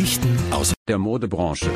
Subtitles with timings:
[0.00, 1.70] Geschichten aus der Modebranche.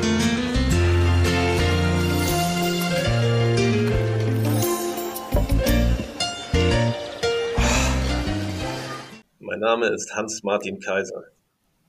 [9.37, 11.25] Mein Name ist Hans-Martin Kaiser.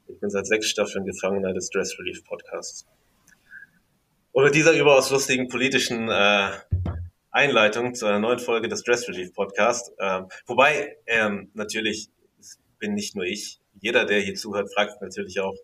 [0.09, 2.87] Ich bin seit sechs Staffeln Gefangener des Dress Relief Podcasts.
[4.33, 6.51] Und mit dieser überaus lustigen politischen äh,
[7.31, 12.11] Einleitung zu einer neuen Folge des Dress Relief Podcasts, äh, wobei ähm, natürlich
[12.79, 15.57] bin nicht nur ich, jeder, der hier zuhört, fragt natürlich auch,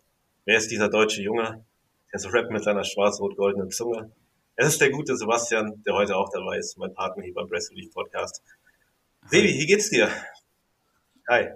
[0.45, 1.65] wer ist dieser deutsche Junge,
[2.13, 4.11] der so rappt mit seiner schwarz-rot-goldenen Zunge?
[4.57, 7.71] Es ist der gute Sebastian, der heute auch dabei ist, mein Partner hier beim Dress
[7.71, 8.43] Relief Podcast.
[9.27, 10.09] Sebi, wie geht's dir?
[11.29, 11.49] Hi.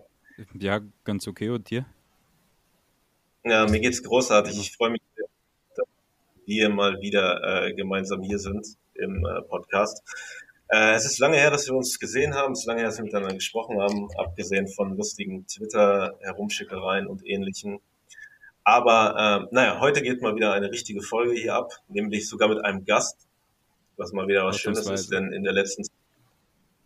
[0.54, 1.50] Ja, ganz okay.
[1.50, 1.86] Und dir?
[3.44, 4.58] Ja, mir geht's großartig.
[4.58, 5.02] Ich freue mich,
[5.76, 5.86] dass
[6.46, 10.02] wir mal wieder äh, gemeinsam hier sind im äh, Podcast.
[10.68, 12.52] Äh, es ist lange her, dass wir uns gesehen haben.
[12.52, 17.80] Es ist lange her, dass wir miteinander gesprochen haben, abgesehen von lustigen Twitter-Herumschickereien und ähnlichen.
[18.66, 22.64] Aber äh, naja, heute geht mal wieder eine richtige Folge hier ab, nämlich sogar mit
[22.64, 23.16] einem Gast,
[23.96, 25.94] was mal wieder was Schönes ist, denn in der letzten Zeit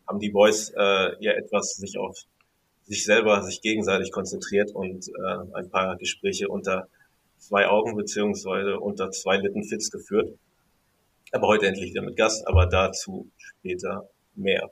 [0.06, 2.18] haben die Boys äh, ja etwas sich auf
[2.82, 6.86] sich selber, sich gegenseitig konzentriert und äh, ein paar Gespräche unter
[7.38, 10.36] zwei Augen beziehungsweise unter zwei Litten Fits geführt.
[11.32, 14.70] Aber heute endlich wieder mit Gast, aber dazu später mehr.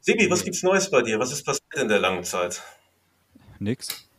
[0.00, 1.20] Sebi, was gibt's Neues bei dir?
[1.20, 2.60] Was ist passiert in der langen Zeit?
[3.60, 4.09] Nix.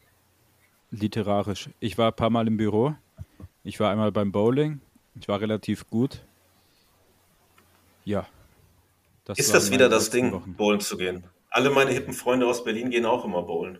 [0.92, 1.70] Literarisch.
[1.80, 2.95] Ich war ein paar Mal im Büro.
[3.64, 4.81] Ich war einmal beim Bowling.
[5.20, 6.23] Ich war relativ gut.
[8.06, 8.28] Ja.
[9.25, 10.53] Das ist das wieder das Ding, Wochen.
[10.53, 11.23] bowlen zu gehen?
[11.50, 13.80] Alle meine hippen Freunde aus Berlin gehen auch immer bowlen.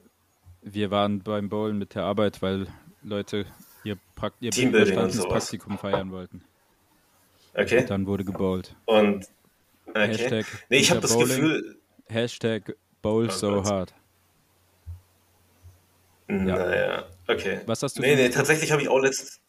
[0.62, 2.68] Wir waren beim Bowlen mit der Arbeit, weil
[3.02, 3.46] Leute
[3.84, 6.44] ihr, pra ihr Praktikum feiern wollten.
[7.54, 7.80] Okay.
[7.80, 8.76] Und dann wurde gebowlt.
[8.86, 9.28] Und
[9.88, 10.08] okay.
[10.08, 11.78] Hashtag nee, ich habe das Bowling, Gefühl.
[12.08, 13.94] Hashtag Bowl oh so hard.
[16.28, 17.62] Naja, okay.
[17.66, 18.02] Was hast du?
[18.02, 19.40] Nee, nee, tatsächlich habe ich auch letztens.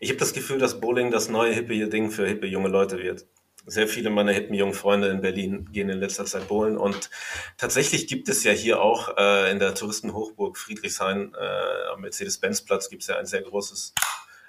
[0.00, 3.26] Ich habe das Gefühl, dass Bowling das neue hippe Ding für hippe junge Leute wird.
[3.66, 7.10] Sehr viele meiner hippen jungen Freunde in Berlin gehen in letzter Zeit bowlen und
[7.58, 13.02] tatsächlich gibt es ja hier auch äh, in der Touristenhochburg Friedrichshain äh, am Mercedes-Benz-Platz gibt
[13.02, 13.92] es ja ein sehr großes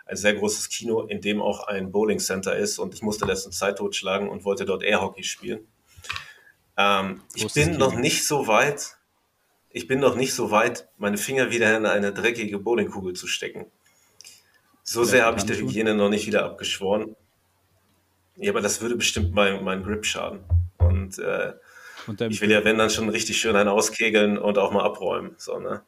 [0.06, 3.58] ein sehr großes Kino, in dem auch ein Bowling Center ist und ich musste letztens
[3.58, 5.68] Zeit totschlagen und wollte dort Airhockey spielen.
[6.78, 7.78] Ähm, ich bin Kino.
[7.78, 8.98] noch nicht so weit,
[9.74, 13.72] ich bin noch nicht so weit, meine Finger wieder in eine dreckige Bowlingkugel zu stecken.
[14.84, 17.16] So sehr habe ich der Hygiene noch nicht wieder abgeschworen.
[18.36, 20.42] Ja, aber das würde bestimmt mein, mein Grip schaden.
[20.78, 21.54] Und, äh,
[22.08, 25.36] und ich will ja, wenn dann schon richtig schön einen auskegeln und auch mal abräumen.
[25.38, 25.84] So, ne?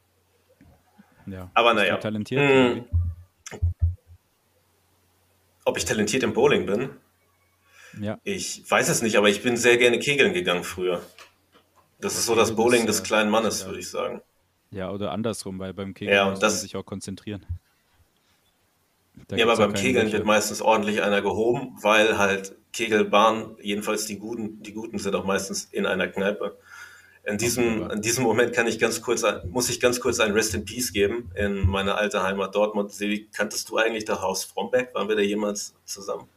[1.25, 1.49] Ja.
[1.53, 1.97] Aber naja.
[1.97, 2.85] Talentiert, hm,
[5.65, 6.89] ob ich talentiert im Bowling bin?
[7.99, 8.19] Ja.
[8.23, 11.01] Ich weiß es nicht, aber ich bin sehr gerne kegeln gegangen früher.
[12.03, 13.67] Das ist so das Bowling des kleinen Mannes, ja.
[13.67, 14.21] würde ich sagen.
[14.71, 17.45] Ja, oder andersrum, weil beim Kegeln ja, muss man sich auch konzentrieren.
[19.27, 24.17] Da ja, aber beim Kegeln wird meistens ordentlich einer gehoben, weil halt Kegelbahn, jedenfalls die
[24.17, 26.57] Guten, die Guten sind auch meistens in einer Kneipe.
[27.25, 30.55] In diesem, in diesem Moment kann ich ganz kurz, muss ich ganz kurz ein Rest
[30.55, 32.91] in Peace geben in meine alte Heimat Dortmund.
[32.91, 34.93] Sevi, kanntest du eigentlich das Haus Frombeck?
[34.93, 36.27] Waren wir da jemals zusammen?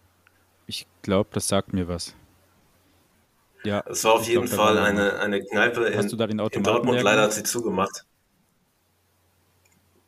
[0.67, 2.15] Ich glaube, das sagt mir was.
[3.67, 3.83] Ja.
[3.87, 7.03] Es war auf jeden glaub, Fall eine, eine Kneipe in, in Dortmund.
[7.03, 8.05] Leider hat sie zugemacht.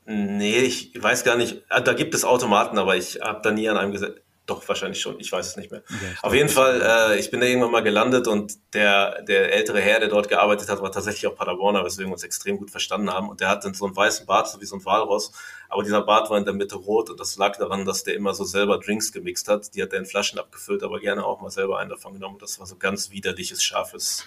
[0.07, 1.65] Nee, ich weiß gar nicht.
[1.69, 4.15] Ah, da gibt es Automaten, aber ich habe da nie an einem gesessen.
[4.47, 5.21] Doch, wahrscheinlich schon.
[5.21, 5.83] Ich weiß es nicht mehr.
[5.91, 9.79] Ja, Auf jeden Fall, äh, ich bin da irgendwann mal gelandet und der, der ältere
[9.79, 13.13] Herr, der dort gearbeitet hat, war tatsächlich auch Paderborner, weswegen wir uns extrem gut verstanden
[13.13, 13.29] haben.
[13.29, 15.33] Und der hatte so einen weißen Bart, so wie so ein Walross.
[15.69, 18.35] Aber dieser Bart war in der Mitte rot und das lag daran, dass der immer
[18.35, 19.75] so selber Drinks gemixt hat.
[19.75, 22.39] Die hat er in Flaschen abgefüllt, aber gerne auch mal selber einen davon genommen.
[22.39, 24.25] Das war so ganz widerliches, scharfes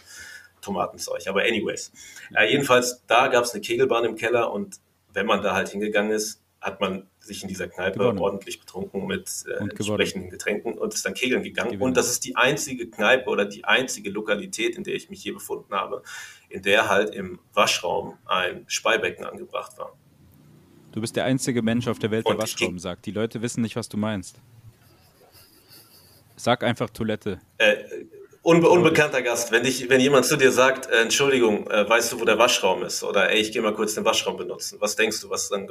[0.62, 1.28] Tomatenzeug.
[1.28, 1.91] Aber anyways.
[2.35, 4.80] Äh, jedenfalls, da gab es eine Kegelbahn im Keller und
[5.13, 8.19] wenn man da halt hingegangen ist, hat man sich in dieser Kneipe gewonnen.
[8.19, 11.72] ordentlich betrunken mit äh, entsprechenden Getränken und ist dann kegeln gegangen.
[11.72, 11.90] Gewonnen.
[11.90, 15.31] Und das ist die einzige Kneipe oder die einzige Lokalität, in der ich mich je
[15.31, 16.03] befunden habe,
[16.50, 19.97] in der halt im Waschraum ein Speibecken angebracht war.
[20.91, 23.06] Du bist der einzige Mensch auf der Welt, der und Waschraum sagt.
[23.06, 24.36] Die Leute wissen nicht, was du meinst.
[26.36, 27.39] Sag einfach Toilette.
[27.57, 27.77] Äh,
[28.42, 32.19] unbe unbekannter Gast, wenn, dich, wenn jemand zu dir sagt, äh, Entschuldigung, äh, weißt du,
[32.19, 33.04] wo der Waschraum ist?
[33.04, 34.77] Oder ey, ich gehe mal kurz den Waschraum benutzen.
[34.81, 35.68] Was denkst du, was dann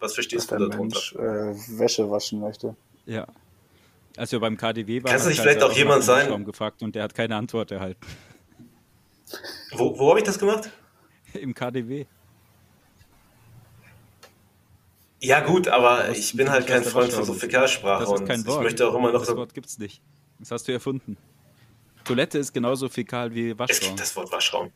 [0.00, 0.98] was verstehst Dass du darunter?
[1.14, 2.76] Mensch, äh, Wäsche waschen möchte.
[3.06, 3.26] Ja.
[4.16, 6.44] Als wir beim KDW waren, Kannst du nicht vielleicht auch jemand sein?
[6.44, 8.00] gefragt und der hat keine Antwort erhalten.
[9.72, 10.70] Wo, wo habe ich das gemacht?
[11.34, 12.06] Im KDW.
[15.20, 18.58] Ja gut, aber ich bin halt kein Freund von so Fäkalsprache und kein Wort.
[18.58, 19.34] ich möchte auch immer noch das so...
[19.34, 20.00] Das Wort gibt's nicht.
[20.38, 21.16] Das hast du erfunden.
[22.04, 23.68] Toilette ist genauso fäkal wie Waschraum.
[23.70, 24.70] Es gibt das Wort Waschraum.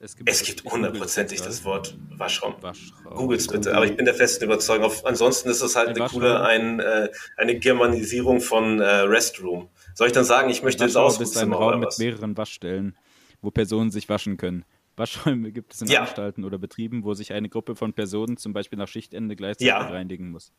[0.00, 2.56] Es gibt, Es gibt hundertprozentig das Wort Waschraum.
[2.60, 3.14] Waschraum.
[3.14, 4.86] Googles bitte, aber ich bin der festen Überzeugung.
[4.86, 6.20] Auf, ansonsten ist es halt Ein eine Waschraum.
[6.20, 9.68] coole ein, äh, eine Germanisierung von äh, Restroom.
[9.94, 12.96] Soll ich dann sagen, ich möchte ins Waschraum ist ein Raum mit mehreren Waschstellen,
[13.42, 14.64] wo Personen sich waschen können.
[14.96, 16.00] Waschräume gibt es in Ja.
[16.02, 19.78] Anstalten oder Betrieben, wo sich eine Gruppe von Personen zum Beispiel nach Schichtende gleichzeitig Ja.
[19.78, 20.52] reinigen muss.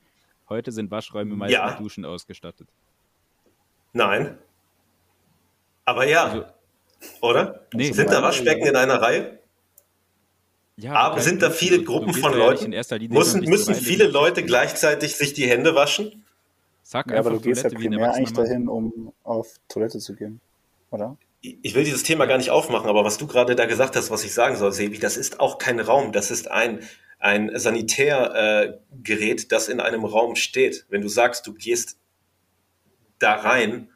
[0.49, 1.69] Heute sind Waschräume meist Ja.
[1.71, 2.67] mit Duschen ausgestattet.
[3.93, 4.37] Nein.
[5.85, 6.45] Aber ja, Also-
[7.21, 7.65] oder?
[7.73, 7.91] Nee.
[7.91, 9.39] Sind da Waschbecken in einer Reihe?
[10.77, 12.65] Ja, Aber du sind da viele du- du Gruppen gehst von ja Leuten?
[12.65, 16.23] in erster Linie Müssen, müssen viele Leute gleichzeitig sich die Hände waschen?
[16.81, 19.47] Sag Ja, aber einfach du gehst ja Toilette wie ein primär eigentlich dahin, um auf
[19.69, 20.41] Toilette zu gehen,
[20.89, 21.15] oder?
[21.45, 24.23] Ich will dieses Thema gar nicht aufmachen, aber was du gerade da gesagt hast, was
[24.23, 26.79] ich sagen soll, Sebi, das ist auch kein Raum, das ist ein,
[27.19, 30.85] ein Sanitärgerät, äh, das in einem Raum steht.
[30.89, 31.97] Wenn du sagst, du gehst
[33.19, 33.89] da rein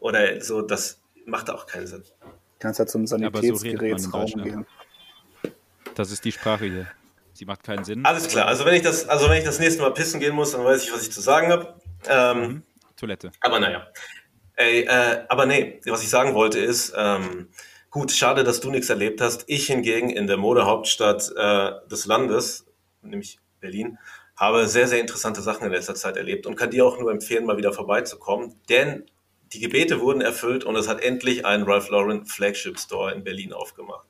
[0.00, 2.02] oder so, das macht auch keinen Sinn.
[2.20, 2.26] Du
[2.58, 4.44] kannst ja zum aber so Sanitätsgerätsraum Deutschland.
[4.44, 4.66] gehen.
[5.94, 6.86] Das ist die Sprache hier.
[7.32, 8.04] Sie macht keinen Sinn.
[8.04, 10.52] Alles klar, also wenn ich das, also wenn ich das nächste Mal pissen gehen muss,
[10.52, 11.74] dann weiß ich, was ich zu sagen habe.
[12.06, 12.62] Ähm,
[12.96, 13.30] Toilette.
[13.40, 13.86] Aber naja.
[14.56, 17.48] Ey, äh, aber nee, was ich sagen wollte ist, ähm,
[17.90, 19.44] gut, schade, dass du nichts erlebt hast.
[19.48, 22.66] Ich hingegen in der Modehauptstadt äh, des Landes,
[23.02, 23.98] nämlich Berlin,
[24.34, 27.44] habe sehr, sehr interessante Sachen in letzter Zeit erlebt und kann dir auch nur empfehlen,
[27.44, 29.04] mal wieder vorbeizukommen, denn
[29.52, 33.52] die Gebete wurden erfüllt und es hat endlich ein Ralph Lauren Flagship Store in Berlin
[33.52, 34.06] aufgemacht.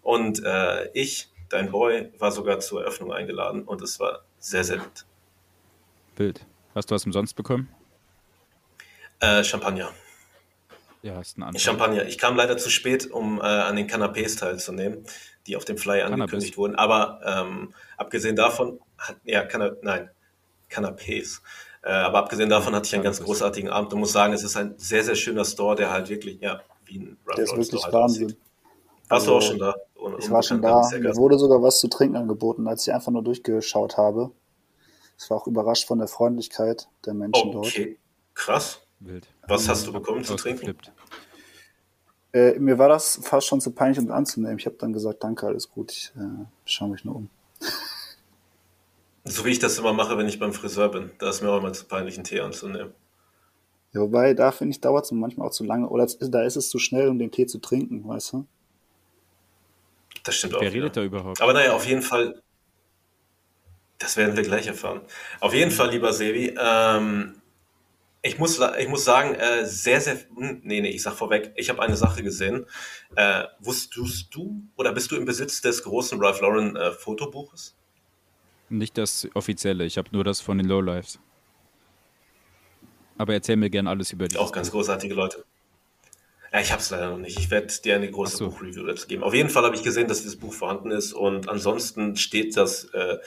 [0.00, 4.78] Und äh, ich, dein Boy, war sogar zur Eröffnung eingeladen und es war sehr, sehr
[4.78, 5.06] gut.
[6.16, 6.46] Bild.
[6.74, 7.68] Hast du was umsonst bekommen?
[9.22, 9.90] Äh, Champagner.
[11.02, 11.60] Ja, ist ein Anfang.
[11.60, 12.04] Champagner.
[12.06, 15.04] Ich kam leider zu spät, um äh, an den Canapés teilzunehmen,
[15.46, 16.20] die auf dem Flyer Cannabis.
[16.22, 16.74] angekündigt wurden.
[16.76, 20.10] Aber ähm, abgesehen davon, hat, ja, Canna nein,
[20.70, 21.40] Canapés.
[21.82, 23.38] Äh, aber abgesehen davon hatte ich einen ganz Cannabis.
[23.38, 26.40] großartigen Abend und muss sagen, es ist ein sehr, sehr schöner Store, der halt wirklich,
[26.40, 28.24] ja, wie ein Ralph Der ist wirklich Store halt Wahnsinn.
[28.26, 28.38] aussieht.
[29.08, 29.74] Warst du auch Also, schon da?
[30.00, 30.80] Un- Ich war schon da.
[30.80, 34.30] ganz Mir wurde sogar was zu trinken angeboten, als ich einfach nur durchgeschaut habe.
[35.18, 37.66] Ich war auch überrascht von der Freundlichkeit der Menschen dort.
[37.66, 37.98] Okay,
[38.34, 38.80] krass.
[39.04, 39.28] Wild.
[39.48, 40.76] Was hast du bekommen zu trinken?
[42.32, 44.58] Äh, mir war das fast schon zu peinlich, um es anzunehmen.
[44.58, 47.30] Ich habe dann gesagt, danke, alles gut, ich äh, schaue mich nur um.
[49.24, 51.10] So wie ich das immer mache, wenn ich beim Friseur bin.
[51.18, 52.92] Da ist mir auch immer zu peinlich, einen Tee anzunehmen.
[53.92, 55.88] Ja, wobei, da finde ich, dauert es manchmal auch zu lange.
[55.88, 58.46] Oder da ist es zu schnell, um den Tee zu trinken, weißt du?
[60.24, 60.60] Das stimmt auch.
[60.60, 61.40] Wer redet da überhaupt?
[61.40, 62.42] Aber naja, auf jeden Fall,
[63.98, 65.02] das werden wir gleich erfahren.
[65.40, 67.41] Auf jeden Fall, lieber Sebi, ähm,
[68.22, 71.68] ich, muss, ich muss sagen, äh, sehr, sehr, hm, nee, nee, ich sag vorweg, ich
[71.68, 72.66] habe eine Sache gesehen.
[73.16, 77.76] Äh, wusstest du oder bist du im Besitz des großen Ralph Lauren äh, Fotobuches?
[78.68, 81.18] Nicht das offizielle, ich habe nur das von den Lowlifes.
[83.18, 84.36] Aber erzähl mir gern alles über die.
[84.36, 85.44] Auch ganz großartige Leute.
[86.52, 87.38] Ja, ich habe es leider noch nicht.
[87.38, 88.50] Ich werde dir eine große so.
[88.50, 89.22] Buchreview dazu geben.
[89.22, 92.84] Auf jeden Fall habe ich gesehen, dass dieses Buch vorhanden ist und ansonsten steht das
[92.92, 93.18] äh,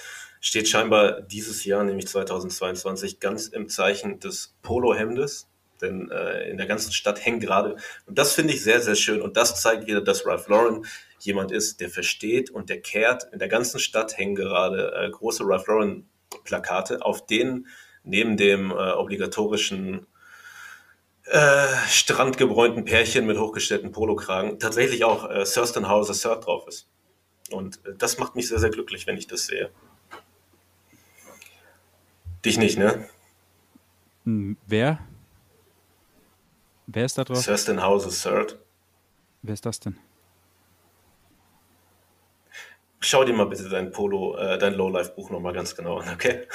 [0.45, 5.47] steht scheinbar dieses Jahr, nämlich 2022, ganz im Zeichen des Polohemdes.
[5.81, 9.23] Denn äh, in der ganzen Stadt hängen gerade, und das finde ich sehr, sehr schön.
[9.23, 10.85] Und das zeigt wieder, dass Ralph Lauren
[11.19, 13.27] jemand ist, der versteht und der kehrt.
[13.33, 16.07] In der ganzen Stadt hängen gerade äh, große Ralph Lauren
[16.43, 17.65] Plakate, auf denen
[18.03, 20.05] neben dem äh, obligatorischen
[21.25, 26.87] äh, strandgebräunten Pärchen mit hochgestellten Polokragen tatsächlich auch äh, Thurston Hauser Shirt drauf ist.
[27.51, 29.71] Und äh, das macht mich sehr, sehr glücklich, wenn ich das sehe.
[32.43, 33.09] Dich nicht, ne?
[34.25, 34.99] Hm, Wer?
[36.87, 37.43] Wer ist da drauf?
[37.43, 38.59] Thurston Hauser Shirt.
[39.41, 39.97] Wer ist das denn?
[42.99, 46.47] Schau dir mal bitte dein Polo, äh, dein Lowlife-Buch nochmal ganz genau an, okay?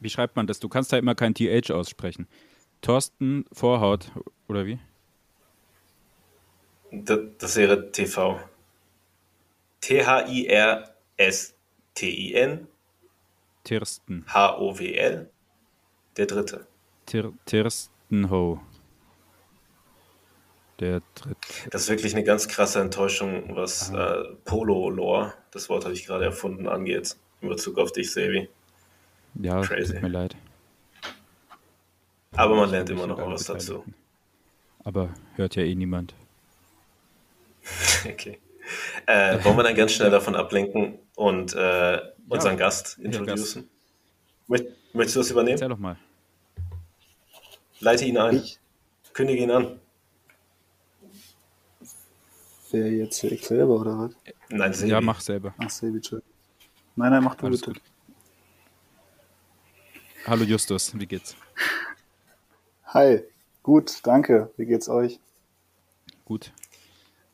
[0.00, 0.60] Wie schreibt man das?
[0.60, 2.28] Du kannst da immer kein TH aussprechen.
[2.82, 4.10] Thorsten Vorhaut,
[4.48, 4.78] oder wie?
[6.90, 8.40] Das, wäre TV.
[9.80, 12.66] T-H-I-R-S-T-I-N
[13.64, 14.24] Tirsten.
[14.32, 15.28] H-O-W-L.
[16.16, 16.66] Der dritte.
[17.06, 18.60] Tir Tirstenho.
[20.80, 21.36] Der dritte.
[21.70, 26.24] Das ist wirklich eine ganz krasse Enttäuschung, was äh, Polo-Lore, das Wort habe ich gerade
[26.24, 27.16] erfunden, angeht.
[27.40, 28.48] In Bezug auf dich, Sevi.
[29.34, 29.94] Ja, Crazy.
[29.94, 30.36] tut mir leid.
[32.38, 33.84] Aber man lernt immer noch was dazu.
[34.84, 36.14] Aber hört ja eh niemand.
[38.06, 38.38] Okay.
[39.06, 43.68] Äh, wollen wir dann ganz schnell davon ablenken und äh, unseren Gast introducen?
[44.48, 45.54] Möcht- Möchtest du das übernehmen?
[45.56, 45.96] Erzähl doch mal.
[47.80, 48.36] Leite ihn ein.
[48.36, 48.58] Ich?
[49.12, 49.80] Kündige ihn an.
[52.70, 54.12] Wer jetzt ich selber oder was?
[54.50, 54.90] Nein, Sevi.
[54.90, 55.54] Ja, mach selber.
[55.58, 56.22] Ach, Sebi, chill.
[56.96, 57.72] Nein, nein, mach du Alles bitte.
[57.72, 57.82] gut.
[60.26, 61.36] Hallo Justus, wie geht's?
[62.88, 63.22] Hi,
[63.62, 64.50] gut, danke.
[64.56, 65.20] Wie geht's euch?
[66.24, 66.52] Gut.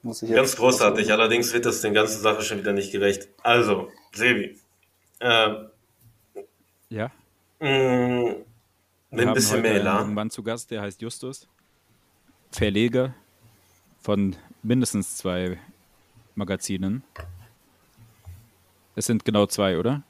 [0.02, 3.28] Muss ich Ganz großartig, allerdings wird das den ganzen Sache schon wieder nicht gerecht.
[3.42, 4.58] Also, Sebi,
[5.20, 5.54] äh,
[6.90, 7.11] Ja.
[7.61, 8.44] mh, Wir
[9.11, 10.12] mit ein bisschen mehr Elan.
[10.12, 11.46] Mann zu Gast, der heißt Justus.
[12.50, 13.14] Verleger
[14.02, 15.58] von mindestens zwei
[16.34, 17.02] Magazinen.
[18.96, 20.02] Es sind genau zwei, oder?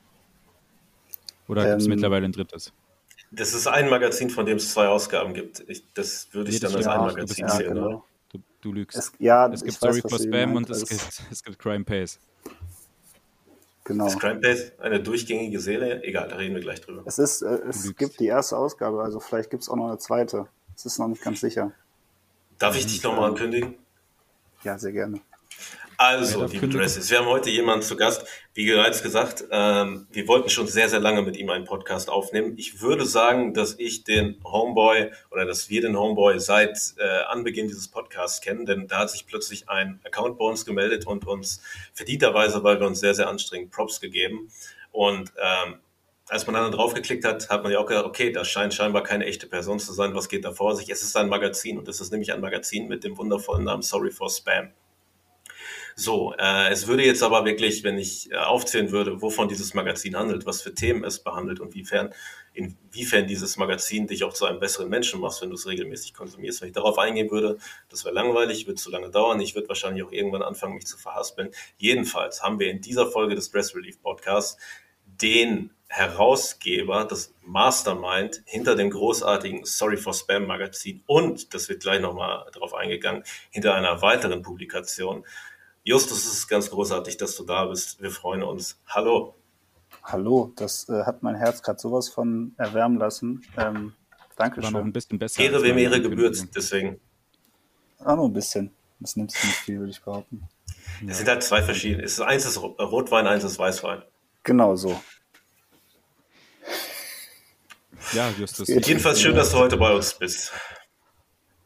[1.48, 2.72] Oder gibt es Ähm, mittlerweile ein drittes?
[3.36, 5.64] Das ist ein Magazin, von dem es zwei Ausgaben gibt.
[5.68, 7.68] Ich, das würde ich dann als ein Magazin sehen.
[7.68, 7.86] genau.
[7.86, 8.04] oder?
[8.30, 8.98] Du, du lügst.
[8.98, 12.18] Es, ja, es gibt ich weiß, for Spam und es gibt, es gibt Crime Pays.
[13.84, 14.06] Genau.
[14.06, 16.02] Ist Crime Base eine durchgängige Serie?
[16.02, 17.02] Egal, da reden wir gleich drüber.
[17.04, 19.98] Es, ist, äh, es gibt die erste Ausgabe, also vielleicht gibt es auch noch eine
[19.98, 20.48] zweite.
[20.74, 21.72] Es ist noch nicht ganz sicher.
[22.58, 23.74] Darf ich dich nochmal ankündigen?
[24.62, 25.20] Ja, sehr gerne.
[26.06, 26.68] Also, liebe?
[26.68, 28.26] Dresses, wir haben heute jemanden zu Gast.
[28.52, 32.52] Wie bereits gesagt, ähm, wir wollten schon sehr, sehr lange mit ihm einen Podcast aufnehmen.
[32.58, 37.68] Ich würde sagen, dass ich den Homeboy oder dass wir den Homeboy seit äh, Anbeginn
[37.68, 41.62] dieses Podcasts kennen, denn da hat sich plötzlich ein Account bei uns gemeldet und uns
[41.94, 44.50] verdienterweise, weil wir uns sehr, sehr anstrengen, Props gegeben.
[44.92, 45.76] Und ähm,
[46.28, 49.24] als man dann draufgeklickt hat, hat man ja auch gedacht, okay, das scheint scheinbar keine
[49.24, 50.14] echte Person zu sein.
[50.14, 50.90] Was geht da vor sich?
[50.90, 54.10] Es ist ein Magazin und es ist nämlich ein Magazin mit dem wundervollen Namen Sorry
[54.10, 54.68] for Spam.
[55.96, 60.16] So, äh, es würde jetzt aber wirklich, wenn ich äh, aufzählen würde, wovon dieses Magazin
[60.16, 62.12] handelt, was für Themen es behandelt und wiefern,
[62.52, 66.60] inwiefern dieses Magazin dich auch zu einem besseren Menschen macht, wenn du es regelmäßig konsumierst.
[66.60, 67.58] Wenn ich darauf eingehen würde,
[67.90, 69.40] das wäre langweilig, wird zu lange dauern.
[69.40, 71.50] Ich würde wahrscheinlich auch irgendwann anfangen, mich zu verhaspeln.
[71.78, 74.56] Jedenfalls haben wir in dieser Folge des Stress Relief Podcasts
[75.06, 82.00] den Herausgeber, das Mastermind hinter dem großartigen Sorry for Spam Magazin und, das wird gleich
[82.00, 85.24] nochmal drauf eingegangen, hinter einer weiteren Publikation.
[85.86, 88.00] Justus, es ist ganz großartig, dass du da bist.
[88.00, 88.80] Wir freuen uns.
[88.86, 89.34] Hallo.
[90.02, 93.44] Hallo, das äh, hat mein Herz gerade sowas von erwärmen lassen.
[93.56, 94.76] Ähm, War noch Dankeschön.
[94.76, 95.42] ein bisschen besser.
[95.42, 96.98] Ehre, wem Ehre gebührt, deswegen.
[97.98, 98.70] Ah, nur ein bisschen.
[99.00, 100.48] Das nimmt sich nicht viel, würde ich behaupten.
[101.06, 102.02] Es sind halt zwei verschiedene.
[102.04, 104.02] Es ist eins ist Ro- Rotwein, eins ist Weißwein.
[104.42, 104.98] Genau so.
[108.12, 108.68] Ja, Justus.
[108.68, 110.52] Jedenfalls schön, dass du heute bei uns bist.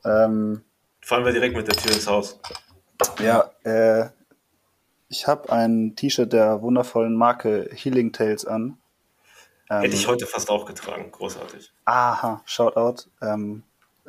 [0.04, 0.62] Ähm,
[1.02, 2.40] Fallen wir direkt mit der Tür ins Haus.
[3.20, 4.08] Ja, äh,
[5.08, 8.78] ich habe ein T-Shirt der wundervollen Marke Healing Tales an.
[9.70, 11.10] Ähm, Hätte ich heute fast auch getragen.
[11.10, 11.72] Großartig.
[11.84, 13.08] Aha, Shoutout.
[13.22, 13.62] Ähm,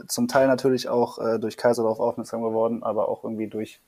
[0.08, 3.82] zum Teil natürlich auch äh, durch Kaiserdorf aufmerksam geworden, aber auch irgendwie durch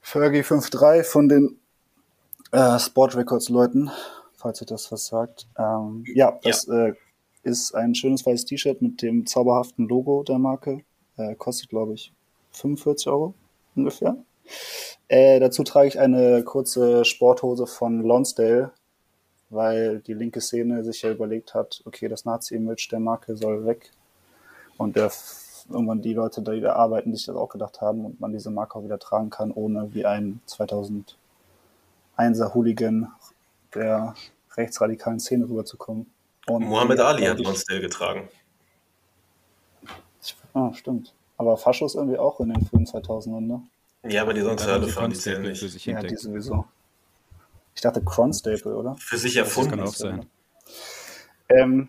[0.00, 1.58] Fergie 5.3 von den
[2.52, 3.90] äh, Sport Records Leuten,
[4.36, 5.46] falls ihr das was sagt.
[5.58, 6.94] Ähm, ja, das Äh,
[7.42, 10.82] ist ein schönes weißes T-Shirt mit dem zauberhaften Logo der Marke.
[11.16, 12.12] Äh, kostet, glaube ich,
[12.52, 13.34] 45 Euro
[13.76, 14.16] ungefähr.
[15.08, 18.72] Äh, dazu trage ich eine kurze Sporthose von Lonsdale,
[19.50, 23.90] weil die linke Szene sich ja überlegt hat, okay, das Nazi-Image der Marke soll weg.
[24.76, 25.12] Und der,
[25.70, 28.76] irgendwann die Leute, die da arbeiten, sich das auch gedacht haben und man diese Marke
[28.78, 31.14] auch wieder tragen kann, ohne wie ein 2001er
[32.54, 33.12] Hooligan
[33.74, 34.14] der
[34.56, 36.10] rechtsradikalen Szene rüberzukommen.
[36.46, 38.28] Und Muhammad Ali hat Lonsdale getragen.
[40.52, 41.14] Ah, stimmt.
[41.36, 43.62] Aber Faschos irgendwie auch in den frühen 2000ern, ne?
[44.06, 45.72] Ja, aber die sonst Hölle sie fahren, die zählen Constable für nicht.
[45.72, 46.64] sich Ja, die sowieso.
[47.74, 48.94] Ich dachte Cronstaple, oder?
[48.98, 49.80] Für sich Das kann erfunden.
[49.80, 50.26] auch sein.
[51.48, 51.88] Ähm,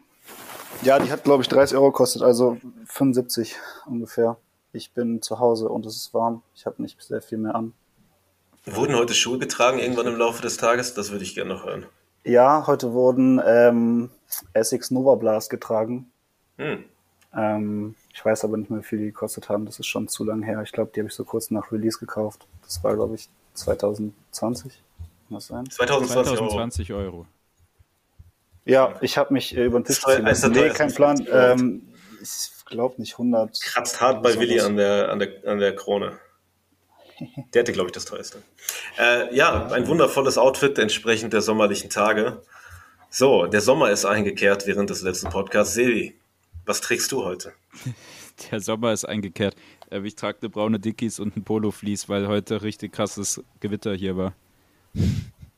[0.81, 4.37] ja, die hat, glaube ich, 30 Euro gekostet, also 75 ungefähr.
[4.73, 6.41] Ich bin zu Hause und es ist warm.
[6.55, 7.73] Ich habe nicht sehr viel mehr an.
[8.65, 10.93] Wurden heute Schuhe getragen irgendwann im Laufe des Tages?
[10.95, 11.85] Das würde ich gerne noch hören.
[12.23, 14.09] Ja, heute wurden ähm,
[14.53, 16.11] Essex Nova Blast getragen.
[16.57, 16.83] Hm.
[17.35, 19.65] Ähm, ich weiß aber nicht mehr, wie viel die gekostet haben.
[19.65, 20.61] Das ist schon zu lang her.
[20.63, 22.47] Ich glaube, die habe ich so kurz nach Release gekauft.
[22.63, 24.71] Das war, glaube ich, 2020.
[24.71, 25.69] Kann das sein?
[25.69, 26.47] 2020 Euro.
[26.47, 27.25] 2020 Euro.
[28.63, 30.53] Ja, ich habe mich äh, über den Tisch war ziehen lassen.
[30.53, 31.27] Nee, kein Plan.
[31.29, 31.89] Ähm,
[32.21, 33.61] ich glaube nicht 100.
[33.61, 36.17] Kratzt hart bei Willi an der, an der, an der Krone.
[37.53, 38.41] Der hatte, glaube ich, das teuerste.
[38.97, 42.41] Äh, ja, ein wundervolles Outfit entsprechend der sommerlichen Tage.
[43.09, 45.73] So, der Sommer ist eingekehrt während des letzten Podcasts.
[45.73, 46.15] Sevi,
[46.65, 47.53] was trägst du heute?
[48.51, 49.55] Der Sommer ist eingekehrt.
[49.89, 54.17] Äh, Ich trage eine braune Dickies und ein Polo-Fleece, weil heute richtig krasses Gewitter hier
[54.17, 54.33] war.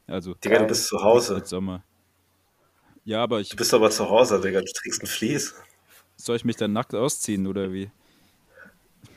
[0.08, 1.42] Also, Digga, du bist zu Hause.
[1.46, 1.84] Sommer.
[3.06, 4.60] Ja, aber ich, Du bist aber zu Hause, Digga.
[4.62, 5.56] Du trägst ein Vlies.
[6.18, 7.90] soll ich mich dann nackt ausziehen oder wie?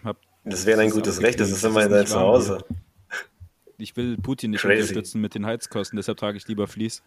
[0.05, 1.41] Hab, Das wäre ein gutes Recht.
[1.41, 2.65] Das ist immerhin dein nicht warm Zuhause.
[3.79, 4.81] Ich will Putin nicht Crazy.
[4.83, 7.03] unterstützen mit den Heizkosten, deshalb trage ich lieber Fleece.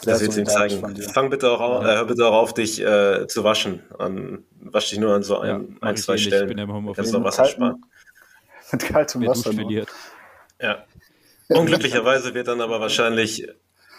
[0.00, 1.02] Sehr Das wird ihm zeigen.
[1.12, 3.82] Fang bitte auch auf, äh, hör bitte auch auf, dich äh, zu waschen.
[3.98, 6.16] An, wasch dich nur an so Ja, ein, mach ein ich zwei eh.
[6.16, 6.48] Ich Stellen.
[6.48, 6.96] bin ja im Homeoffice.
[6.96, 7.84] Kannst du noch Wasser sparen.
[8.70, 9.50] Mit kaltem Wasser.
[10.60, 10.84] Ja.
[11.48, 13.48] Unglücklicherweise wird dann aber wahrscheinlich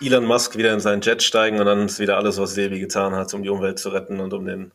[0.02, 3.14] Elon Musk wieder in seinen Jet steigen und dann ist wieder alles, was Sebi getan
[3.16, 4.72] hat, um die Umwelt zu retten und um den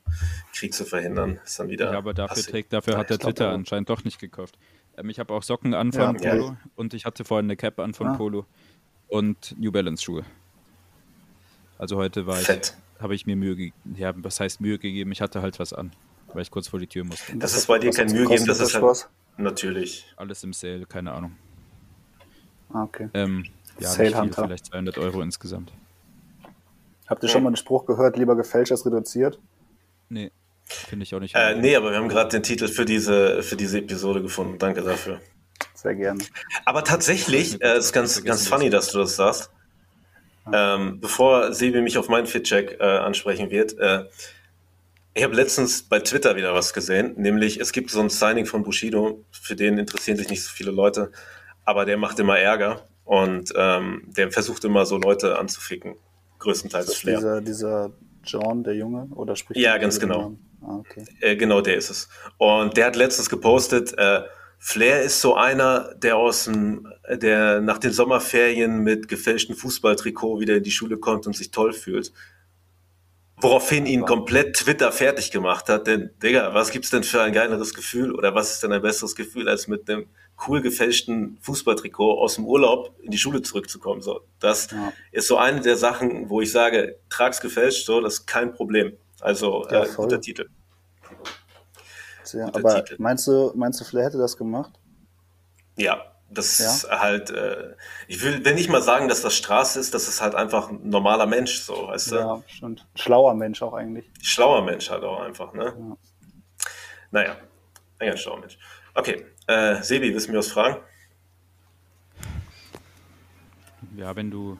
[0.55, 1.91] Krieg zu verhindern, ist dann wieder.
[1.93, 3.55] Ja, aber dafür, trägt, dafür hat der ich glaub Twitter auch.
[3.55, 4.59] anscheinend doch nicht gekauft.
[4.99, 7.79] Ähm, ich habe auch Socken an von Ja, Polo und ich hatte vorhin eine Cap
[7.81, 8.15] an von Ah.
[8.17, 8.45] Polo
[9.09, 10.25] und New Balance Schuhe.
[11.79, 12.49] Also heute war ich,
[13.01, 13.95] habe ich mir Mühe gegeben.
[13.97, 15.13] Ja, was heißt Mühe gegeben?
[15.13, 15.93] Ich hatte halt was an,
[16.33, 17.37] weil ich kurz vor die Tür musste.
[17.37, 19.09] Das ist bei dir Was kein Mühe geben, das ist halt Spaß?
[19.37, 20.07] natürlich.
[20.17, 21.37] Alles im Sale, keine Ahnung.
[22.73, 23.09] Ah, okay.
[23.15, 23.45] Ähm,
[23.79, 24.45] ja, Sale Hunter.
[24.45, 25.73] vielleicht 200 Euro insgesamt.
[27.07, 29.39] Habt ihr schon mal den Spruch gehört, lieber gefälscht als reduziert?
[30.09, 30.31] Nee,
[30.65, 31.35] finde ich auch nicht.
[31.35, 34.59] Äh, nee, aber wir haben gerade den Titel für diese, für diese Episode gefunden.
[34.59, 35.21] Danke dafür.
[35.75, 36.25] Sehr gerne.
[36.65, 39.51] Aber tatsächlich, Das äh, ist ganz, ganz funny, das dass du das sagst.
[40.53, 44.05] Ähm, bevor Sebi mich auf meinen Fitcheck äh, ansprechen wird, äh,
[45.15, 48.65] ich habe letztens bei Twitter wieder was gesehen, nämlich es gibt so ein Signing von
[48.65, 51.13] Bushido, für den interessieren sich nicht so viele Leute,
[51.65, 55.95] aber der macht immer Ärger und ähm, der versucht immer so Leute anzuficken,
[56.41, 57.17] größtenteils Ist Flair.
[57.17, 57.93] dieser, dieser
[58.25, 59.07] John, der Junge?
[59.15, 60.37] Oder spricht Ja, ganz genau.
[60.63, 61.05] Ah, okay.
[61.21, 62.09] Äh, genau, der ist es.
[62.39, 64.23] Und der hat letztens gepostet, äh,
[64.67, 70.57] Flair ist so einer, der aus dem, der nach den Sommerferien mit gefälschten Fußballtrikot wieder
[70.57, 72.15] in die Schule kommt und sich toll fühlt.
[73.37, 77.75] Woraufhin ihn komplett Twitter fertig gemacht hat, denn, Digga, was gibt's denn für ein geileres
[77.75, 80.07] Gefühl oder was ist denn ein besseres Gefühl, als mit einem
[80.49, 84.01] cool gefälschten Fußballtrikot aus dem Urlaub in die Schule zurückzukommen?
[84.01, 84.95] So, das Ja.
[85.13, 88.97] ist so eine der Sachen, wo ich sage, trag's gefälscht, so, das ist kein Problem.
[89.21, 90.49] Also, Ja, äh, guter Titel.
[92.25, 92.97] Sehr, aber Titel.
[93.01, 94.73] meinst du, meinst du, Flair hätte das gemacht?
[95.77, 96.67] Ja, das Ja?
[96.71, 97.75] ist halt, äh,
[98.09, 100.89] ich will, will nicht mal sagen, dass das Straße ist, das ist halt einfach ein
[100.89, 102.17] normaler Mensch, so, weißt du?
[102.17, 102.87] Ja, stimmt.
[102.95, 104.11] Schlauer Mensch auch eigentlich.
[104.23, 105.65] Schlauer Mensch halt auch einfach, ne?
[105.77, 105.97] Ja.
[107.11, 107.37] Naja,
[107.99, 108.59] ein ganz schlauer Mensch.
[108.95, 110.79] Okay, äh, Sebi, willst du mir was fragen?
[113.97, 114.59] Ja, wenn du.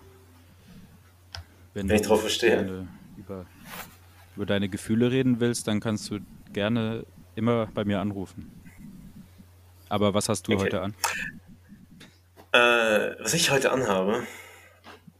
[1.73, 2.87] Wenn, Wenn ich du drauf verstehe.
[3.17, 3.47] Über,
[4.37, 6.21] über deine Gefühle reden willst, dann kannst du
[6.53, 7.05] gerne
[7.37, 8.51] immer bei mir anrufen.
[9.89, 10.63] Aber was hast du Okay.
[10.63, 10.95] heute an?
[12.53, 14.23] Äh, was ich heute anhabe,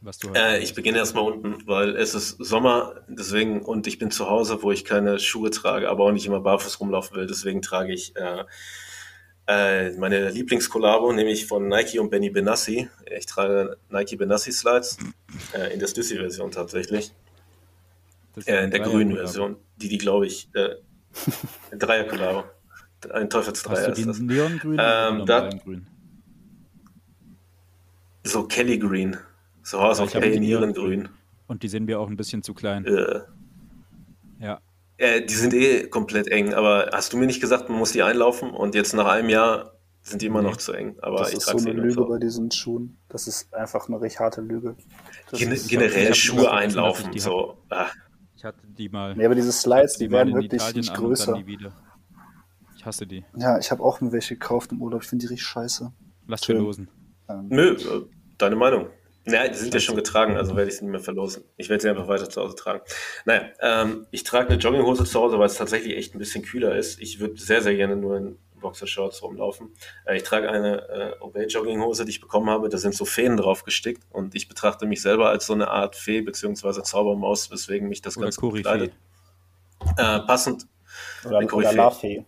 [0.01, 3.99] Was du heute äh, ich beginne erstmal unten, weil es ist Sommer, deswegen, und ich
[3.99, 7.27] bin zu Hause, wo ich keine Schuhe trage, aber auch nicht immer barfuß rumlaufen will,
[7.27, 8.43] deswegen trage ich äh,
[9.47, 12.89] äh, meine Lieblingskollabo, nämlich von Nike und Benny Benassi.
[13.15, 14.97] Ich trage Nike Benassi Slides,
[15.53, 17.11] äh, in der Stussy-Version tatsächlich.
[18.45, 19.15] Äh, in der grünen.
[19.15, 20.49] Version, die die, glaube ich,
[21.71, 22.43] äh, Dreier-Kollabo.
[23.13, 24.19] Ein Teufelsdreier Hast du ist das.
[24.19, 25.87] Neongrün oder Ähm, die da- Grün?
[28.23, 29.17] So Kelly Green.
[29.63, 31.09] So House of Pain, die Nierengrün.
[31.47, 32.85] Und die sind mir auch ein bisschen zu klein.
[32.85, 33.19] Äh,
[34.39, 34.59] Ja.
[34.97, 38.01] äh, die sind eh komplett eng, aber hast du mir nicht gesagt, man muss die
[38.03, 40.49] einlaufen und jetzt nach einem Jahr sind die immer Nee.
[40.49, 40.97] noch zu eng.
[41.01, 42.97] Aber Das ich ist so eine Lüge bei diesen Schuhen.
[43.09, 44.75] Das ist einfach eine richtig harte Lüge.
[45.31, 47.05] Gen generell Schuhe einlaufen.
[47.05, 47.57] ich die So.
[47.69, 47.87] Ah,
[48.35, 49.15] Ich hatte die mal.
[49.15, 51.41] nee, aber diese Slides, die mal werden wirklich Italien nicht größer.
[52.75, 53.25] Ich hasse die.
[53.35, 55.03] Ja, ich habe auch mir welche gekauft im Urlaub.
[55.03, 55.91] Ich finde die richtig scheiße.
[56.27, 56.57] Lass Schön.
[56.57, 56.89] verlosen.
[57.29, 58.05] Ähm, nö, äh,
[58.37, 58.89] deine Meinung.
[59.27, 61.43] Naja, die sind ja schon getragen, also werde ich sie nicht mehr verlosen.
[61.57, 62.81] Ich werde sie einfach weiter zu Hause tragen.
[63.25, 66.75] Naja, ähm, ich trage eine Jogginghose zu Hause, weil es tatsächlich echt ein bisschen kühler
[66.75, 66.99] ist.
[67.01, 69.69] Ich würde sehr, sehr gerne nur in Boxershorts rumlaufen.
[70.05, 72.67] Äh, ich trage eine äh, Obey-Jogginghose, die ich bekommen habe.
[72.67, 75.95] Da sind so Feen drauf gestickt und ich betrachte mich selber als so eine Art
[75.95, 76.81] Fee bzw.
[76.81, 78.63] Zaubermaus, weswegen mich das Oder ganz gut Koryphäe.
[78.63, 78.93] kleidet.
[79.97, 80.65] Äh, passend.
[81.25, 81.73] oder Eine oder.
[81.73, 82.25] Lafee.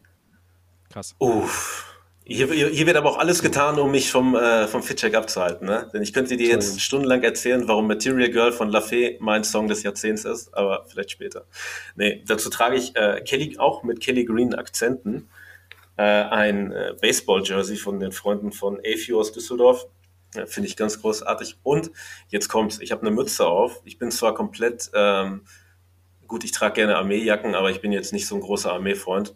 [0.92, 1.16] Krass.
[1.18, 1.84] Uff.
[2.30, 5.66] Hier, hier, hier wird aber auch alles getan, um mich vom, äh, vom Fitcheck abzuhalten.
[5.66, 5.90] Ne?
[5.94, 9.82] Denn ich könnte dir jetzt stundenlang erzählen, warum Material Girl von Lafay mein Song des
[9.84, 11.46] Jahrzehnts ist, aber vielleicht später.
[11.96, 15.30] Nee, dazu trage ich äh, Kelly, auch mit Kelly Green Akzenten,
[15.98, 19.88] äh, ein äh, Baseball-Jersey von den Freunden von AFU aus Düsseldorf.
[20.46, 21.58] Finde ich ganz großartig.
[21.64, 21.92] Und
[22.28, 23.82] jetzt kommt's, ich habe eine Mütze auf.
[23.86, 25.46] Ich bin zwar komplett, ähm,
[26.28, 29.36] gut, ich trage gerne Armeejacken, aber ich bin jetzt nicht so ein großer Armeefreund.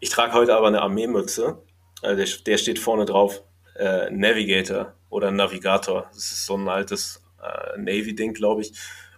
[0.00, 1.62] Ich trage heute aber eine Armeemütze.
[2.02, 3.42] Äh, der, der steht vorne drauf
[3.76, 6.06] äh, Navigator oder Navigator.
[6.12, 8.72] Das ist so ein altes äh, Navy-Ding, glaube ich.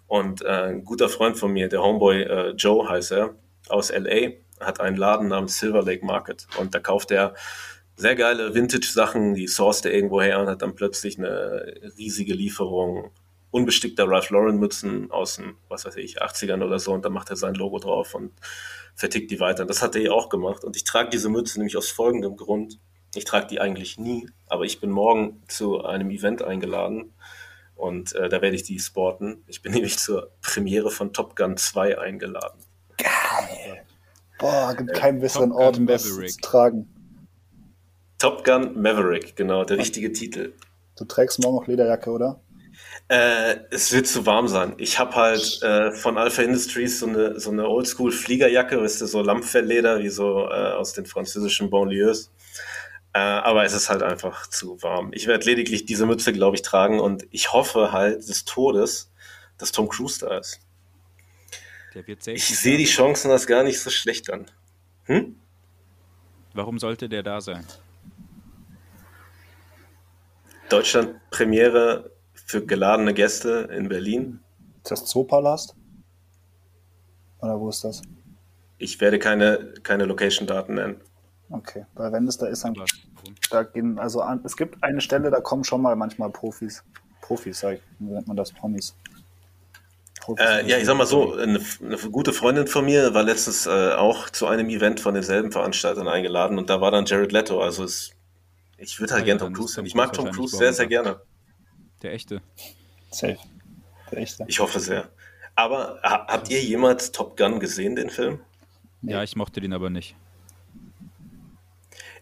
[0.07, 3.35] Und äh, ein guter Freund von mir, der Homeboy äh, Joe heißt er,
[3.69, 6.47] aus LA, hat einen Laden namens Silver Lake Market.
[6.59, 7.35] Und da kauft er
[7.97, 13.11] sehr geile Vintage-Sachen, die sourced er irgendwo her und hat dann plötzlich eine riesige Lieferung
[13.55, 17.31] unbestickter Ralph Lauren Mützen aus den, was weiß ich, 80ern oder so und dann macht
[17.31, 18.33] er sein Logo drauf und
[18.97, 19.65] vertickt die weiter.
[19.65, 22.81] Das hat er auch gemacht und ich trage diese Mütze nämlich aus folgendem Grund.
[23.15, 27.13] Ich trage die eigentlich nie, aber ich bin morgen zu einem Event eingeladen
[27.77, 29.45] und äh, da werde ich die sporten.
[29.47, 32.64] Ich bin nämlich zur Premiere von Top Gun 2 eingeladen.
[34.39, 36.33] Boah, gibt keinen besseren Top Ort, um das Maverick.
[36.33, 36.89] zu tragen.
[38.19, 40.55] Top Gun Maverick, genau, der richtige Titel.
[40.97, 42.41] Du trägst morgen auch Lederjacke, oder?
[43.09, 44.75] Äh, es wird zu warm sein.
[44.79, 49.21] Ich habe halt äh, von Alpha Industries so eine, so eine Oldschool-Fliegerjacke, weißt du, so
[49.23, 52.31] Lammfellleder, wie so äh, aus den französischen Banlieues.
[53.13, 55.11] Äh, aber es ist halt einfach zu warm.
[55.13, 59.13] Ich werde lediglich diese Mütze, glaube ich, tragen und ich hoffe halt des Todes,
[59.59, 60.61] dass Tom Cruise da ist.
[61.95, 64.47] Ich sehe die Chancen das gar nicht so schlecht an.
[65.05, 65.37] Hm?
[66.53, 67.65] Warum sollte der da sein?
[70.69, 74.41] Deutschland Premiere für geladene Gäste in Berlin.
[74.83, 75.75] Ist das Zoopalast?
[77.41, 78.03] Oder wo ist das?
[78.79, 81.01] Ich werde keine, keine Location-Daten nennen.
[81.51, 82.75] Okay, weil wenn es da ist, dann
[83.51, 86.83] da gehen, also an, es gibt eine Stelle, da kommen schon mal manchmal Profis.
[87.21, 88.53] Profis, sag ich, wie nennt man das?
[88.53, 88.97] Promis.
[90.39, 93.93] Äh, ja, ich sag mal so, eine, eine, gute Freundin von mir war letztens äh,
[93.93, 97.61] auch zu einem Event von denselben Veranstaltern eingeladen und da war dann Jared Leto.
[97.61, 98.13] Also es,
[98.79, 99.87] ich würde halt ja, gerne Tom Cruise sehen.
[99.87, 101.21] Ich mag Tom Cruise sehr, sehr gerne.
[102.03, 102.41] Der echte.
[103.11, 103.39] Safe.
[104.11, 104.45] Der echte.
[104.47, 105.09] Ich hoffe sehr.
[105.55, 108.41] Aber habt ihr jemals Top Gun gesehen, den Film?
[109.03, 110.17] Ja, ich mochte den aber nicht.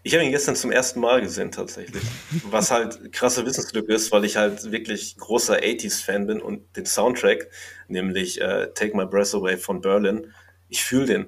[0.05, 2.03] Ich habe ihn gestern zum ersten Mal gesehen, tatsächlich.
[2.49, 7.49] Was halt krasse Wissenslücke ist, weil ich halt wirklich großer 80s-Fan bin und den Soundtrack,
[7.87, 10.33] nämlich äh, Take My Breath Away von Berlin,
[10.67, 11.25] ich fühle den.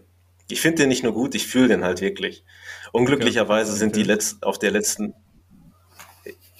[0.49, 2.43] Ich finde den nicht nur gut, ich fühle den halt wirklich.
[2.91, 3.79] Unglücklicherweise okay.
[3.79, 5.13] sind die letzt, auf der letzten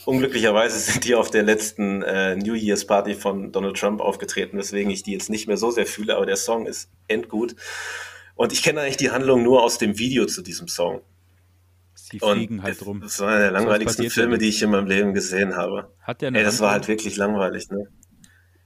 [0.06, 4.92] Unglücklicherweise sind die auf der letzten äh, New Year's Party von Donald Trump aufgetreten, weswegen
[4.92, 7.56] ich die jetzt nicht mehr so sehr fühle, aber der Song ist endgut.
[8.36, 11.02] Und ich kenne eigentlich die Handlung nur aus dem Video zu diesem Song.
[12.10, 13.02] Sie fliegen und halt rum.
[13.02, 15.92] Das war einer der langweiligsten Filme, die ich in meinem Leben gesehen habe.
[16.02, 17.88] Hat der Ey, das war halt wirklich langweilig, ne?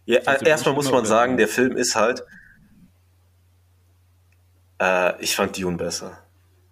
[0.06, 2.23] Ja, erstmal muss man sagen, der Film ist halt.
[4.82, 6.23] Äh, ich fand Dune besser.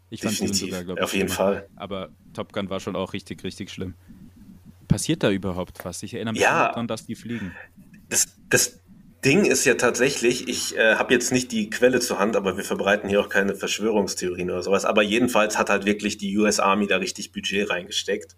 [0.10, 0.69] Ich fand Definitiv.
[0.69, 1.67] Dune sogar, Auf jeden Fall.
[1.75, 3.93] Aber Top Gun war schon auch richtig, richtig schlimm
[4.88, 6.03] passiert da überhaupt was?
[6.03, 7.56] Ich erinnere mich ja, daran, dass die fliegen.
[8.10, 8.80] Das, das
[9.25, 12.63] Ding ist ja tatsächlich, ich äh, habe jetzt nicht die Quelle zur Hand, aber wir
[12.63, 14.86] verbreiten hier auch keine Verschwörungstheorien oder sowas.
[14.86, 18.36] Aber jedenfalls hat halt wirklich die US Army da richtig Budget reingesteckt.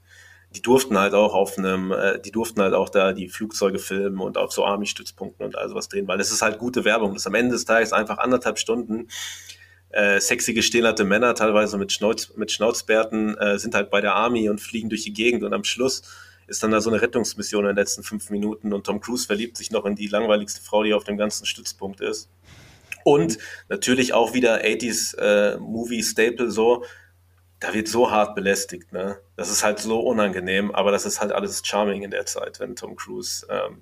[0.56, 4.20] Die durften halt auch auf einem, äh, die durften halt auch da die Flugzeuge filmen
[4.20, 7.14] und auf so Army-Stützpunkten und all sowas drehen, weil es ist halt gute Werbung.
[7.14, 9.10] Das ist am Ende des Tages einfach anderthalb Stunden
[9.90, 14.50] äh, sexy gestählerte Männer, teilweise mit, Schnauz, mit Schnauzbärten, äh, sind halt bei der Army
[14.50, 16.04] und fliegen durch die Gegend und am Schluss
[16.50, 19.58] ist dann da so eine Rettungsmission in den letzten fünf Minuten und Tom Cruise verliebt
[19.58, 22.30] sich noch in die langweiligste Frau, die auf dem ganzen Stützpunkt ist.
[23.04, 23.38] Und
[23.70, 26.84] natürlich auch wieder 80s äh, Movie Staple so,
[27.60, 29.20] da wird so hart belästigt, ne?
[29.36, 32.76] Das ist halt so unangenehm, aber das ist halt alles charming in der Zeit, wenn
[32.76, 33.82] Tom Cruise ähm,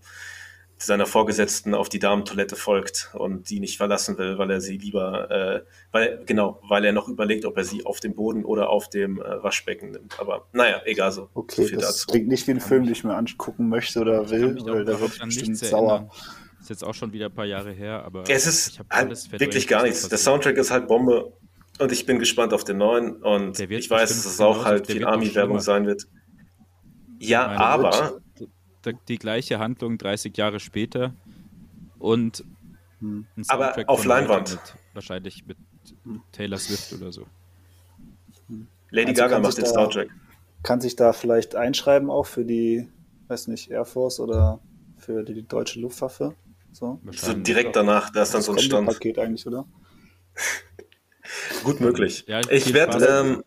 [0.77, 5.31] seiner Vorgesetzten auf die Damentoilette folgt und die nicht verlassen will, weil er sie lieber,
[5.31, 5.61] äh,
[5.91, 9.19] weil genau, weil er noch überlegt, ob er sie auf dem Boden oder auf dem
[9.19, 10.19] äh, Waschbecken nimmt.
[10.19, 11.29] Aber naja, egal so.
[11.33, 12.07] Okay, so das dazu.
[12.07, 15.19] klingt nicht wie ein Film, den ich mir angucken möchte oder will, weil da wird
[15.19, 16.09] bestimmt sauer.
[16.59, 19.83] Ist jetzt auch schon wieder ein paar Jahre her, aber es ist halt wirklich gar
[19.83, 20.07] nichts.
[20.07, 21.33] Der Soundtrack ist halt Bombe
[21.79, 25.05] und ich bin gespannt auf den neuen und ich weiß, dass es auch halt viel
[25.05, 26.07] Army-Werbung sein wird.
[27.19, 28.21] Ja, aber
[28.93, 31.13] die gleiche Handlung 30 Jahre später
[31.99, 32.43] und
[32.99, 33.25] hm.
[33.47, 34.51] Aber auf Leinwand.
[34.51, 35.57] Mit, wahrscheinlich mit
[36.31, 37.25] Taylor Swift oder so.
[38.89, 40.09] Lady also Gaga macht den Soundtrack.
[40.63, 42.87] Kann sich da vielleicht einschreiben auch für die,
[43.27, 44.59] weiß nicht, Air Force oder
[44.97, 46.35] für die deutsche Luftwaffe?
[46.71, 48.87] So, so direkt danach, da ist dann so ein Stand.
[48.87, 49.65] Paket eigentlich, oder?
[51.63, 52.25] Gut möglich.
[52.27, 53.43] Ja, ich werde ähm,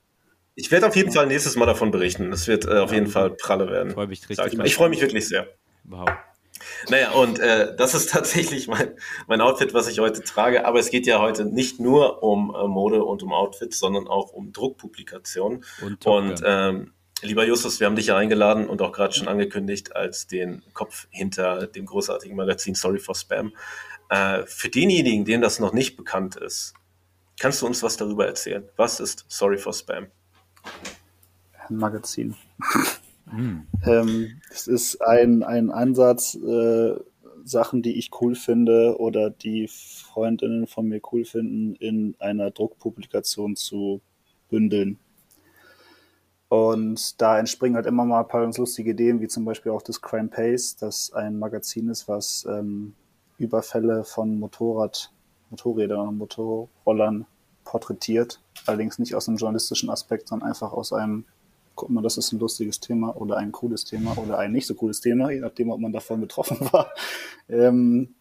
[0.60, 2.32] ich werde auf jeden Fall nächstes Mal davon berichten.
[2.32, 3.92] Es wird äh, auf jeden Fall pralle werden.
[3.92, 4.52] Freu mich richtig.
[4.52, 5.48] Ich, ich freue mich wirklich sehr.
[5.84, 6.08] Wow.
[6.88, 8.94] Naja, und äh, das ist tatsächlich mein,
[9.26, 10.64] mein Outfit, was ich heute trage.
[10.66, 14.32] Aber es geht ja heute nicht nur um äh, Mode und um Outfits, sondern auch
[14.32, 15.64] um Druckpublikation.
[15.82, 16.92] Und, und ähm,
[17.22, 21.06] lieber Justus, wir haben dich ja eingeladen und auch gerade schon angekündigt als den Kopf
[21.10, 23.52] hinter dem großartigen Magazin Sorry for Spam.
[24.08, 26.74] Äh, für denjenigen, denen das noch nicht bekannt ist,
[27.38, 28.68] kannst du uns was darüber erzählen?
[28.76, 30.08] Was ist Sorry for Spam?
[31.68, 32.34] Ein Magazin.
[33.30, 33.66] Hm.
[33.86, 36.96] ähm, es ist ein, ein Ansatz, äh,
[37.44, 43.56] Sachen, die ich cool finde oder die Freundinnen von mir cool finden, in einer Druckpublikation
[43.56, 44.00] zu
[44.48, 44.98] bündeln.
[46.48, 49.82] Und da entspringen halt immer mal ein paar ganz lustige Ideen, wie zum Beispiel auch
[49.82, 52.94] das Crime Pace, das ein Magazin ist, was ähm,
[53.38, 55.12] Überfälle von Motorrad,
[55.50, 57.26] Motorrädern und Motorrollern
[57.64, 58.40] porträtiert.
[58.66, 61.24] Allerdings nicht aus einem journalistischen Aspekt, sondern einfach aus einem,
[61.74, 64.74] guck mal, das ist ein lustiges Thema oder ein cooles Thema oder ein nicht so
[64.74, 66.90] cooles Thema, je nachdem, ob man davon betroffen war.
[67.48, 68.14] Ähm,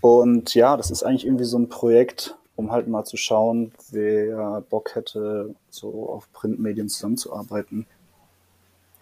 [0.00, 4.62] und ja, das ist eigentlich irgendwie so ein Projekt, um halt mal zu schauen, wer
[4.62, 7.86] Bock hätte, so auf Printmedien zusammenzuarbeiten.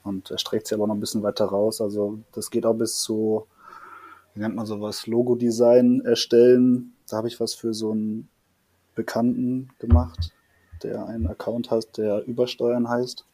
[0.02, 1.80] Und er streckt sich aber noch ein bisschen weiter raus.
[1.80, 3.46] Also das geht auch bis zu,
[4.34, 6.94] wie nennt man sowas, Logo-Design erstellen.
[7.08, 8.28] Da habe ich was für so einen
[8.94, 10.32] Bekannten gemacht,
[10.82, 13.24] der einen Account hat, der Übersteuern heißt.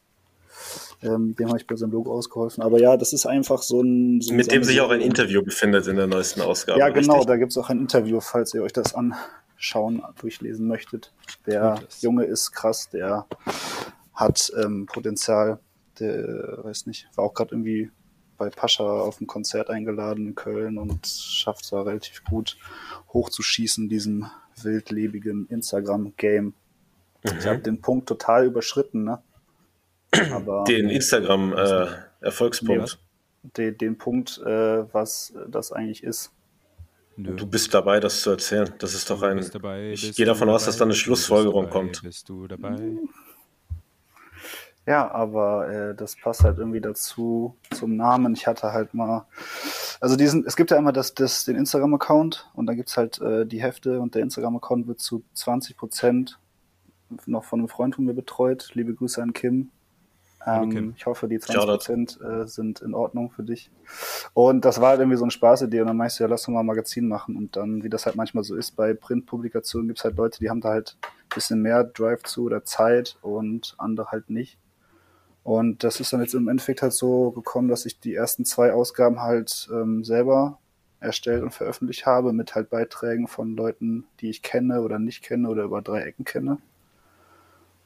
[1.03, 2.62] Ähm, dem habe ich bei seinem Logo ausgeholfen.
[2.62, 4.20] Aber ja, das ist einfach so ein.
[4.20, 6.79] So Mit dem sich auch ein Interview befindet in der neuesten Ausgabe.
[6.79, 7.29] Ja, genau, richtig?
[7.29, 11.12] da gibt es auch ein Interview, falls ihr euch das anschauen, durchlesen möchtet.
[11.46, 13.27] Der Junge ist krass, der
[14.12, 15.61] hat ähm, Potenzial.
[15.99, 17.90] Der, weiß nicht, war auch gerade irgendwie
[18.40, 22.57] bei Pascha auf ein Konzert eingeladen in Köln und schafft es da relativ gut
[23.12, 24.31] hochzuschießen, diesem
[24.62, 26.46] wildlebigen Instagram-Game.
[26.46, 26.55] Mhm.
[27.38, 29.22] Ich habe den Punkt total überschritten, ne?
[30.33, 32.98] Aber, den Instagram-Erfolgspunkt.
[33.44, 36.33] Äh, den, den, Punkt, äh, was das eigentlich ist.
[37.16, 37.37] Nö.
[37.37, 38.72] Du bist dabei, das zu erzählen.
[38.79, 39.46] Das ist doch ein.
[39.53, 42.03] Dabei, ich gehe davon aus, dass da eine Schlussfolgerung dabei, kommt.
[42.03, 42.74] Bist du dabei?
[44.90, 48.35] Ja, aber äh, das passt halt irgendwie dazu zum Namen.
[48.35, 49.24] Ich hatte halt mal,
[50.00, 53.46] also diesen, es gibt ja immer das, das den Instagram-Account und dann gibt's halt äh,
[53.46, 56.40] die Hefte und der Instagram-Account wird zu 20 Prozent
[57.26, 58.70] noch von einem Freund von mir betreut.
[58.74, 59.70] Liebe Grüße an Kim.
[60.44, 63.70] Ähm, ich hoffe, die 20 Prozent äh, sind in Ordnung für dich.
[64.35, 65.83] Und das war halt irgendwie so eine Spaßidee.
[65.83, 67.37] Und dann meinst du, ja, lass doch mal ein Magazin machen.
[67.37, 70.61] Und dann, wie das halt manchmal so ist, bei Printpublikationen gibt's halt Leute, die haben
[70.61, 74.59] da halt ein bisschen mehr Drive zu oder Zeit und andere halt nicht.
[75.51, 78.73] Und das ist dann jetzt im Endeffekt halt so gekommen, dass ich die ersten zwei
[78.73, 80.61] Ausgaben halt ähm, selber
[81.01, 85.49] erstellt und veröffentlicht habe, mit halt Beiträgen von Leuten, die ich kenne oder nicht kenne
[85.49, 86.59] oder über drei Ecken kenne.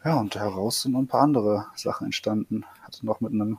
[0.05, 2.67] Ja, und daraus sind noch ein paar andere Sachen entstanden.
[2.83, 3.57] Hatte noch mit einem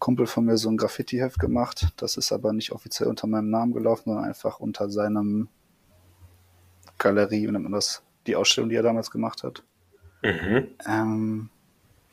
[0.00, 1.94] Kumpel von mir so ein Graffiti-Heft gemacht.
[1.96, 5.48] Das ist aber nicht offiziell unter meinem Namen gelaufen, sondern einfach unter seinem
[6.98, 9.62] Galerie, wie nennt man das, die Ausstellung, die er damals gemacht hat.
[10.22, 10.66] Mhm.
[10.86, 11.48] Ähm,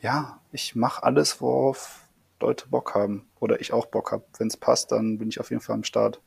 [0.02, 2.00] ja, ich mache alles, worauf
[2.40, 3.26] Leute Bock haben.
[3.40, 4.24] Oder ich auch Bock habe.
[4.38, 6.20] Wenn es passt, dann bin ich auf jeden Fall am Start.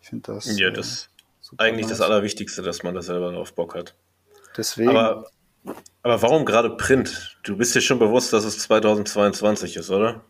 [0.00, 0.58] Ich finde das.
[0.58, 1.08] Ja, das
[1.52, 1.98] äh, eigentlich nice.
[1.98, 3.94] das Allerwichtigste, dass man da selber auf Bock hat.
[4.56, 4.90] Deswegen.
[4.90, 5.26] Aber
[6.02, 7.38] aber warum gerade Print?
[7.44, 10.24] Du bist dir schon bewusst, dass es 2022 ist, oder?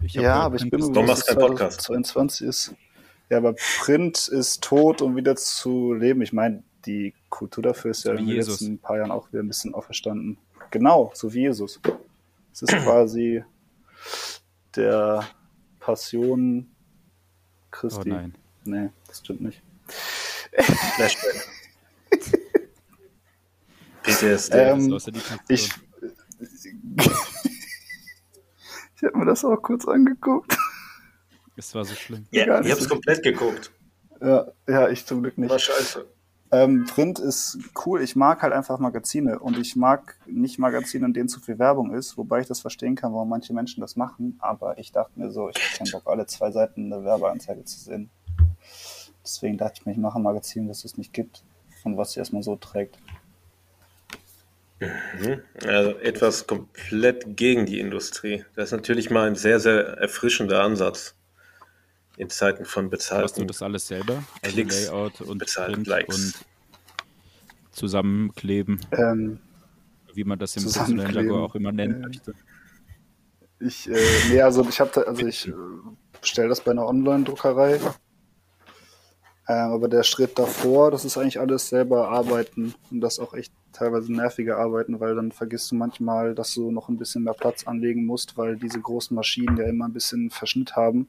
[0.00, 2.74] ja, aber ich bin bewusst, dass es 2022 ist.
[3.28, 6.22] Ja, aber Print ist tot, um wieder zu leben.
[6.22, 9.48] Ich meine, die Kultur dafür ist ja in den letzten paar Jahren auch wieder ein
[9.48, 10.38] bisschen auferstanden.
[10.70, 11.80] Genau, so wie Jesus.
[12.52, 13.44] Es ist quasi
[14.74, 15.26] der
[15.80, 16.70] Passion
[17.70, 18.10] Christi.
[18.10, 18.34] Oh nein.
[18.64, 19.62] Nee, das stimmt nicht.
[20.96, 21.48] Flashback.
[24.02, 24.54] PTSD.
[24.54, 24.98] Ähm,
[25.48, 25.68] ich
[28.96, 30.56] ich habe mir das auch kurz angeguckt.
[31.56, 32.26] Es war so schlimm.
[32.30, 33.72] Ja, ich habe es komplett geguckt.
[34.20, 35.50] Ja, ja, ich zum Glück nicht.
[35.50, 36.06] War scheiße.
[36.52, 38.02] Ähm, Print ist cool.
[38.02, 41.92] Ich mag halt einfach Magazine und ich mag nicht Magazine, in denen zu viel Werbung
[41.92, 44.36] ist, wobei ich das verstehen kann, warum manche Menschen das machen.
[44.38, 47.80] Aber ich dachte mir so, ich habe keinen Bock, alle zwei Seiten eine Werbeanzeige zu
[47.80, 48.10] sehen.
[49.24, 51.42] Deswegen dachte ich mir, ich mache ein Magazin, das es nicht gibt
[51.82, 52.96] und was sich erstmal so trägt.
[54.78, 55.40] Mhm.
[55.66, 58.44] Also etwas komplett gegen die Industrie.
[58.54, 61.15] Das ist natürlich mal ein sehr, sehr erfrischender Ansatz
[62.16, 63.22] in Zeiten von bezahlten.
[63.24, 64.22] Machst du das alles selber?
[64.42, 66.34] Also Klicks, Layout und Print und
[67.70, 68.80] zusammenkleben.
[68.92, 69.38] Ähm,
[70.14, 72.34] wie man das im professionellen Jaguar auch immer nennen äh, möchte.
[73.60, 73.96] Ich, äh,
[74.30, 75.52] nee, also ich habe also ich äh,
[76.22, 77.80] stelle das bei einer Online-Druckerei
[79.48, 83.52] ähm, aber der Schritt davor, das ist eigentlich alles selber arbeiten und das auch echt
[83.72, 87.64] teilweise nervige Arbeiten, weil dann vergisst du manchmal, dass du noch ein bisschen mehr Platz
[87.66, 91.08] anlegen musst, weil diese großen Maschinen ja immer ein bisschen Verschnitt haben.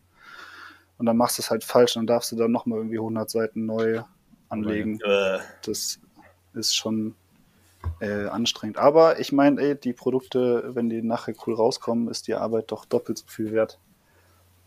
[0.98, 3.66] Und dann machst du es halt falsch, dann darfst du dann nochmal irgendwie 100 Seiten
[3.66, 4.02] neu
[4.50, 5.00] anlegen.
[5.06, 5.40] Äh.
[5.64, 6.00] Das
[6.54, 7.16] ist schon
[8.00, 8.78] äh, anstrengend.
[8.78, 12.86] Aber ich meine, ey, die Produkte, wenn die nachher cool rauskommen, ist die Arbeit doch
[12.86, 13.80] doppelt so viel wert.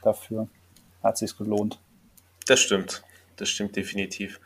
[0.03, 0.49] Dafür
[1.03, 1.81] hat sich's gelohnt.
[2.47, 3.03] Das stimmt
[3.40, 4.40] das stimmt definitiv.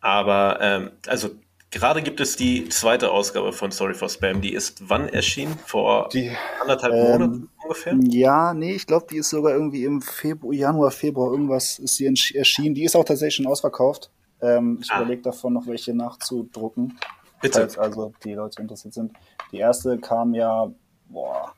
[0.00, 1.30] Aber ähm, also
[1.74, 4.40] gerade gibt es die zweite Ausgabe von Sorry for Spam.
[4.40, 5.58] Die ist wann erschienen?
[5.66, 7.94] Vor die, anderthalb ähm, Monaten ungefähr?
[8.08, 12.06] Ja, nee, ich glaube, die ist sogar irgendwie im Februar, Januar, Februar irgendwas ist sie
[12.06, 12.74] erschienen.
[12.74, 14.10] Die ist auch tatsächlich schon ausverkauft.
[14.40, 15.00] Ähm, ich ah.
[15.00, 16.98] überlege davon noch welche nachzudrucken.
[17.42, 17.60] Bitte.
[17.60, 19.12] Falls also die Leute interessiert sind.
[19.50, 20.70] Die erste kam ja,
[21.08, 21.52] boah.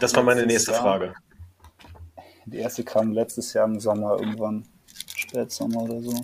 [0.00, 0.80] Das war meine nächste Jahr.
[0.80, 1.14] Frage.
[2.46, 4.66] Die erste kam letztes Jahr im Sommer irgendwann.
[5.14, 6.14] Spätsommer oder so.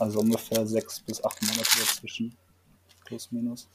[0.00, 2.36] Also ungefähr sechs bis acht Monate dazwischen.
[3.04, 3.68] Plus, minus.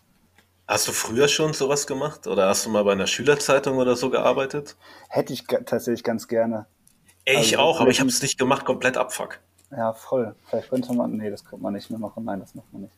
[0.67, 2.25] Hast du früher schon sowas gemacht?
[2.25, 4.75] Oder hast du mal bei einer Schülerzeitung oder so gearbeitet?
[5.09, 6.65] Hätte ich tatsächlich ganz gerne.
[7.25, 9.39] Ey, ich also, auch, aber ich habe es nicht gemacht, komplett abfuck.
[9.71, 10.35] Ja, voll.
[10.47, 12.23] Vielleicht könnte man, nee, das könnte man nicht mehr machen.
[12.23, 12.95] Nein, das macht man nicht.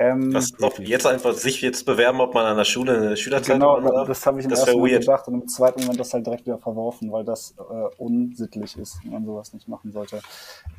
[0.00, 3.56] Ähm, Was, doch, jetzt einfach sich jetzt bewerben, ob man an der Schule eine Schülerzeit
[3.56, 4.06] genau, darf?
[4.06, 6.46] das habe ich im Das ersten Moment gedacht und im zweiten Moment das halt direkt
[6.46, 7.62] wieder verworfen, weil das äh,
[7.96, 10.20] unsittlich ist und man sowas nicht machen sollte.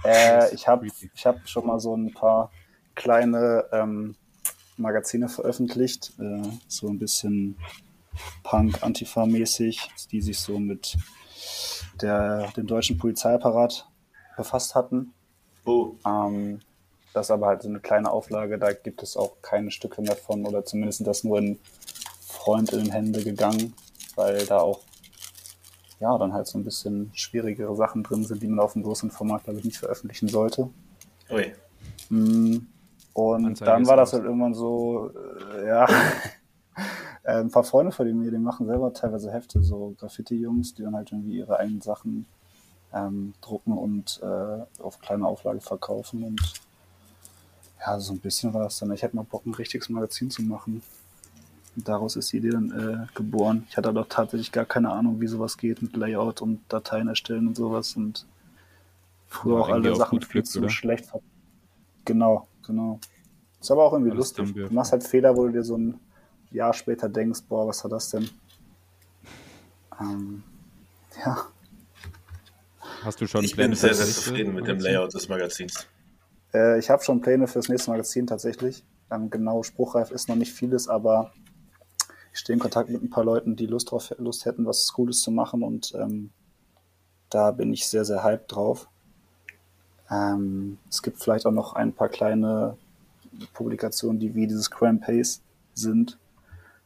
[0.06, 2.50] Äh, ich habe ich hab schon mal so ein paar
[2.96, 4.16] kleine ähm,
[4.78, 7.58] Magazine veröffentlicht, äh, so ein bisschen
[8.44, 10.98] Punk-Antifa-mäßig, die sich so mit
[12.02, 13.88] der, dem deutschen Polizeiapparat
[14.38, 15.14] befasst hatten.
[15.66, 16.60] Oh, Ähm,
[17.20, 20.16] das ist aber halt so eine kleine Auflage, da gibt es auch keine Stücke mehr
[20.16, 21.60] von oder zumindest das nur in
[22.22, 23.74] Freundinnenhände gegangen,
[24.16, 24.80] weil da auch
[26.00, 29.12] ja dann halt so ein bisschen schwierigere Sachen drin sind, die man auf dem großen
[29.12, 30.70] Format glaube ich nicht veröffentlichen sollte.
[31.30, 31.54] ui.
[32.10, 32.60] Mm,
[33.14, 35.12] Und Anzeige dann war das halt irgendwann so,
[35.58, 35.88] äh, ja,
[37.24, 40.96] Äh, ein paar Freunde von mir, die machen selber teilweise Hefte, so Graffiti-Jungs, die dann
[40.96, 42.26] halt irgendwie ihre eigenen Sachen
[42.94, 46.24] ähm, drucken und äh, auf kleine Auflage verkaufen.
[46.24, 46.54] Und
[47.80, 48.92] ja, so ein bisschen war das dann.
[48.92, 50.82] Ich hätte mal Bock, ein richtiges Magazin zu machen.
[51.76, 53.68] Und daraus ist die Idee dann äh, geboren.
[53.70, 57.48] Ich hatte doch tatsächlich gar keine Ahnung, wie sowas geht mit Layout und Dateien erstellen
[57.48, 57.96] und sowas.
[57.96, 58.26] Und
[59.28, 60.70] früher Ja, auch alle auf Sachen viel zu oder?
[60.70, 61.10] schlecht.
[62.06, 63.00] Genau, genau.
[63.62, 64.54] Ist aber auch irgendwie Alles lustig.
[64.68, 66.00] Du machst halt Fehler, wo du dir so ein
[66.52, 68.30] Jahr später denkst, boah, was war das denn?
[70.00, 70.44] Ähm,
[71.26, 71.48] ja,
[73.02, 74.80] Hast du schon Ich bin Pläne sehr, für sehr nächste zufrieden mit dem?
[74.80, 75.88] Layout des Magazins.
[76.54, 78.84] Äh, ich habe schon Pläne fürs nächste Magazin tatsächlich.
[79.12, 81.32] Ähm, genau, spruchreif ist noch nicht vieles, aber
[82.34, 85.22] ich stehe in Kontakt mit ein paar Leuten, die Lust drauf Lust hätten, was Cooles
[85.22, 86.30] zu machen und ähm,
[87.30, 88.88] da bin ich sehr, sehr hyped drauf.
[90.10, 92.78] Ähm, es gibt vielleicht auch noch ein paar kleine
[93.54, 95.42] Publikationen, die wie dieses Crime Pace
[95.74, 96.18] sind,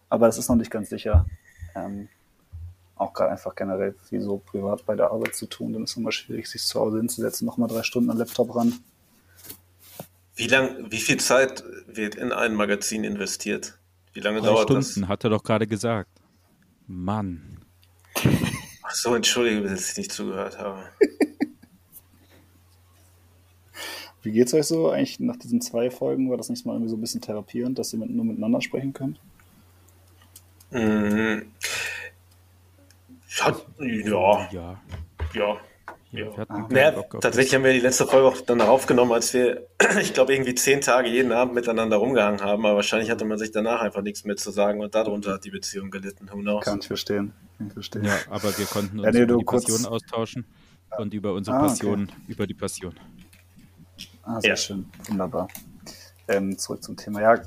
[0.09, 1.25] aber das ist noch nicht ganz sicher.
[1.75, 2.09] Ähm,
[2.95, 5.97] auch gerade einfach generell wie so privat bei der Arbeit zu tun, dann ist es
[5.97, 8.73] immer schwierig, sich zu Hause hinzusetzen, nochmal drei Stunden am Laptop ran.
[10.35, 13.77] Wie lang, wie viel Zeit wird in ein Magazin investiert?
[14.13, 16.09] Wie lange Drei dauert Stunden, hat er doch gerade gesagt.
[16.87, 17.59] Mann.
[18.15, 18.23] das?
[18.83, 20.83] Ach so, entschuldige, dass ich nicht zugehört habe.
[24.23, 24.89] Wie geht's euch so?
[24.89, 27.91] Eigentlich nach diesen zwei Folgen war das nicht mal irgendwie so ein bisschen therapierend, dass
[27.91, 29.19] ihr mit, nur miteinander sprechen könnt?
[30.71, 31.51] Mhm.
[33.41, 34.81] Hat, ja, Ja.
[35.33, 35.57] ja.
[36.13, 36.27] Ja.
[36.69, 39.67] Naja, auf tatsächlich haben wir die letzte Folge auch dann aufgenommen, als wir,
[39.99, 43.51] ich glaube, irgendwie zehn Tage jeden Abend miteinander rumgehangen haben, aber wahrscheinlich hatte man sich
[43.51, 46.29] danach einfach nichts mehr zu sagen und darunter hat die Beziehung gelitten.
[46.31, 46.63] Who knows?
[46.65, 47.33] Kann ich verstehen.
[47.57, 48.05] Kann ich verstehen.
[48.05, 50.45] Ja, aber wir konnten uns Ja, nee, über du die kurz- Passion austauschen
[50.99, 51.67] und über unsere Ah, okay.
[51.69, 52.93] Passion, über die Passion.
[54.21, 54.55] Ah, sehr Ja.
[54.55, 54.85] schön.
[55.07, 55.47] Wunderbar.
[56.27, 57.21] Ähm, zurück zum Thema.
[57.21, 57.41] Ja,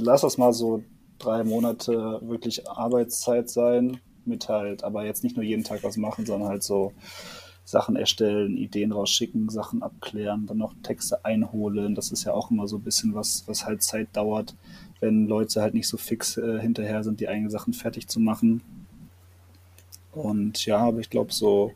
[0.00, 0.82] lass das mal so
[1.20, 6.26] drei Monate wirklich Arbeitszeit sein, mit halt, aber jetzt nicht nur jeden Tag was machen,
[6.26, 6.92] sondern halt so
[7.68, 11.94] Sachen erstellen, Ideen rausschicken, Sachen abklären, dann noch Texte einholen.
[11.94, 14.54] Das ist ja auch immer so ein bisschen was, was halt Zeit dauert,
[15.00, 18.62] wenn Leute halt nicht so fix äh, hinterher sind, die eigenen Sachen fertig zu machen.
[20.12, 21.72] Und ja, aber ich glaube, so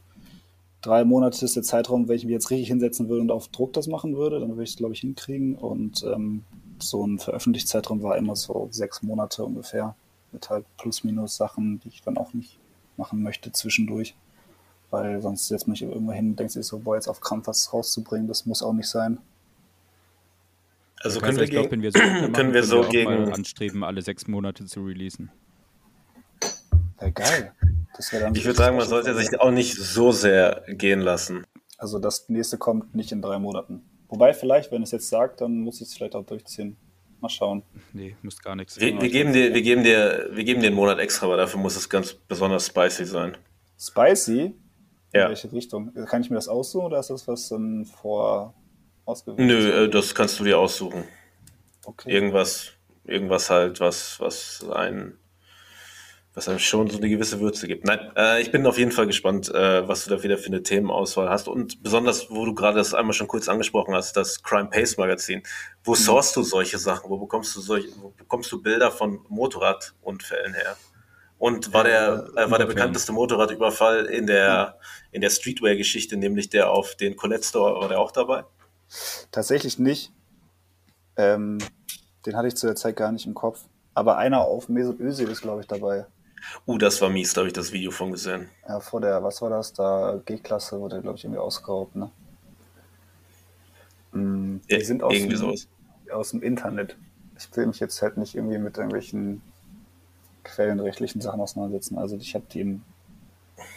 [0.81, 3.75] drei Monate ist der Zeitraum, wenn ich mich jetzt richtig hinsetzen würde und auf Druck
[3.75, 5.57] das machen würde, dann würde ich es, glaube ich, hinkriegen.
[5.57, 6.43] Und ähm,
[6.79, 9.95] so ein Veröffentlichungszeitraum war immer so sechs Monate ungefähr.
[10.33, 12.59] Mit halt plus minus Sachen, die ich dann auch nicht
[12.97, 14.15] machen möchte zwischendurch.
[14.93, 17.47] Weil sonst setzt man sich irgendwo hin und denkt sich so, boah, jetzt auf Krampf
[17.47, 19.19] was rauszubringen, das muss auch nicht sein.
[21.01, 23.33] Also können wir glaub, gegen, wenn wir so weitermachen, können wir so auch gegen, mal
[23.33, 25.31] anstreben, alle sechs Monate zu releasen.
[26.99, 27.53] Wäre geil.
[27.97, 31.47] Das wäre dann ich würde sagen, man sollte sich auch nicht so sehr gehen lassen.
[31.79, 33.83] Also das nächste kommt nicht in drei Monaten.
[34.09, 36.77] Wobei vielleicht, wenn es jetzt sagt, dann muss ich es vielleicht auch durchziehen.
[37.21, 37.63] Mal schauen.
[37.95, 38.79] Nee, müsst gar nichts.
[38.79, 41.61] Wir, wir, geben dir, wir, geben dir, wir geben dir einen Monat extra, aber dafür
[41.61, 43.39] muss es ganz besonders spicy sein.
[43.81, 44.55] Spicy?
[45.13, 45.29] In Ja.
[45.29, 45.93] welche Richtung?
[46.07, 48.55] Kann ich mir das aussuchen oder ist das was dann vor
[49.05, 49.47] ausgewählt?
[49.47, 51.05] Nö, äh, das kannst du dir aussuchen.
[51.85, 52.11] Okay.
[52.11, 52.73] Irgendwas,
[53.05, 55.19] irgendwas halt, was, was ein,
[56.35, 57.85] was einem schon so eine gewisse Würze gibt.
[57.85, 60.63] Nein, äh, ich bin auf jeden Fall gespannt, äh, was du da wieder für eine
[60.63, 61.47] Themenauswahl hast.
[61.47, 65.43] Und besonders, wo du gerade das einmal schon kurz angesprochen hast, das Crime Pace Magazin.
[65.85, 67.11] Wo sourst du solche Sachen?
[67.11, 70.77] Wo bekommst du solche, wo bekommst du Bilder von Motorradunfällen her?
[71.43, 74.79] Und war der, äh, war der bekannteste Motorradüberfall in der,
[75.11, 78.45] in der Streetwear-Geschichte, nämlich der auf den Colette Store, war der auch dabei?
[79.33, 80.13] Tatsächlich nicht.
[81.17, 81.59] Ähm,
[82.25, 83.65] den hatte ich zu der Zeit gar nicht im Kopf.
[83.93, 86.07] Aber einer auf Mesut Özil ist, glaube ich, dabei.
[86.65, 88.49] Uh, das war mies, da habe ich das Video von gesehen.
[88.69, 89.73] Ja, vor der, was war das?
[89.73, 92.09] Da G-Klasse wurde, glaube ich, irgendwie ausgeraubt, ne?
[94.13, 95.67] Mm, Die Ja, sind aus irgendwie dem, sowas.
[96.13, 96.97] aus dem Internet.
[97.37, 99.43] Ich will mich jetzt halt nicht irgendwie mit irgendwelchen
[100.45, 101.99] quellenrechtlichen Sachen auseinandersetzen.
[101.99, 102.83] Also ich habe die im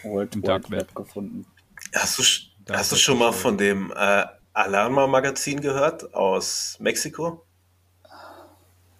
[0.03, 0.95] World Im Dark Web Web.
[0.95, 1.45] gefunden.
[1.93, 6.77] Hast du, sch- Da hast du schon mal von dem äh, Alarma Magazin gehört aus
[6.79, 7.43] Mexiko?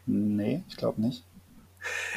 [0.05, 1.23] Nee, ich glaube nicht.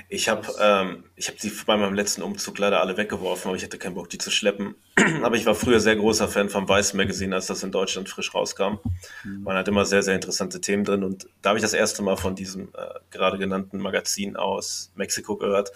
[0.08, 3.64] Ich habe ähm, ich hab die bei meinem letzten Umzug leider alle weggeworfen, aber ich
[3.64, 4.74] hatte keinen Bock, die zu schleppen.
[5.22, 8.34] aber ich war früher sehr großer Fan vom Weiß Magazin, als das in Deutschland frisch
[8.34, 8.78] rauskam.
[9.24, 9.42] Mhm.
[9.42, 12.16] Man hat immer sehr, sehr interessante Themen drin und da habe ich das erste Mal
[12.16, 15.72] von diesem äh, gerade genannten Magazin aus Mexiko gehört.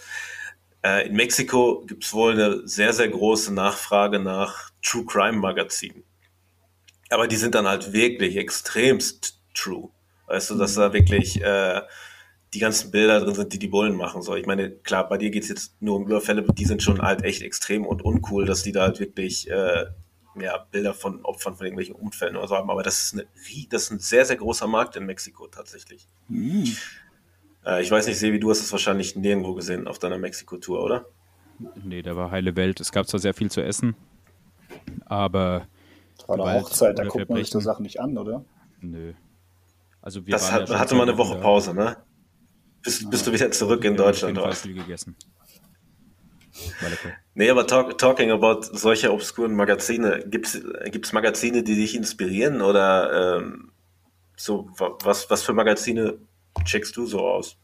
[0.82, 6.04] Äh, in Mexiko gibt es wohl eine sehr, sehr große Nachfrage nach True Crime Magazinen.
[7.10, 9.90] Aber die sind dann halt wirklich extremst true.
[10.26, 10.80] Weißt du, dass mhm.
[10.80, 11.82] da wirklich äh,
[12.54, 14.22] die ganzen Bilder drin sind, die die Bullen machen.
[14.22, 17.22] So, ich meine, klar, bei dir geht's jetzt nur um Überfälle, die sind schon halt
[17.24, 19.86] echt extrem und uncool, dass die da halt wirklich äh,
[20.36, 22.70] ja, Bilder von Opfern von irgendwelchen Unfällen oder so haben.
[22.70, 23.26] Aber das ist, eine,
[23.70, 26.06] das ist ein sehr, sehr großer Markt in Mexiko tatsächlich.
[26.28, 26.76] Mhm.
[27.64, 31.06] Äh, ich weiß nicht, Sevi, du hast es wahrscheinlich nirgendwo gesehen auf deiner Mexiko-Tour, oder?
[31.82, 32.80] Nee, da war heile Welt.
[32.80, 33.94] Es gab zwar sehr viel zu essen,
[35.06, 35.68] aber.
[36.26, 38.44] War eine Hochzeit, da guckt man sich die Sachen nicht an, oder?
[38.80, 39.12] Nö.
[40.00, 41.96] Also wir das hat, ja hatte mal eine Woche Pause, ne?
[42.82, 44.52] Bist, bist du wieder zurück in Deutschland, oder?
[44.52, 45.16] viel gegessen.
[47.34, 53.38] Nee, aber talk, talking about solche obskuren Magazine, gibt es Magazine, die dich inspirieren oder
[53.38, 53.72] ähm,
[54.36, 56.18] so, was, was für Magazine
[56.64, 57.56] checkst du so aus?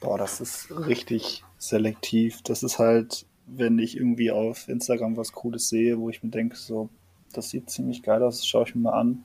[0.00, 2.42] Boah, das ist richtig selektiv.
[2.42, 6.56] Das ist halt, wenn ich irgendwie auf Instagram was Cooles sehe, wo ich mir denke,
[6.56, 6.90] so,
[7.32, 9.24] das sieht ziemlich geil aus, das schaue ich mir mal an.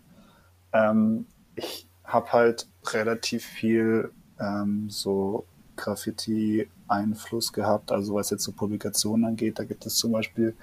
[0.74, 9.26] Ähm, ich habe halt relativ viel ähm, so Graffiti-Einfluss gehabt, also was jetzt so Publikationen
[9.26, 9.60] angeht.
[9.60, 10.56] Da gibt es zum Beispiel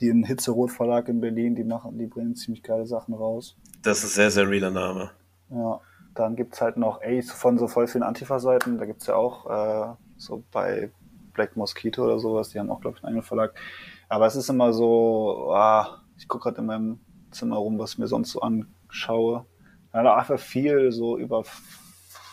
[0.00, 3.56] den Hitzerot Verlag in Berlin, die machen, die bringen ziemlich geile Sachen raus.
[3.82, 5.10] Das ist sehr, sehr realer Name.
[5.50, 5.80] Ja,
[6.14, 8.78] dann gibt es halt noch Ace von so voll vielen Antifa-Seiten.
[8.78, 10.90] Da gibt es ja auch äh, so bei
[11.32, 13.54] Black Mosquito oder sowas, die haben auch, glaube ich, einen eigenen Verlag.
[14.08, 17.98] Aber es ist immer so, ah, ich gucke gerade in meinem Zimmer rum, was ich
[17.98, 19.46] mir sonst so anschaue.
[19.94, 21.44] Ja, einfach viel so über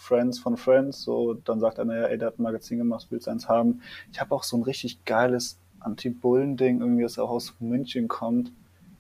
[0.10, 1.04] Friends von Friends.
[1.04, 3.82] So, dann sagt einer, ja, ey, der hat ein Magazin gemacht, willst du eins haben?
[4.12, 8.52] Ich habe auch so ein richtig geiles Anti-Bullen-Ding, irgendwie, das auch aus München kommt.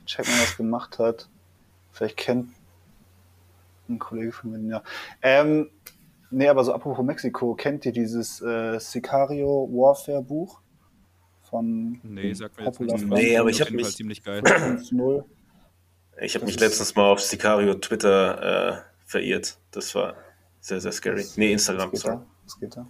[0.05, 1.27] Check mal, was gemacht hat.
[1.91, 2.51] Vielleicht kennt
[3.89, 4.83] ein Kollege von mir, ja.
[5.23, 5.71] Ähm,
[6.29, 10.61] nee, aber so apropos Mexiko, kennt ihr dieses äh, Sicario Warfare Buch?
[11.41, 13.07] Von nee, sag mir jetzt nicht.
[13.07, 14.43] Nee, aber ich habe mich ziemlich geil.
[16.21, 19.57] Ich habe mich letztens mal auf Sicario Twitter äh, verirrt.
[19.71, 20.15] Das war
[20.59, 21.19] sehr, sehr scary.
[21.19, 21.91] Was, nee, Instagram.
[21.91, 22.25] Was geht, da?
[22.43, 22.87] was geht da?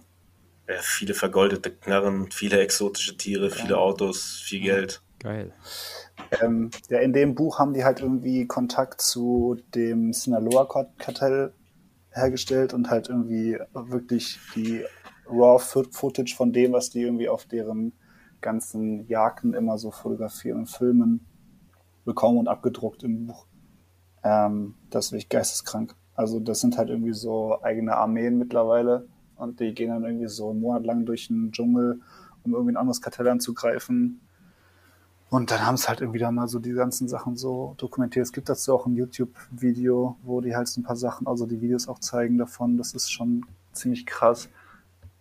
[0.68, 3.54] Ja, viele vergoldete Knarren, viele exotische Tiere, ja.
[3.54, 5.02] viele Autos, viel Geld.
[5.18, 5.52] Geil.
[6.40, 11.52] Ähm, ja, in dem Buch haben die halt irgendwie Kontakt zu dem Sinaloa-Kartell
[12.10, 14.84] hergestellt und halt irgendwie wirklich die
[15.28, 17.92] Raw-Footage von dem, was die irgendwie auf deren
[18.40, 21.26] ganzen Jagden immer so fotografieren und filmen,
[22.04, 23.46] bekommen und abgedruckt im Buch.
[24.22, 25.94] Ähm, das ist wirklich geisteskrank.
[26.20, 29.06] Also das sind halt irgendwie so eigene Armeen mittlerweile
[29.36, 31.98] und die gehen dann irgendwie so einen Monat lang durch den Dschungel,
[32.44, 34.20] um irgendwie ein anderes Kartell anzugreifen.
[35.30, 38.26] Und dann haben es halt irgendwie da mal so die ganzen Sachen so dokumentiert.
[38.26, 41.62] Es gibt dazu auch ein YouTube-Video, wo die halt so ein paar Sachen, also die
[41.62, 42.76] Videos auch zeigen davon.
[42.76, 44.50] Das ist schon ziemlich krass.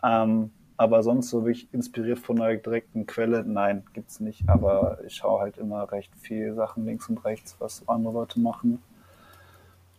[0.03, 4.49] Ähm, aber sonst so wirklich inspiriert von einer direkten Quelle, nein, gibt's nicht.
[4.49, 8.81] Aber ich schaue halt immer recht viel Sachen links und rechts, was andere Leute machen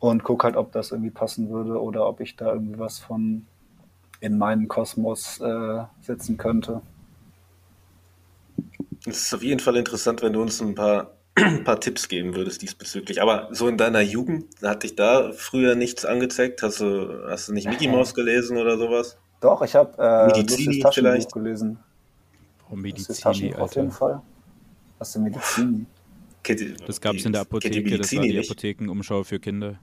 [0.01, 3.47] und gucke halt, ob das irgendwie passen würde oder ob ich da irgendwie was von
[4.21, 6.83] in meinen Kosmos äh, setzen könnte.
[9.07, 12.35] Es ist auf jeden Fall interessant, wenn du uns ein paar, ein paar Tipps geben
[12.35, 13.23] würdest diesbezüglich.
[13.23, 16.63] Aber so in deiner Jugend, hat dich da früher nichts angezeigt?
[16.63, 19.17] Hast du, hast du nicht Mickey Mouse gelesen oder sowas?
[19.41, 21.79] Doch, ich habe äh, Medizini vielleicht gelesen.
[22.65, 24.21] Warum Medizini, auf jeden Fall.
[24.99, 25.87] Was ist Medizini?
[26.87, 29.79] Das gab es in der Apotheke, das war die Apothekenumschau für Kinder.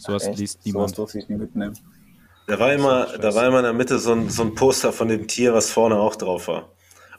[0.00, 0.90] Sowas Ach, liest niemand.
[0.90, 1.78] So durfte ich nie mitnehmen.
[2.46, 5.08] Da war immer, da war immer in der Mitte so ein, so ein Poster von
[5.08, 6.70] dem Tier, was vorne auch drauf war.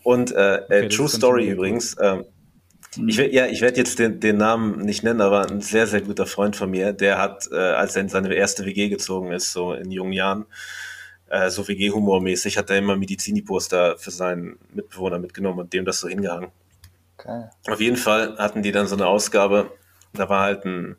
[0.04, 1.96] Und äh, äh okay, True Story übrigens.
[2.02, 2.26] Ähm,
[2.96, 3.08] hm.
[3.08, 6.26] Ich, ja, ich werde jetzt den, den Namen nicht nennen, aber ein sehr, sehr guter
[6.26, 9.74] Freund von mir, der hat, äh, als er in seine erste WG gezogen ist, so
[9.74, 10.46] in jungen Jahren,
[11.30, 16.10] äh, so WG-Humor-mäßig, hat er immer Medizini-Poster für seinen Mitbewohner mitgenommen und dem das so
[16.10, 16.50] hingehangen.
[17.18, 17.46] Okay.
[17.70, 19.72] Auf jeden Fall hatten die dann so eine Ausgabe,
[20.14, 20.98] da war halt ein,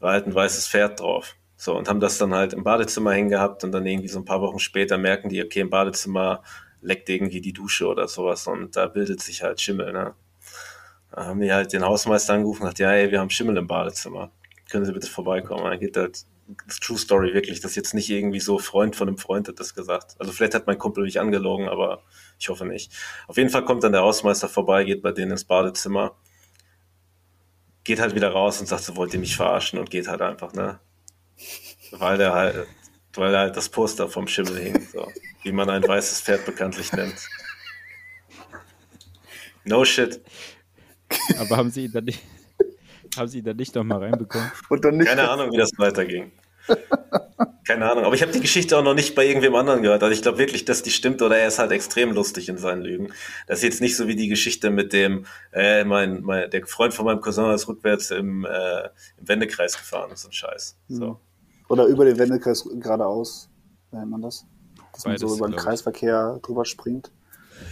[0.00, 1.36] halt ein weißes Pferd drauf.
[1.56, 4.40] So, und haben das dann halt im Badezimmer hingehabt und dann irgendwie so ein paar
[4.40, 6.42] Wochen später merken die, okay, im Badezimmer
[6.80, 10.14] leckt irgendwie die Dusche oder sowas und da bildet sich halt Schimmel, ne?
[11.10, 13.66] Da haben die halt den Hausmeister angerufen und gesagt, ja, ey, wir haben Schimmel im
[13.66, 14.30] Badezimmer.
[14.70, 15.64] Können Sie bitte vorbeikommen?
[15.64, 16.24] Dann geht halt
[16.80, 19.74] True Story wirklich, das ist jetzt nicht irgendwie so Freund von einem Freund hat das
[19.74, 20.14] gesagt.
[20.18, 22.02] Also vielleicht hat mein Kumpel mich angelogen, aber
[22.38, 22.92] ich hoffe nicht.
[23.26, 26.14] Auf jeden Fall kommt dann der Hausmeister vorbei, geht bei denen ins Badezimmer
[27.88, 30.52] geht halt wieder raus und sagt, so wollt ihr mich verarschen und geht halt einfach,
[30.52, 30.78] ne?
[31.90, 32.66] Weil der halt,
[33.14, 35.10] weil halt das Poster vom Schimmel hing, so.
[35.42, 37.16] Wie man ein weißes Pferd bekanntlich nennt.
[39.64, 40.20] No shit.
[41.38, 42.22] Aber haben sie ihn dann nicht,
[43.16, 44.52] haben sie ihn dann nicht noch mal reinbekommen?
[44.68, 46.30] Und dann nicht Keine Ahnung, wie das weiterging.
[47.66, 50.02] Keine Ahnung, aber ich habe die Geschichte auch noch nicht bei irgendwem anderen gehört.
[50.02, 52.82] Also ich glaube wirklich, dass die stimmt oder er ist halt extrem lustig in seinen
[52.82, 53.12] Lügen.
[53.46, 56.94] Das ist jetzt nicht so wie die Geschichte mit dem, äh, mein, mein, der Freund
[56.94, 58.84] von meinem Cousin ist rückwärts im, äh,
[59.18, 60.08] im Wendekreis gefahren.
[60.10, 60.76] Das ist ein Scheiß.
[60.88, 61.20] So.
[61.68, 63.50] Oder über den Wendekreis geradeaus,
[63.92, 64.46] nennt man das.
[64.94, 65.56] Dass man Beides, so über den.
[65.56, 67.12] Kreisverkehr drüber springt.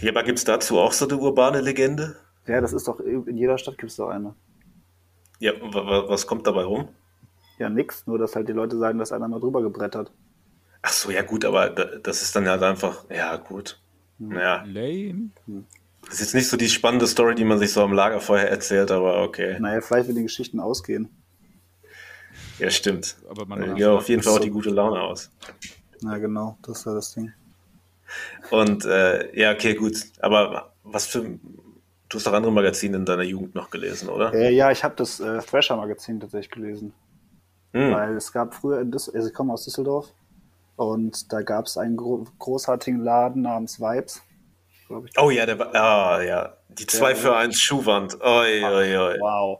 [0.01, 2.15] Ja, aber gibt's dazu auch so eine urbane Legende?
[2.45, 4.35] Ja, das ist doch, in jeder Stadt gibt es doch eine.
[5.39, 6.89] Ja, wa- wa- was kommt dabei rum?
[7.57, 10.11] Ja, nix, nur dass halt die Leute sagen, dass einer mal drüber gebrettert.
[10.81, 13.79] Ach so, ja gut, aber da- das ist dann halt einfach, ja gut.
[14.19, 15.29] Naja, Lame.
[16.05, 18.91] das ist jetzt nicht so die spannende Story, die man sich so am Lagerfeuer erzählt,
[18.91, 19.59] aber okay.
[19.59, 21.09] Naja, vielleicht, wenn die Geschichten ausgehen.
[22.59, 23.15] Ja, stimmt.
[23.29, 24.43] Aber man macht ja, auf jeden Fall auch so.
[24.43, 25.29] die gute Laune aus.
[26.01, 27.31] Na genau, das war das Ding.
[28.49, 29.97] Und äh, ja, okay, gut.
[30.19, 31.37] Aber was für.
[32.09, 34.33] Du hast doch andere Magazine in deiner Jugend noch gelesen, oder?
[34.33, 36.93] Äh, ja, ich habe das äh, Thrasher-Magazin tatsächlich gelesen.
[37.77, 37.93] Hm.
[37.93, 40.13] Weil es gab früher in Düsseldorf, also ich komme aus Düsseldorf,
[40.75, 44.21] und da gab es einen gro großartigen Laden namens Vibes,
[45.05, 45.19] ich.
[45.19, 45.75] Oh ja, der war.
[45.75, 46.53] Ah, ja.
[46.69, 48.21] Die 2 für 1 Schuhwand.
[48.21, 49.17] Oi, oi, oi.
[49.19, 49.59] Wow.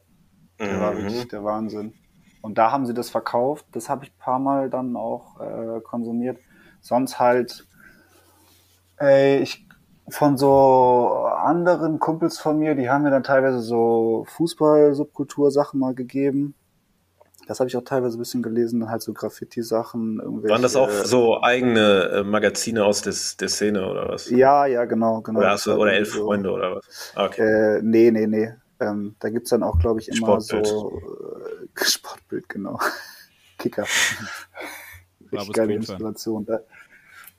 [0.59, 1.03] Der war Mhm.
[1.03, 1.93] wirklich der Wahnsinn.
[2.41, 3.65] Und da haben sie das verkauft.
[3.74, 6.38] Das habe ich ein paar Mal dann auch äh, konsumiert.
[6.82, 7.68] Sonst halt,
[8.97, 9.65] ey, ich
[10.09, 16.55] von so anderen Kumpels von mir, die haben mir dann teilweise so Fußball-Subkultur-Sachen mal gegeben.
[17.47, 20.53] Das habe ich auch teilweise ein bisschen gelesen, dann halt so Graffiti-Sachen, irgendwelche.
[20.53, 24.29] Waren das auch so eigene äh, Magazine aus des, der Szene oder was?
[24.29, 25.39] Ja, ja, genau, genau.
[25.39, 27.13] Oder, Das hast du, oder dann elf so- Freunde oder was?
[27.15, 27.77] Ah, okay.
[27.77, 28.53] Äh, nee, nee, nee.
[28.79, 30.67] Ähm, da gibt's dann auch, glaube ich, immer Sportbild.
[30.67, 32.77] so äh, Sportbild, genau.
[33.57, 33.85] Kicker.
[35.31, 35.73] Richtig geile.
[35.73, 36.45] Inspiration.
[36.45, 36.59] Da,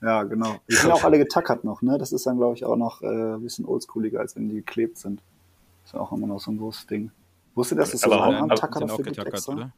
[0.01, 0.55] ja, genau.
[0.69, 1.97] Die sind auch alle getackert noch, ne?
[1.97, 3.05] Das ist dann, glaube ich, auch noch äh,
[3.35, 5.21] ein bisschen oldschooliger, als wenn die geklebt sind.
[5.85, 7.11] Ist ja auch immer noch so ein großes Ding.
[7.55, 9.53] Wusstet ihr, dass es so Aber- aber- Langarm-Tacker sind auch dafür gibt extra?
[9.53, 9.71] oder?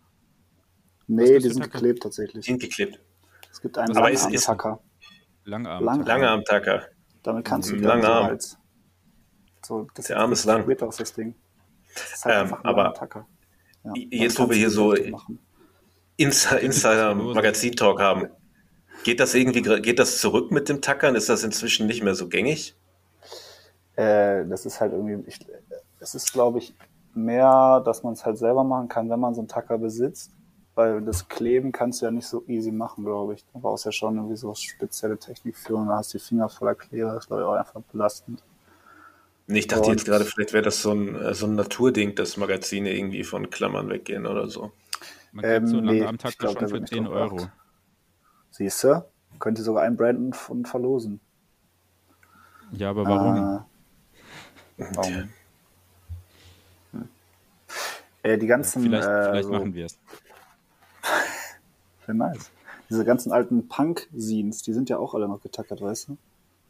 [1.16, 1.74] Nee, die sind getackert?
[1.74, 2.46] geklebt tatsächlich.
[2.46, 3.00] Sind geklebt.
[3.52, 4.80] Es gibt einen Aber ist- ist- Langarm-Tacker.
[5.46, 5.84] Langarm.
[5.84, 6.84] Lang- Lange am Tacker.
[7.24, 8.58] Damit kannst du Mhm, lange so
[9.64, 10.68] so, das Der Arm ist lang.
[10.68, 11.36] weird aus, das Ding.
[11.94, 13.28] Das ist halt Ähm, aber Tacker.
[13.84, 15.40] Ja, jetzt, wo wir hier so- Fotos machen.
[16.18, 18.28] Insi- Insider Magazin Talk haben.
[19.04, 21.16] Geht das irgendwie, geht das zurück mit dem Tackern?
[21.16, 22.76] Ist das inzwischen nicht mehr so gängig?
[23.96, 25.40] Äh, das ist halt irgendwie, ich,
[26.00, 26.76] es ist glaube ich
[27.14, 30.32] mehr, dass man es halt selber machen kann, wenn man so einen Tacker besitzt.
[30.82, 33.46] Weil das Kleben kannst du ja nicht so easy machen, glaube ich.
[33.54, 36.24] Da brauchst du ja schon irgendwie so spezielle Technik für und dann hast du die
[36.24, 37.14] Finger voller Kleber.
[37.14, 38.42] Das ist, glaube ich, auch einfach belastend.
[39.46, 42.16] Nee, ich dachte Und- jetzt gerade, vielleicht wäre das so ein, äh, so ein Naturding,
[42.16, 44.72] dass Magazine irgendwie von Klammern weggehen oder so.
[45.34, 47.06] Man kriegt Ähm, so einen nee, Langarm-Tacker ich glaub, schon da für wird nicht 10
[47.06, 47.48] drauf Euro.
[48.50, 49.06] Siehst du?
[49.38, 51.20] Könnt ihr sogar einbranden und verlosen.
[52.72, 53.66] Ja, aber warum?
[54.78, 55.30] Äh, warum?
[56.92, 57.10] Hm.
[58.24, 58.82] Äh, die ganzen.
[58.82, 60.00] vielleicht äh, vielleicht so, machen wir es.
[62.06, 62.52] Wäre nice.
[62.90, 66.18] Diese ganzen alten Punk-Scenes, die sind ja auch alle noch getackert, weißt du?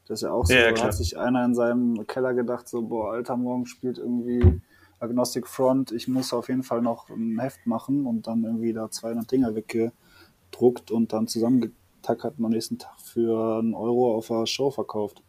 [0.08, 2.82] Das ist ja auch so, Ja, da hat sich einer in seinem Keller gedacht, so,
[2.82, 4.62] boah, Alter, morgen spielt irgendwie
[5.00, 8.90] Agnostic Front, ich muss auf jeden Fall noch ein Heft machen und dann irgendwie da
[8.92, 14.46] 200 Dinger weggedruckt und dann zusammengetackert und am nächsten Tag für einen Euro auf der
[14.46, 15.22] Show verkauft.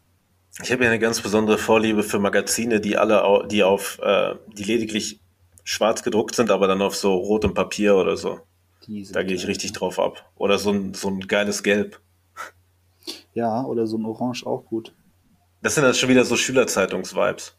[0.63, 4.35] Ich habe ja eine ganz besondere Vorliebe für Magazine, die alle, au- die auf, äh,
[4.49, 5.21] die lediglich
[5.65, 8.41] schwarz gedruckt sind, aber dann auf so rotem Papier oder so.
[9.12, 10.30] Da gehe ich richtig drauf ab.
[10.37, 12.01] Oder so ein, so ein geiles Gelb.
[13.35, 14.95] Ja, oder so ein Orange auch gut.
[15.62, 17.57] Das sind dann schon wieder so Schülerzeitungs-Vibes.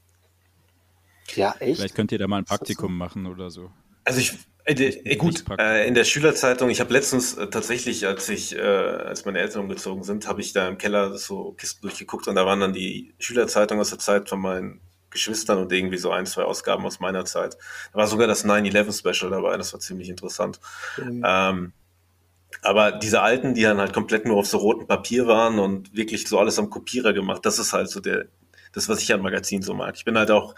[1.36, 1.78] Ja, echt?
[1.78, 2.58] Vielleicht könnt ihr da mal ein das so?
[2.58, 3.72] Praktikum machen oder so.
[4.04, 4.34] Also ich,
[4.66, 8.62] äh, äh, gut, äh, in der Schülerzeitung, ich habe letztens äh, tatsächlich, als ich, äh,
[8.62, 12.46] als meine Eltern umgezogen sind, habe ich da im Keller so Kisten durchgeguckt und da
[12.46, 14.82] waren dann die Schülerzeitungen aus der Zeit von meinen
[15.14, 17.58] Geschwistern und irgendwie so ein, zwei Ausgaben aus meiner Zeit.
[17.94, 20.60] Da war sogar das 9-11 Special dabei, das war ziemlich interessant.
[21.24, 21.72] Ähm,
[22.62, 26.28] aber diese alten, die dann halt komplett nur auf so rotem Papier waren und wirklich
[26.28, 28.26] so alles am Kopierer gemacht, das ist halt so der,
[28.74, 29.96] das, was ich an Magazinen so mag.
[29.96, 30.56] Ich bin halt auch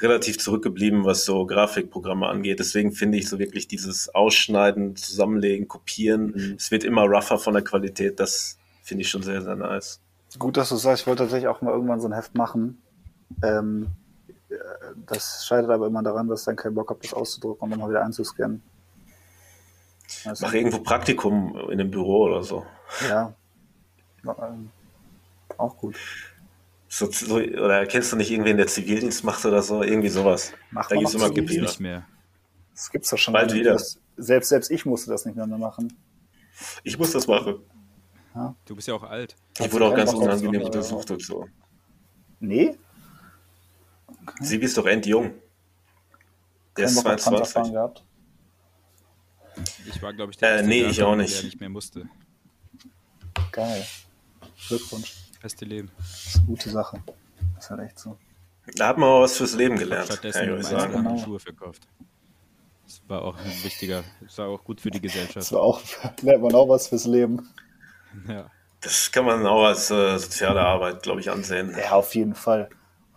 [0.00, 2.58] relativ zurückgeblieben, was so Grafikprogramme angeht.
[2.58, 6.54] Deswegen finde ich so wirklich dieses Ausschneiden, Zusammenlegen, Kopieren, Mhm.
[6.58, 10.00] es wird immer rougher von der Qualität, das finde ich schon sehr, sehr nice.
[10.38, 12.82] Gut, dass du sagst, ich wollte tatsächlich auch mal irgendwann so ein Heft machen.
[13.42, 13.88] Ähm,
[14.48, 14.54] äh,
[15.06, 17.80] das scheitert aber immer daran, dass ich dann keinen Bock habe, das auszudrucken und dann
[17.80, 18.62] mal wieder einzuscannen.
[20.24, 20.30] Du?
[20.40, 22.64] Mach irgendwo Praktikum in einem Büro oder so.
[23.08, 23.34] Ja.
[24.24, 24.70] Ähm,
[25.56, 25.96] auch gut.
[26.88, 29.82] so, so oder kennst du nicht irgendwen, der Zivildienst macht oder so?
[29.82, 30.52] Irgendwie sowas.
[30.70, 31.62] Macht da gibt's noch immer Kopierer.
[31.62, 32.06] nicht mehr.
[32.72, 33.32] Das gibt's doch schon.
[33.34, 33.72] Bald wieder.
[33.72, 35.92] Das, selbst, selbst ich musste das nicht mehr, machen.
[36.84, 37.56] Ich muss das machen.
[38.66, 39.34] Du bist ja auch alt.
[39.58, 41.46] Ich wurde auch ganz unangenehm untersucht und so.
[42.38, 42.76] Nee?
[44.40, 45.32] Sie ist doch endjung.
[46.76, 47.72] Der ist Bock auf Panzerfahren 22.
[47.72, 48.04] gehabt.
[49.88, 51.34] Ich war, glaube ich, Äh, erste nee, ich auch nicht.
[51.36, 52.08] der nicht mehr musste.
[53.52, 53.86] Geil.
[54.68, 55.14] Glückwunsch.
[55.40, 55.90] Beste Leben.
[55.98, 57.02] Das ist eine gute Sache.
[57.54, 58.18] Das ist halt echt so.
[58.76, 60.92] Da hat man auch was fürs Leben gelernt, Stattdessen kann ich sagen.
[60.92, 61.16] Genau.
[61.18, 61.86] Schuhe verkauft.
[62.84, 65.52] Das war auch ein wichtiger, das war auch gut für die Das Gesellschaft.
[65.52, 65.80] war auch,
[66.22, 67.48] lernt man auch was fürs Leben.
[68.28, 68.50] Ja.
[68.80, 71.74] Das kann man auch als äh, soziale Arbeit, glaube ich, ansehen.
[71.78, 72.68] Ja, auf jeden Fall.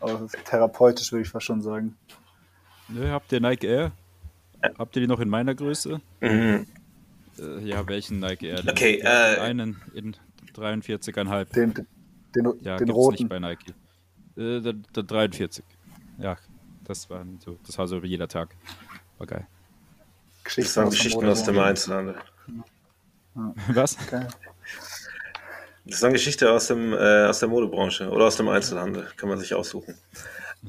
[0.02, 1.98] Aber therapeutisch würde ich fast schon sagen.
[2.88, 3.92] Nö, habt ihr Nike Air?
[4.78, 6.02] Habt ihr die noch in meiner Größe?
[6.22, 6.66] Mhm.
[7.38, 8.62] Äh, ja, welchen Nike Air?
[8.64, 8.70] denn?
[8.70, 10.16] Okay, äh, Einen in
[10.56, 11.54] 43,5.
[11.54, 11.88] Den, den,
[12.36, 13.14] den, Ja, den gibt's roten.
[13.24, 13.74] nicht bei Nike.
[14.36, 15.64] Äh, der, der 43.
[16.18, 16.38] Ja,
[16.84, 18.56] das war so, das war so wie jeder Tag.
[19.18, 19.48] War geil.
[20.56, 22.16] Das waren Geschichten aus dem Einzelhandel.
[23.68, 23.96] Was?
[24.10, 24.28] Geil.
[25.90, 29.08] Das waren Geschichten aus, dem, äh, aus der Modebranche oder aus dem Einzelhandel.
[29.18, 29.96] Kann man sich aussuchen.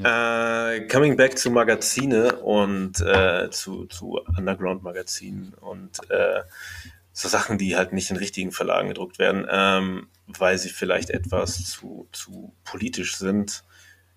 [0.03, 6.43] Äh, coming back zu Magazine und äh, zu, zu Underground-Magazinen und äh,
[7.13, 11.65] so Sachen, die halt nicht in richtigen Verlagen gedruckt werden, ähm, weil sie vielleicht etwas
[11.65, 13.65] zu, zu politisch sind.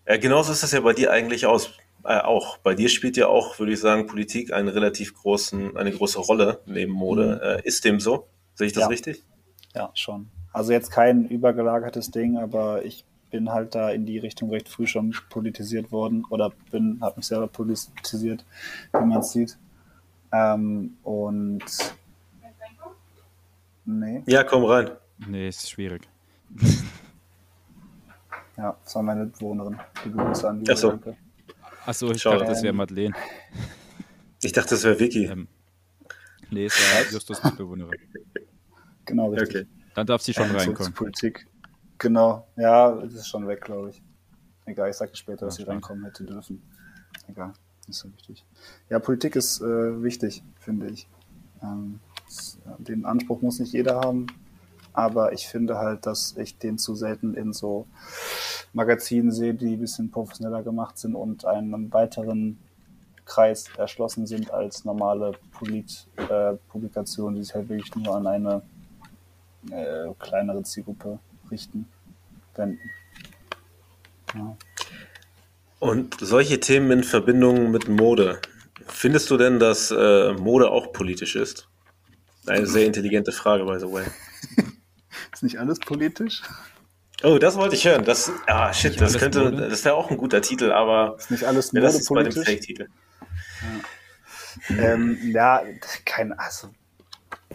[0.06, 1.72] Äh, genauso ist das ja bei dir eigentlich aus,
[2.06, 2.58] äh, auch.
[2.58, 6.62] Bei dir spielt ja auch, würde ich sagen, Politik einen relativ großen, eine große Rolle
[6.68, 7.62] neben Mode.
[7.64, 8.28] Äh, ist dem so?
[8.54, 8.88] Sehe ich das Ja.
[8.88, 9.24] richtig?
[9.74, 10.30] Ja, schon.
[10.54, 14.86] Also jetzt kein übergelagertes Ding, aber ich bin halt da in die Richtung recht früh
[14.86, 18.46] schon politisiert worden oder bin, habe mich selber politisiert,
[18.94, 19.58] wie man sieht.
[20.32, 21.64] Ähm, und
[23.86, 24.92] nee, Ja, komm rein.
[25.28, 26.08] Nee, ist schwierig.
[28.58, 29.80] ja, das war meine Mitbewohnerin.
[30.06, 30.90] Die Grüße an die Ach so.
[30.92, 31.16] Danke.
[31.86, 32.38] Achso, ich Schade.
[32.40, 33.14] dachte, das wäre Madeleine.
[34.44, 35.26] Ich dachte, das wäre Vicky.
[35.26, 35.48] Ähm,
[36.52, 38.00] nee, es war Justus Mitbewohnerin.
[39.06, 39.62] Genau, richtig.
[39.62, 39.83] Okay.
[39.96, 40.94] Dann darf sie schon zurück reinkommen.
[40.94, 41.48] Politik.
[41.98, 42.48] Genau.
[42.56, 44.02] Ja, das ist schon weg, glaube ich.
[44.66, 46.62] Egal, ich sage später, dass sie reinkommen hätte dürfen.
[47.28, 47.54] Egal,
[47.88, 48.46] nicht so wichtig.
[48.90, 51.08] Ja, Politik ist äh, wichtig, finde ich.
[51.62, 54.28] Ähm, es- den Anspruch muss nicht jeder haben,
[54.94, 57.88] aber ich finde halt, dass ich den zu selten in so
[58.74, 62.58] Magazinen sehe, die ein bisschen professioneller gemacht sind und einem weiteren
[63.26, 68.62] Kreis erschlossen sind als normale Polit, äh, Publikationen, die sich halt wirklich nur an eine
[69.72, 71.20] äh, kleinere Zielgruppe
[71.52, 71.88] richten,
[72.56, 72.90] wenden.
[74.34, 74.58] Ja.
[75.80, 78.40] Und solche Themen in Verbindung mit Mode.
[78.88, 81.68] Findest du denn, dass äh, Mode auch politisch ist?
[82.46, 84.06] Eine sehr intelligente Frage, by the way.
[85.34, 86.42] Ist nicht alles politisch?
[87.24, 88.04] Oh, das wollte ich hören.
[88.04, 89.70] Das, ah, shit, das könnte, Mode?
[89.70, 92.32] das wäre auch ein guter Titel, aber Ist nicht alles ja, das ist bei dem?
[92.32, 92.88] Fake-Titel.
[94.70, 95.64] Ähm, ja,
[96.06, 96.70] kein, also,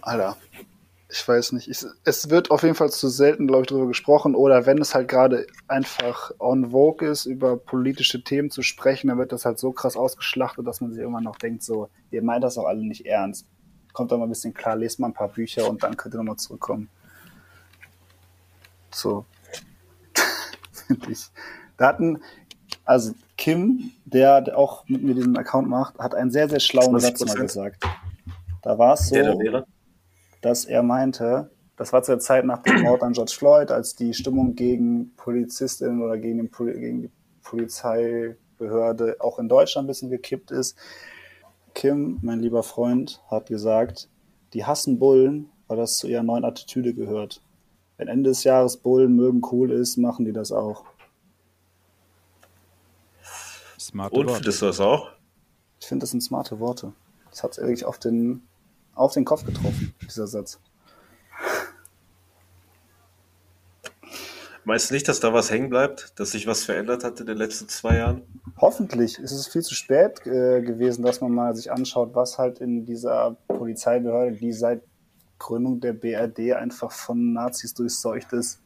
[0.00, 0.36] Alter,
[1.10, 1.68] ich weiß nicht.
[1.68, 4.34] Ich, es wird auf jeden Fall zu selten, glaube ich, darüber gesprochen.
[4.34, 9.18] Oder wenn es halt gerade einfach on vogue ist, über politische Themen zu sprechen, dann
[9.18, 12.44] wird das halt so krass ausgeschlachtet, dass man sich immer noch denkt, so, ihr meint
[12.44, 13.46] das auch alle nicht ernst.
[13.94, 16.18] Kommt doch mal ein bisschen klar, lest mal ein paar Bücher und dann könnt ihr
[16.18, 16.90] nochmal zurückkommen.
[18.90, 19.24] So.
[20.72, 21.26] Finde ich.
[21.78, 22.20] Da hatten,
[22.84, 27.20] also Kim, der auch mit mir diesen Account macht, hat einen sehr, sehr schlauen Satz
[27.20, 27.40] mal 20%.
[27.40, 27.84] gesagt.
[28.60, 29.66] Da war es so, Der da wäre.
[30.40, 34.14] Dass er meinte, das war zur Zeit nach dem Mord an George Floyd, als die
[34.14, 37.10] Stimmung gegen Polizistinnen oder gegen, den, Poli- gegen die
[37.42, 40.76] Polizeibehörde auch in Deutschland ein bisschen gekippt ist.
[41.74, 44.08] Kim, mein lieber Freund, hat gesagt,
[44.52, 47.42] die hassen Bullen, weil das zu ihrer neuen Attitüde gehört.
[47.96, 50.84] Wenn Ende des Jahres Bullen mögen cool ist, machen die das auch.
[53.78, 54.36] Smart Und Wort.
[54.36, 55.10] findest du das auch?
[55.80, 56.92] Ich finde, das sind smarte Worte.
[57.30, 58.42] Das hat wirklich auf den,
[58.98, 60.58] auf den Kopf getroffen, dieser Satz.
[64.64, 66.12] Meinst du nicht, dass da was hängen bleibt?
[66.16, 68.22] Dass sich was verändert hat in den letzten zwei Jahren?
[68.58, 72.58] Hoffentlich ist es viel zu spät äh, gewesen, dass man mal sich anschaut, was halt
[72.58, 74.82] in dieser Polizeibehörde, die seit
[75.38, 78.60] Gründung der BRD einfach von Nazis durchseucht ist,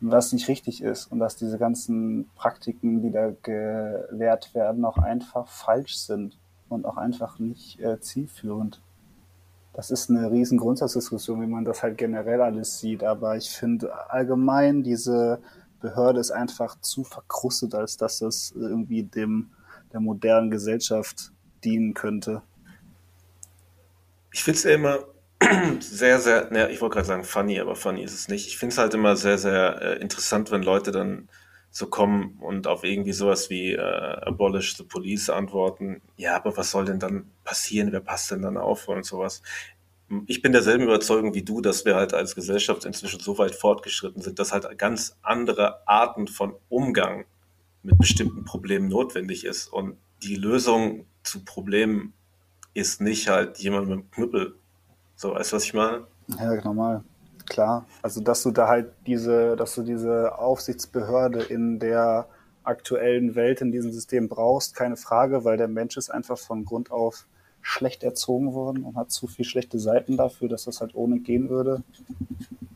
[0.00, 5.46] was nicht richtig ist und dass diese ganzen Praktiken, die da gelehrt werden, auch einfach
[5.46, 8.80] falsch sind und auch einfach nicht äh, zielführend.
[9.78, 14.10] Das ist eine riesen Grundsatzdiskussion, wie man das halt generell alles sieht, aber ich finde
[14.10, 15.38] allgemein diese
[15.80, 19.50] Behörde ist einfach zu verkrustet, als dass das irgendwie dem
[19.92, 21.30] der modernen Gesellschaft
[21.62, 22.42] dienen könnte.
[24.32, 24.98] Ich finde es ja immer
[25.78, 28.48] sehr, sehr, ne, ich wollte gerade sagen funny, aber funny ist es nicht.
[28.48, 31.28] Ich finde es halt immer sehr, sehr äh, interessant, wenn Leute dann
[31.78, 36.72] zu kommen und auf irgendwie sowas wie äh, Abolish the Police antworten, ja, aber was
[36.72, 37.92] soll denn dann passieren?
[37.92, 39.42] Wer passt denn dann auf und sowas?
[40.26, 44.22] Ich bin derselben Überzeugung wie du, dass wir halt als Gesellschaft inzwischen so weit fortgeschritten
[44.22, 47.26] sind, dass halt ganz andere Arten von Umgang
[47.84, 49.68] mit bestimmten Problemen notwendig ist.
[49.68, 52.12] Und die Lösung zu Problemen
[52.74, 54.56] ist nicht halt jemand mit einem Knüppel.
[55.14, 56.08] So, weißt du, was ich meine?
[56.26, 57.04] Ja, normal
[57.48, 57.86] klar.
[58.02, 62.28] Also dass du da halt diese, dass du diese Aufsichtsbehörde in der
[62.64, 66.90] aktuellen Welt in diesem System brauchst, keine Frage, weil der Mensch ist einfach von Grund
[66.90, 67.26] auf
[67.60, 71.48] schlecht erzogen worden und hat zu viel schlechte Seiten dafür, dass das halt ohne gehen
[71.48, 71.82] würde.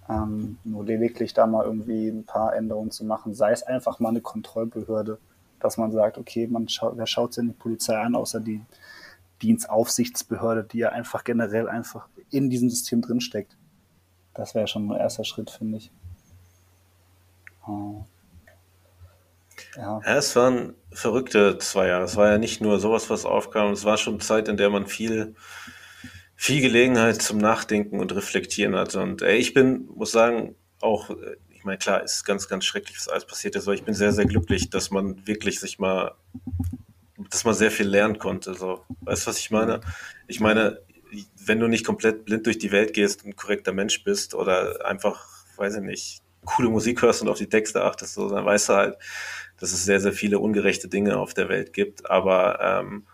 [0.09, 4.09] Ähm, nur lediglich da mal irgendwie ein paar Änderungen zu machen, sei es einfach mal
[4.09, 5.19] eine Kontrollbehörde,
[5.61, 8.61] dass man sagt, okay, man schaut, wer schaut sich denn die Polizei an, außer die
[9.43, 13.57] Dienstaufsichtsbehörde, die ja einfach generell einfach in diesem System drinsteckt.
[14.35, 15.91] Das wäre schon ein erster Schritt, finde ich.
[17.67, 18.05] Oh.
[19.77, 20.01] Ja.
[20.05, 20.17] ja.
[20.17, 22.05] es waren verrückte zwei Jahre.
[22.05, 23.73] Es war ja nicht nur sowas, was aufkam.
[23.73, 25.35] Es war schon Zeit, in der man viel,
[26.35, 29.01] viel Gelegenheit zum Nachdenken und Reflektieren hatte.
[29.01, 31.11] Und ey, ich bin, muss sagen, auch,
[31.51, 34.13] ich meine, klar, ist ganz, ganz schrecklich, was alles passiert ist, aber ich bin sehr,
[34.13, 36.15] sehr glücklich, dass man wirklich sich mal,
[37.31, 38.55] dass man sehr viel lernen konnte.
[38.55, 39.81] So, weißt du, was ich meine?
[40.27, 40.81] Ich meine,
[41.45, 44.87] wenn du nicht komplett blind durch die Welt gehst und ein korrekter Mensch bist oder
[44.87, 48.69] einfach, weiß ich nicht, coole Musik hörst und auf die Texte achtest, so, dann weißt
[48.69, 48.97] du halt,
[49.59, 52.11] dass es sehr, sehr viele ungerechte Dinge auf der Welt gibt.
[52.11, 53.07] Aber ähm,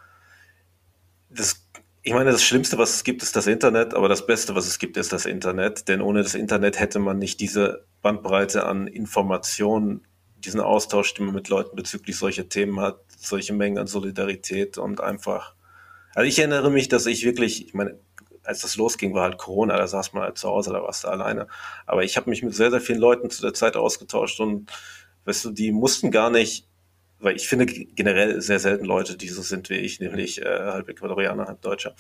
[1.29, 1.67] das,
[2.03, 4.79] ich meine, das Schlimmste, was es gibt, ist das Internet, aber das Beste, was es
[4.79, 5.89] gibt, ist das Internet.
[5.89, 10.07] Denn ohne das Internet hätte man nicht diese Bandbreite an Informationen,
[10.39, 15.01] diesen Austausch, den man mit Leuten bezüglich solcher Themen hat, solche Mengen an Solidarität und
[15.01, 15.55] einfach
[16.19, 17.97] also ich erinnere mich, dass ich wirklich, ich meine,
[18.43, 21.09] als das losging, war halt Corona, da saß man halt zu Hause, da warst du
[21.09, 21.47] alleine.
[21.87, 24.69] Aber ich habe mich mit sehr, sehr vielen Leuten zu der Zeit ausgetauscht und
[25.27, 26.67] weißt du, die mussten gar nicht,
[27.21, 30.89] weil ich finde generell sehr selten Leute, die so sind wie ich, nämlich äh, halb
[30.89, 31.95] Ecuadorianer, halb Deutscher.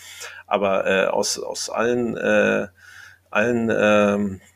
[0.49, 2.67] Aber äh, aus, aus allen, äh,
[3.31, 4.48] allen ähm, äh,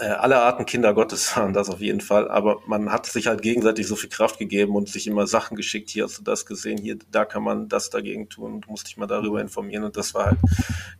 [0.00, 3.86] alle Arten Kinder Gottes waren das auf jeden Fall, aber man hat sich halt gegenseitig
[3.86, 6.98] so viel Kraft gegeben und sich immer Sachen geschickt, hier hast du das gesehen, hier,
[7.10, 9.84] da kann man das dagegen tun, du musst dich mal darüber informieren.
[9.84, 10.38] Und das war halt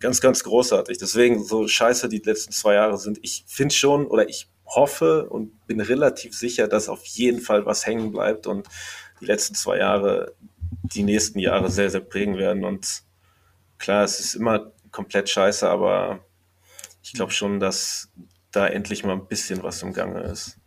[0.00, 0.98] ganz, ganz großartig.
[0.98, 5.66] Deswegen, so scheiße die letzten zwei Jahre sind, ich finde schon oder ich hoffe und
[5.66, 8.68] bin relativ sicher, dass auf jeden Fall was hängen bleibt und
[9.20, 10.34] die letzten zwei Jahre
[10.82, 12.64] die nächsten Jahre sehr, sehr prägen werden.
[12.64, 13.02] Und
[13.78, 16.20] klar, es ist immer komplett scheiße, aber
[17.02, 18.10] ich glaube schon, dass
[18.52, 20.58] da endlich mal ein bisschen was im Gange ist.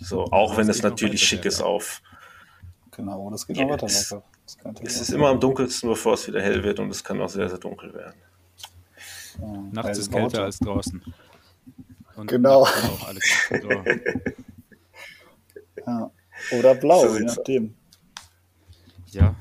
[0.00, 2.02] So, auch das wenn es natürlich schick ist auf.
[2.92, 3.86] Genau, das geht ja, weiter.
[3.86, 4.14] Es,
[4.82, 7.48] es ist immer am dunkelsten, bevor es wieder hell wird und es kann auch sehr,
[7.48, 8.14] sehr dunkel werden.
[9.40, 11.02] Ja, Nachts ist kälter als draußen.
[12.16, 12.62] Und genau.
[12.62, 13.14] Auch
[15.86, 16.10] ja.
[16.58, 17.74] Oder blau, so je nachdem.
[19.08, 19.34] Ja.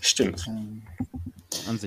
[0.00, 0.46] Stimmt.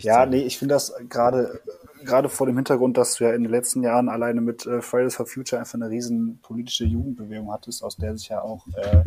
[0.01, 1.61] Ja, nee, ich finde das gerade
[2.04, 5.16] gerade vor dem Hintergrund, dass du ja in den letzten Jahren alleine mit äh, Fridays
[5.16, 9.04] for Future einfach eine riesen politische Jugendbewegung hattest, aus der sich ja auch äh,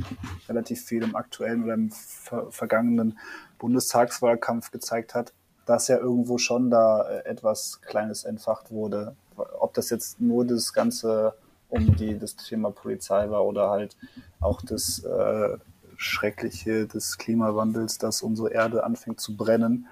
[0.49, 3.19] relativ viel im aktuellen oder im ver vergangenen
[3.59, 5.33] Bundestagswahlkampf gezeigt hat,
[5.65, 9.17] dass ja irgendwo schon da äh, etwas Kleines entfacht wurde.
[9.37, 11.35] Ob das jetzt nur das Ganze
[11.69, 13.97] um die, das Thema Polizei war oder halt
[14.41, 15.59] auch das äh,
[15.97, 19.87] Schreckliche des Klimawandels, dass unsere Erde anfängt zu brennen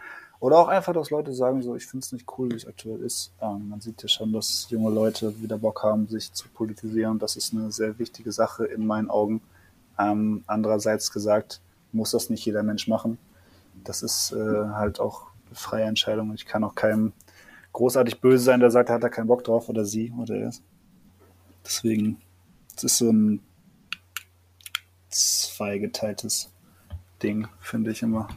[0.44, 3.00] oder auch einfach, dass Leute sagen, so, ich finde es nicht cool, wie es aktuell
[3.00, 3.32] ist.
[3.40, 7.18] Ähm, man sieht ja schon, dass junge Leute wieder Bock haben, sich zu politisieren.
[7.18, 9.40] Das ist eine sehr wichtige Sache in meinen Augen.
[9.98, 13.16] Ähm, andererseits gesagt, muss das nicht jeder Mensch machen.
[13.84, 16.34] Das ist äh, halt auch eine freie Entscheidung.
[16.34, 17.14] Ich kann auch keinem
[17.72, 20.50] großartig böse sein, der sagt, er hat da keinen Bock drauf oder sie oder er.
[21.64, 22.20] Deswegen,
[22.76, 23.40] es ist so ein
[25.08, 26.52] zweigeteiltes
[27.22, 28.28] Ding, finde ich immer.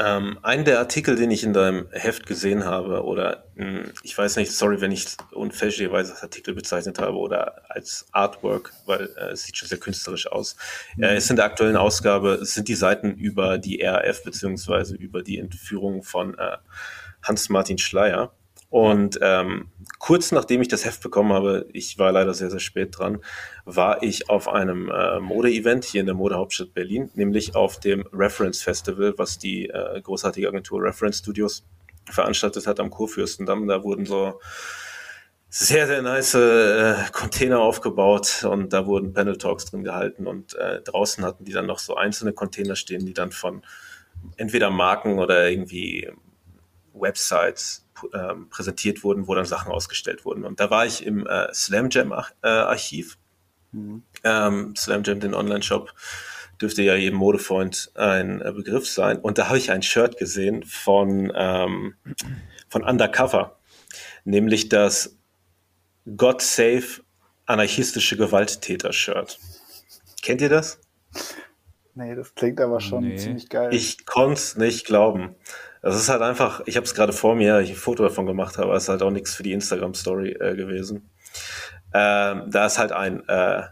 [0.00, 4.16] Ähm, ein der Artikel, den ich in deinem Heft gesehen habe, oder mh, hm, ich
[4.16, 9.32] weiß nicht, sorry, wenn ich unfälschlicherweise als Artikel bezeichnet habe oder als Artwork, weil äh,
[9.32, 10.56] es sieht schon sehr künstlerisch aus.
[10.96, 11.02] Mhm.
[11.02, 15.38] Äh, es in der aktuellen Ausgabe sind die Seiten über die RAF beziehungsweise über die
[15.38, 16.58] Entführung von äh,
[17.22, 18.32] Hans-Martin Schleier.
[18.70, 22.98] Und ähm, kurz nachdem ich das Heft bekommen habe, ich war leider sehr, sehr spät
[22.98, 23.22] dran,
[23.64, 28.62] war ich auf einem äh, Mode-Event hier in der Modehauptstadt Berlin, nämlich auf dem Reference
[28.62, 31.64] Festival, was die äh, großartige Agentur Reference Studios
[32.04, 33.68] veranstaltet hat am Kurfürstendamm.
[33.68, 34.38] Da wurden so
[35.48, 40.82] sehr, sehr nice äh, Container aufgebaut und da wurden Panel Talks drin gehalten und äh,
[40.82, 43.62] draußen hatten die dann noch so einzelne Container stehen, die dann von
[44.36, 46.10] entweder Marken oder irgendwie
[46.92, 50.44] Websites ähm, präsentiert wurden, wo dann Sachen ausgestellt wurden.
[50.44, 53.18] Und da war ich im äh, Slam Jam äh, Archiv
[53.72, 54.02] Mhm.
[54.24, 55.92] Ähm, Slam Jam, den Online-Shop,
[56.60, 59.18] dürfte ja jedem Modefreund ein äh, Begriff sein.
[59.18, 61.94] Und da habe ich ein Shirt gesehen von, ähm,
[62.68, 63.58] von Undercover,
[64.24, 65.16] nämlich das
[66.16, 67.02] God Save
[67.46, 69.38] anarchistische Gewalttäter-Shirt.
[70.22, 70.80] Kennt ihr das?
[71.98, 73.16] Nee, das klingt aber schon nee.
[73.16, 73.74] ziemlich geil.
[73.74, 75.34] Ich konnte es nicht glauben.
[75.82, 78.56] Das ist halt einfach, ich habe es gerade vor mir, ich ein Foto davon gemacht
[78.56, 81.10] habe, ist halt auch nichts für die Instagram-Story äh, gewesen.
[81.92, 83.62] Ähm, da ist halt ein äh,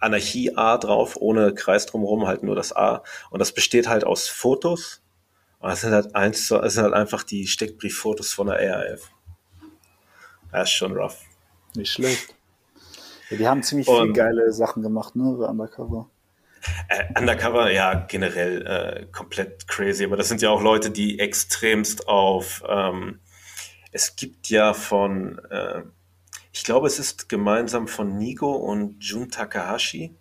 [0.00, 3.02] Anarchie-A drauf, ohne Kreis drumherum, halt nur das A.
[3.28, 5.02] Und das besteht halt aus Fotos.
[5.58, 9.10] Und das sind halt eins, das sind halt einfach die Steckbrieffotos von der RAF.
[10.50, 11.20] Das ist schon rough.
[11.74, 12.34] Nicht schlecht.
[13.28, 16.08] Ja, die haben ziemlich und, viele geile Sachen gemacht, ne, bei Undercover.
[16.88, 20.04] Äh, Undercover, ja, generell äh, komplett crazy.
[20.04, 22.62] Aber das sind ja auch Leute, die extremst auf.
[22.68, 23.20] Ähm,
[23.92, 25.82] es gibt ja von, äh,
[26.52, 30.16] ich glaube, es ist gemeinsam von Nigo und Jun Takahashi.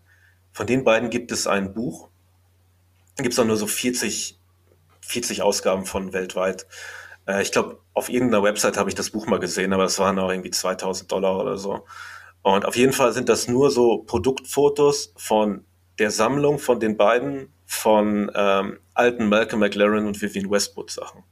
[0.52, 2.10] Von den beiden gibt es ein Buch.
[3.18, 4.40] Gibt es auch nur so 40,
[5.02, 6.68] 40 Ausgaben von weltweit.
[7.28, 10.20] Äh, ich glaube, auf irgendeiner Website habe ich das Buch mal gesehen, aber das waren
[10.20, 11.86] auch irgendwie 2000 Dollar oder so.
[12.42, 15.66] Und auf jeden Fall sind das nur so Produktfotos von
[16.00, 21.24] der Sammlung von den beiden von ähm, alten Malcolm McLaren und Vivian Westwood Sachen.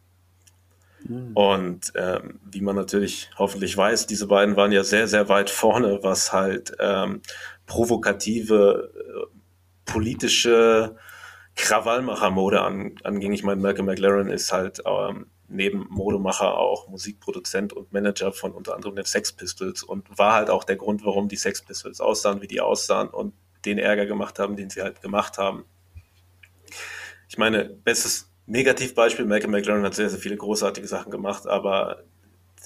[1.03, 1.32] Mhm.
[1.34, 5.99] Und ähm, wie man natürlich hoffentlich weiß, diese beiden waren ja sehr, sehr weit vorne,
[6.01, 7.22] was halt ähm,
[7.66, 9.38] provokative äh,
[9.86, 10.95] politische
[11.55, 13.34] Krawallmacher-Mode an, anging.
[13.34, 18.76] Ich meine, Malcolm McLaren ist halt ähm, neben Modemacher auch Musikproduzent und Manager von unter
[18.76, 22.41] anderem den Sex Pistols und war halt auch der Grund, warum die Sex Pistols aussahen,
[22.41, 23.34] wie die aussahen und
[23.66, 25.66] den Ärger gemacht haben, den sie halt gemacht haben.
[27.30, 32.03] Ich meine, bestes Negativbeispiel, Malcolm McLaren hat sehr, sehr viele großartige Sachen gemacht, aber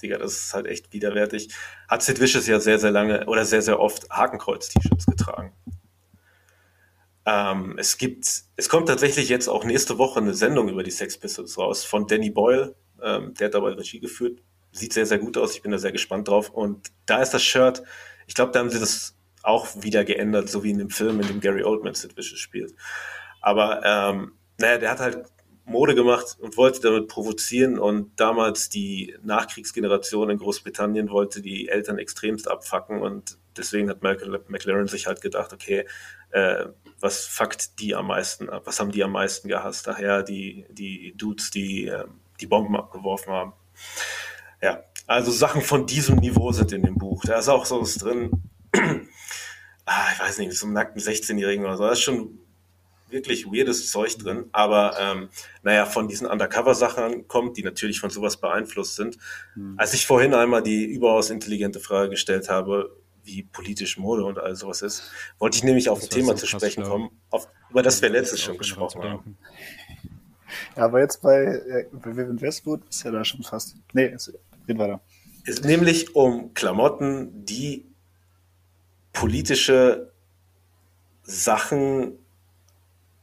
[0.00, 1.54] Digga, das ist halt echt widerwärtig.
[1.88, 5.52] Hat Sid Vicious ja sehr, sehr lange oder sehr, sehr oft Hakenkreuz-T-Shirts getragen.
[7.26, 8.26] Ähm, es gibt,
[8.56, 12.06] es kommt tatsächlich jetzt auch nächste Woche eine Sendung über die Sex Pistols raus von
[12.06, 12.74] Danny Boyle.
[13.02, 14.40] Ähm, der hat dabei Regie geführt.
[14.72, 15.54] Sieht sehr, sehr gut aus.
[15.54, 16.50] Ich bin da sehr gespannt drauf.
[16.50, 17.82] Und da ist das Shirt,
[18.26, 19.17] ich glaube, da haben sie das
[19.48, 22.74] auch wieder geändert, so wie in dem Film, in dem Gary Oldman Sid Vicious spielt.
[23.40, 25.24] Aber ähm, naja, der hat halt
[25.64, 31.98] Mode gemacht und wollte damit provozieren und damals die Nachkriegsgeneration in Großbritannien wollte die Eltern
[31.98, 35.86] extremst abfacken und deswegen hat McLaren sich halt gedacht, okay,
[36.30, 36.66] äh,
[37.00, 38.62] was fuckt die am meisten ab?
[38.64, 39.86] Was haben die am meisten gehasst?
[39.86, 42.04] Daher die, die Dudes, die äh,
[42.40, 43.52] die Bomben abgeworfen haben.
[44.62, 47.24] Ja, also Sachen von diesem Niveau sind in dem Buch.
[47.24, 48.30] Da ist auch so was drin,
[49.88, 51.84] ah, ich weiß nicht, so einem nackten 16-Jährigen oder so.
[51.84, 52.38] Da ist schon
[53.10, 54.46] wirklich weirdes Zeug drin.
[54.52, 55.28] Aber ähm,
[55.62, 59.16] naja, von diesen Undercover-Sachen kommt, die natürlich von sowas beeinflusst sind.
[59.54, 59.74] Mhm.
[59.78, 64.56] Als ich vorhin einmal die überaus intelligente Frage gestellt habe, wie politisch Mode und all
[64.56, 67.82] sowas ist, wollte ich nämlich auf das ein Thema so zu sprechen kommen, auf, über
[67.82, 69.38] das wir letztes schon gesprochen haben.
[70.76, 73.76] Ja, aber jetzt bei, äh, bei Vivian Westwood ist ja da schon fast.
[73.92, 74.16] Nee,
[74.66, 75.00] reden weiter.
[75.44, 77.87] Ist nämlich um Klamotten, die
[79.18, 80.12] politische
[81.22, 82.18] Sachen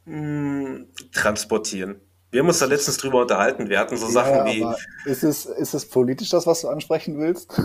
[0.05, 2.01] mh, hm, transportieren.
[2.31, 3.69] Wir haben uns da letztens drüber unterhalten.
[3.69, 4.65] Wir hatten so Sachen wie.
[5.09, 7.51] Ist es, ist es politisch das, was du ansprechen willst?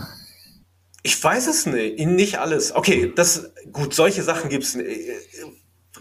[1.03, 1.97] Ich weiß es nicht.
[2.05, 2.75] Nicht alles.
[2.75, 4.75] Okay, das, gut, solche Sachen gibt es.
[4.75, 5.17] Äh,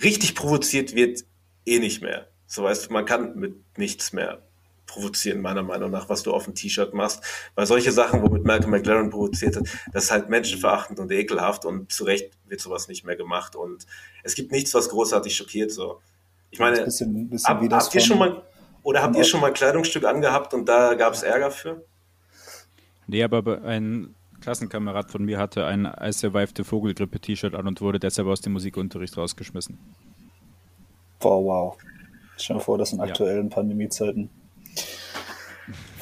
[0.02, 1.24] richtig provoziert wird
[1.64, 2.28] eh nicht mehr.
[2.46, 4.42] So weißt du, man kann mit nichts mehr
[4.90, 7.22] provozieren, meiner Meinung nach, was du auf dem T-Shirt machst.
[7.54, 11.92] Weil solche Sachen, womit Malcolm McLaren provoziert hat, das ist halt menschenverachtend und ekelhaft und
[11.92, 13.56] zu Recht wird sowas nicht mehr gemacht.
[13.56, 13.86] Und
[14.22, 15.70] es gibt nichts, was großartig schockiert.
[15.70, 16.00] So.
[16.50, 18.42] Ich meine, bisschen, bisschen hab, habt ihr schon mal
[18.82, 21.84] oder habt ihr schon mal Kleidungsstück angehabt und da gab es Ärger für?
[23.06, 27.98] Nee, aber ein Klassenkamerad von mir hatte ein I Survived the Vogelgrippe-T-Shirt an und wurde
[27.98, 29.78] deshalb aus dem Musikunterricht rausgeschmissen.
[31.18, 31.78] Boah, wow.
[32.36, 33.54] Stell dir vor, das in aktuellen ja.
[33.54, 34.30] Pandemiezeiten.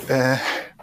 [0.08, 0.36] Äh,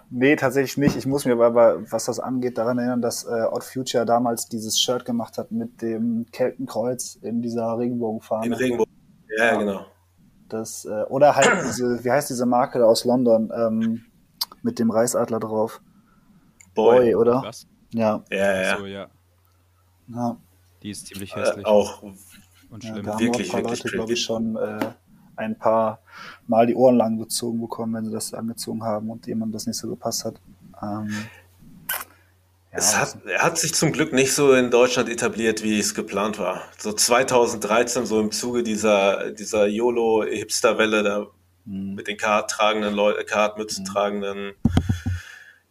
[0.10, 0.96] nee, tatsächlich nicht.
[0.96, 4.80] Ich muss mir aber, was das angeht, daran erinnern, dass äh, Odd Future damals dieses
[4.80, 8.46] Shirt gemacht hat mit dem Keltenkreuz in dieser Regenbogenfahne.
[8.46, 8.94] In Regenbogen.
[9.38, 9.86] Ja, ja, genau.
[10.50, 14.06] Das, äh, oder halt diese, wie heißt diese Marke aus London, ähm,
[14.62, 15.82] mit dem Reichsadler drauf?
[16.74, 17.42] Boy, Boy oder?
[17.44, 17.68] Was?
[17.94, 18.24] Ja.
[18.30, 18.78] Ja, ja.
[18.78, 19.08] So, ja.
[20.08, 20.38] ja.
[20.84, 21.66] Die ist ziemlich hässlich.
[21.66, 23.06] Äh, auch und schlimm.
[23.06, 24.92] Ja, da wirklich, haben auch ein paar Leute, glaube ich, schon äh,
[25.38, 26.00] ein paar
[26.48, 29.78] Mal die Ohren lang gezogen bekommen, wenn sie das angezogen haben und jemand das nicht
[29.78, 30.36] so gepasst hat.
[30.82, 31.10] Ähm,
[32.72, 35.96] ja, es hat, er hat sich zum Glück nicht so in Deutschland etabliert, wie es
[35.96, 36.62] geplant war.
[36.78, 41.28] So 2013, so im Zuge dieser, dieser YOLO-Hipster-Welle, da
[41.66, 41.96] mhm.
[41.96, 44.54] mit den Kart-tragenden Leuten, Kartmützen tragenden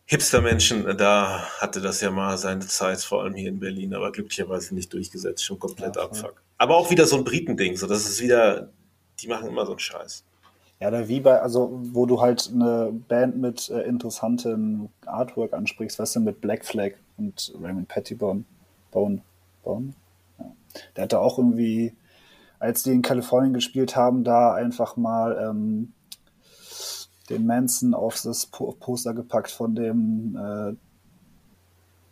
[0.07, 4.75] Hipster-Menschen, da hatte das ja mal seine Zeit, vor allem hier in Berlin, aber glücklicherweise
[4.75, 6.43] nicht durchgesetzt, schon komplett ja, abfuck.
[6.59, 8.71] Aber auch wieder so ein Britending, so das ist wieder,
[9.21, 10.25] die machen immer so einen Scheiß.
[10.81, 15.99] Ja, da wie bei, also wo du halt eine Band mit äh, interessantem Artwork ansprichst,
[15.99, 18.45] weißt du, mit Black Flag und Raymond Pettibone,
[18.91, 19.23] Bone,
[19.63, 19.95] Bone?
[20.39, 20.53] Ja.
[20.97, 21.95] Der hatte auch irgendwie,
[22.59, 25.93] als die in Kalifornien gespielt haben, da einfach mal ähm,
[27.31, 30.75] den Manson auf das Poster gepackt von dem äh,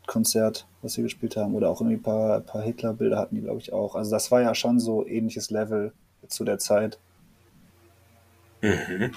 [0.06, 1.54] Konzert, was sie gespielt haben.
[1.54, 3.96] Oder auch irgendwie ein paar, ein paar Hitler-Bilder hatten die, glaube ich, auch.
[3.96, 5.92] Also das war ja schon so ähnliches Level
[6.28, 6.98] zu der Zeit.
[8.60, 9.12] Mhm.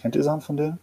[0.00, 0.78] Kennt ihr Sachen von denen?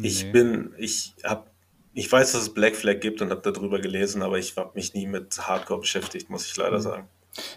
[0.00, 0.30] Ich nee.
[0.30, 1.44] bin, ich habe,
[1.92, 4.94] ich weiß, dass es Black Flag gibt und habe darüber gelesen, aber ich habe mich
[4.94, 6.82] nie mit Hardcore beschäftigt, muss ich leider mhm.
[6.82, 7.08] sagen.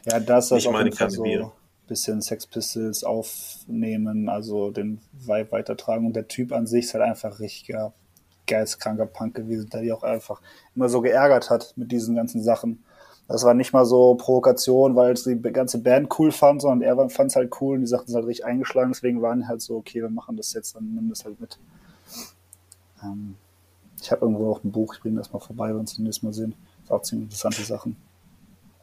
[0.06, 1.54] Ja, das ist auf jeden Fall so
[1.88, 6.06] bisschen Sex Pistols aufnehmen, also den Vibe weitertragen.
[6.06, 7.94] Und der Typ an sich ist halt einfach richtiger
[8.48, 10.42] geistkranker Punk gewesen, der die auch einfach
[10.76, 12.84] immer so geärgert hat mit diesen ganzen Sachen.
[13.28, 17.10] Das war nicht mal so Provokation, weil es die ganze Band cool fand, sondern er
[17.10, 18.92] fand es halt cool und die Sachen sind halt richtig eingeschlagen.
[18.92, 21.58] Deswegen waren halt so, okay, wir machen das jetzt, dann nimm das halt mit.
[23.02, 23.36] Ähm,
[24.02, 26.00] ich habe irgendwo auch ein Buch, ich bringe das mal vorbei, wenn wir uns das
[26.00, 26.54] nächste Mal sehen.
[26.82, 27.96] Das ist auch ziemlich interessante Sachen.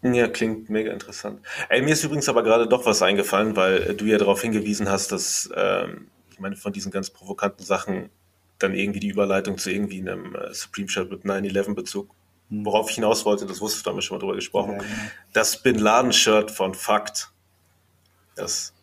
[0.03, 1.41] Ja, klingt mega interessant.
[1.69, 4.89] Ey, mir ist übrigens aber gerade doch was eingefallen, weil äh, du ja darauf hingewiesen
[4.89, 8.09] hast, dass, ähm, ich meine, von diesen ganz provokanten Sachen
[8.59, 12.09] dann irgendwie die Überleitung zu irgendwie einem äh, Supreme Shirt mit 9-11-Bezug.
[12.51, 12.67] Hm.
[12.67, 14.73] Worauf ich hinaus wollte, das wusstest du, da haben wir schon mal drüber gesprochen.
[14.73, 14.93] Ja, genau.
[15.33, 17.31] Das Bin Laden-Shirt von Fakt.
[18.35, 18.75] Das,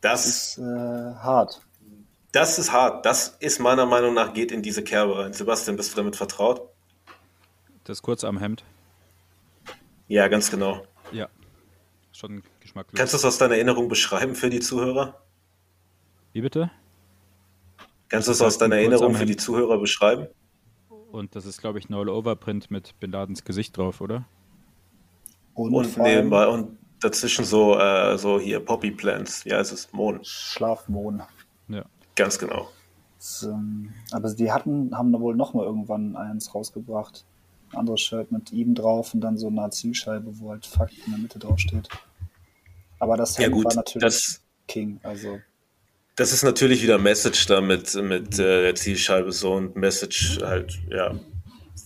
[0.00, 1.60] das, das ist äh, hart.
[2.32, 3.04] Das ist hart.
[3.04, 5.32] Das ist meiner Meinung nach geht in diese Kerbe rein.
[5.32, 6.68] Sebastian, bist du damit vertraut?
[7.84, 8.64] Das kurz am Hemd.
[10.08, 10.82] Ja, ganz genau.
[11.10, 11.28] Ja,
[12.12, 12.98] schon geschmacklos.
[12.98, 15.22] Kannst du das aus deiner Erinnerung beschreiben für die Zuhörer?
[16.32, 16.70] Wie bitte?
[18.08, 20.28] Kannst du das aus deiner Erinnerung für die Zuhörer beschreiben?
[21.10, 24.26] Und das ist, glaube ich, ein All-Over-Print mit Bin Ladens Gesicht drauf, oder?
[25.54, 29.44] Und, und nebenbei und dazwischen so, äh, so hier Poppy Plants.
[29.44, 30.20] Ja, es ist Mohn.
[30.22, 31.22] Schlafmohn.
[31.68, 31.84] Ja.
[32.14, 32.68] Ganz genau.
[33.16, 37.24] Das, ähm, aber die hatten, haben da wohl noch mal irgendwann eins rausgebracht
[37.74, 41.20] anderes Shirt mit ihm drauf und dann so eine Zielscheibe, wo halt Fakt in der
[41.20, 41.88] Mitte drauf steht.
[42.98, 45.00] Aber das ja, gut, war natürlich das, King.
[45.02, 45.38] Also
[46.18, 50.76] das ist natürlich wieder Message da mit, mit äh, der Zielscheibe so und Message halt,
[50.90, 51.14] ja,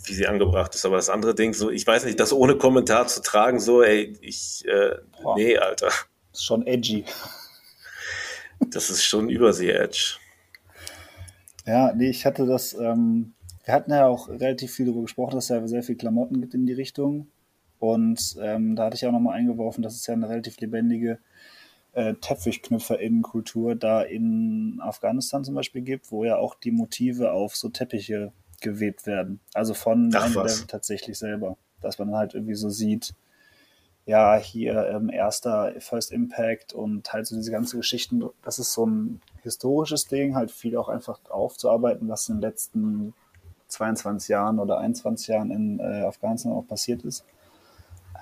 [0.06, 0.86] wie sie angebracht ist.
[0.86, 4.16] Aber das andere Ding, so, ich weiß nicht, das ohne Kommentar zu tragen, so, ey,
[4.22, 4.96] ich, äh,
[5.36, 5.88] nee, Alter.
[6.30, 7.04] Das ist schon edgy.
[8.70, 10.16] Das ist schon Übersee-Edge.
[11.66, 15.44] Ja, nee, ich hatte das, ähm, wir hatten ja auch relativ viel darüber gesprochen, dass
[15.44, 17.26] es ja sehr viel Klamotten gibt in die Richtung.
[17.78, 21.18] Und ähm, da hatte ich auch nochmal eingeworfen, dass es ja eine relativ lebendige
[21.92, 27.68] äh, Teppichknüpfer-Innenkultur da in Afghanistan zum Beispiel gibt, wo ja auch die Motive auf so
[27.68, 29.40] Teppiche gewebt werden.
[29.54, 31.56] Also von einem tatsächlich selber.
[31.80, 33.12] Dass man halt irgendwie so sieht,
[34.06, 38.24] ja, hier ähm, erster First Impact und halt so diese ganzen Geschichten.
[38.42, 43.14] Das ist so ein historisches Ding, halt viel auch einfach aufzuarbeiten, was in den letzten
[43.68, 47.24] 22 Jahren oder 21 Jahren in äh, Afghanistan auch passiert ist.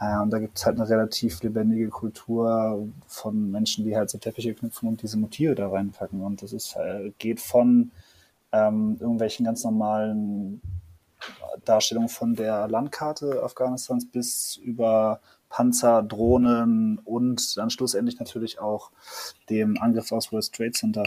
[0.01, 4.55] Und da gibt es halt eine relativ lebendige Kultur von Menschen, die halt so Teppiche
[4.55, 6.23] knüpfen und diese Motive da reinpacken.
[6.23, 7.91] Und das ist, äh, geht von
[8.51, 10.63] ähm, irgendwelchen ganz normalen
[11.67, 15.21] Darstellungen von der Landkarte Afghanistans bis über
[15.51, 18.91] Panzer, Drohnen und dann schlussendlich natürlich auch
[19.51, 21.05] dem Angriff aus World Trade Center.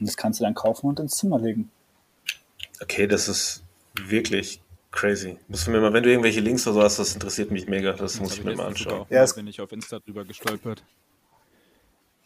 [0.00, 1.70] Und das kannst du dann kaufen und ins Zimmer legen.
[2.82, 3.62] Okay, das ist
[3.94, 4.60] wirklich
[4.98, 5.38] crazy.
[5.46, 7.92] Musst du mir mal, wenn du irgendwelche Links oder so hast, das interessiert mich mega.
[7.92, 9.06] Das, das muss ich mir mal anschauen.
[9.10, 10.82] Ja, es bin ich auf Insta drüber gestolpert.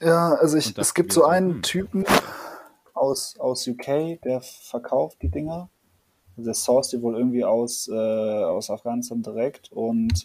[0.00, 1.62] Ja, also ich, es gibt so einen hm.
[1.62, 2.04] Typen
[2.94, 5.68] aus, aus UK, der verkauft die Dinger.
[6.36, 10.24] Der source die wohl irgendwie aus, äh, aus Afghanistan direkt und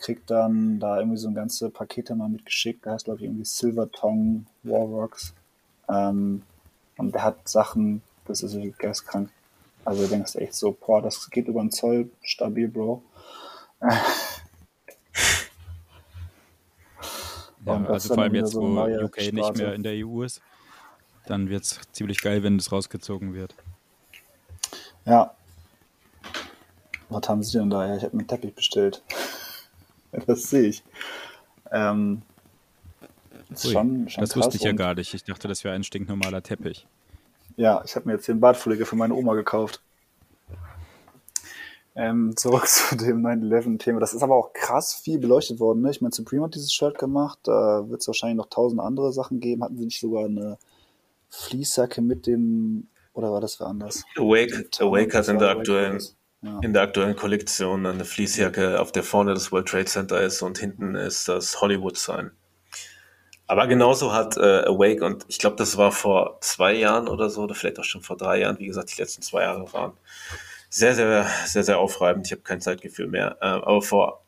[0.00, 2.86] kriegt dann da irgendwie so ein ganze Pakete mal mitgeschickt.
[2.86, 5.34] Da heißt, glaube ich, irgendwie Silver Tongue Warrocks.
[5.86, 6.42] Ähm,
[6.96, 9.28] und der hat Sachen, das ist geistkrank.
[9.84, 13.02] Also du denkst echt so, boah, das geht über den Zoll, stabil, Bro.
[17.66, 19.34] Ja, also vor allem jetzt, so wo UK Straße.
[19.34, 20.40] nicht mehr in der EU ist,
[21.26, 23.54] dann wird es ziemlich geil, wenn es rausgezogen wird.
[25.04, 25.34] Ja.
[27.10, 27.86] Was haben sie denn da?
[27.86, 29.02] Ja, ich habe mir einen Teppich bestellt.
[30.26, 30.82] das sehe ich.
[31.70, 32.22] Ähm,
[33.50, 35.12] das, Ui, schon, schon das wusste ich ja gar nicht.
[35.14, 36.86] Ich dachte, das wäre ein stinknormaler Teppich.
[37.58, 39.82] Ja, ich habe mir jetzt einen Bartpflege für meine Oma gekauft.
[41.96, 43.98] Ähm, zurück zu dem 9-11-Thema.
[43.98, 45.82] Das ist aber auch krass viel beleuchtet worden.
[45.82, 45.90] Ne?
[45.90, 47.40] Ich meine, Supreme hat dieses Shirt gemacht.
[47.42, 49.64] Da wird es wahrscheinlich noch tausend andere Sachen geben.
[49.64, 50.56] Hatten sie nicht sogar eine
[51.30, 54.04] Fließjacke mit dem Oder war das wer anders?
[54.16, 56.00] Awake, Awake hat in der aktuellen,
[56.42, 56.60] Ja.
[56.62, 60.58] in der aktuellen Kollektion eine Fließjacke, auf der vorne das World Trade Center ist und
[60.58, 62.30] hinten ist das Hollywood Sign.
[63.48, 67.42] Aber genauso hat äh, Awake, und ich glaube, das war vor zwei Jahren oder so,
[67.42, 69.94] oder vielleicht auch schon vor drei Jahren, wie gesagt, die letzten zwei Jahre waren
[70.68, 72.26] sehr, sehr, sehr, sehr aufreibend.
[72.26, 73.38] Ich habe kein Zeitgefühl mehr.
[73.40, 74.22] Ähm, aber vor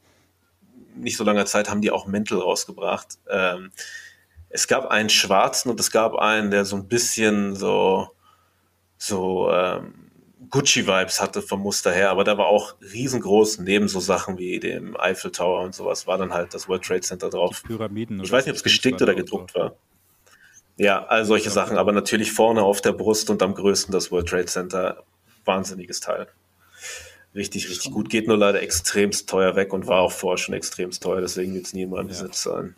[0.97, 3.19] nicht so langer Zeit haben die auch Mäntel rausgebracht.
[3.29, 3.71] Ähm,
[4.49, 8.09] es gab einen schwarzen und es gab einen, der so ein bisschen so,
[8.97, 10.10] so ähm,
[10.51, 14.99] Gucci-Vibes hatte vom Muster her, aber der war auch riesengroß, neben so Sachen wie dem
[14.99, 17.63] Eiffel Tower und sowas, war dann halt das World Trade Center drauf.
[17.63, 18.23] Die Pyramiden.
[18.23, 19.77] Ich weiß nicht, ob es gestickt oder da gedruckt war.
[20.77, 24.29] Ja, all solche Sachen, aber natürlich vorne auf der Brust und am größten das World
[24.29, 25.05] Trade Center.
[25.45, 26.27] Wahnsinniges Teil.
[27.35, 28.11] Richtig, richtig gut.
[28.11, 31.67] Geht nur leider extremst teuer weg und war auch vorher schon extremst teuer, deswegen wird
[31.67, 32.09] es nie in meinem Ja.
[32.09, 32.75] Besitz sein.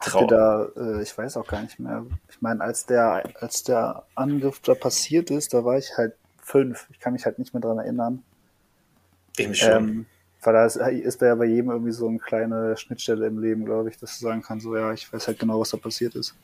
[0.00, 0.26] Trauer.
[0.26, 2.04] da, äh, ich weiß auch gar nicht mehr.
[2.28, 6.86] Ich meine, als der, als der Angriff da passiert ist, da war ich halt fünf.
[6.90, 8.22] Ich kann mich halt nicht mehr dran erinnern.
[9.36, 9.72] Ich mich schon.
[9.72, 10.06] Ähm,
[10.42, 13.90] weil da ist, ist ja bei jedem irgendwie so eine kleine Schnittstelle im Leben, glaube
[13.90, 16.36] ich, dass du sagen kannst, so ja, ich weiß halt genau, was da passiert ist.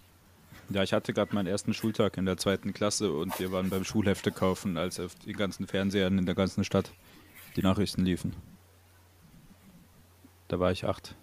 [0.71, 3.85] Ja, ich hatte gerade meinen ersten Schultag in der zweiten Klasse und wir waren beim
[3.85, 6.93] Schulhefte kaufen, als auf den ganzen Fernsehern in der ganzen Stadt
[7.57, 8.35] die Nachrichten liefen.
[10.49, 11.15] Da war ich acht.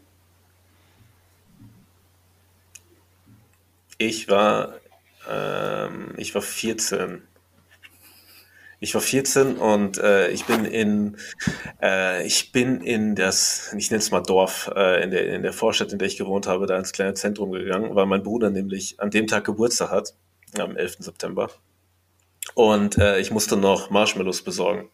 [4.02, 4.76] Ich war,
[5.30, 7.22] ähm, ich war 14.
[8.80, 11.18] Ich war 14 und äh, ich bin in,
[11.82, 15.52] äh, ich bin in das, ich nenne es mal Dorf, äh, in der, in der
[15.52, 18.98] Vorstadt, in der ich gewohnt habe, da ins kleine Zentrum gegangen, weil mein Bruder nämlich
[19.02, 20.14] an dem Tag Geburtstag hat,
[20.58, 21.00] am 11.
[21.00, 21.50] September.
[22.56, 24.90] Und äh, ich musste noch Marshmallows besorgen.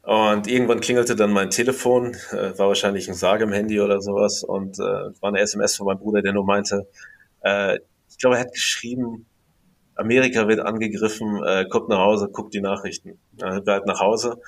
[0.00, 4.42] Und irgendwann klingelte dann mein Telefon, äh, war wahrscheinlich ein Sage im Handy oder sowas
[4.42, 6.88] und äh, war eine SMS von meinem Bruder, der nur meinte,
[7.42, 7.78] äh,
[8.08, 9.26] ich glaube, er hat geschrieben,
[9.94, 13.18] Amerika wird angegriffen, äh, kommt nach Hause, guckt die Nachrichten.
[13.32, 14.40] Dann wir halt nach Hause.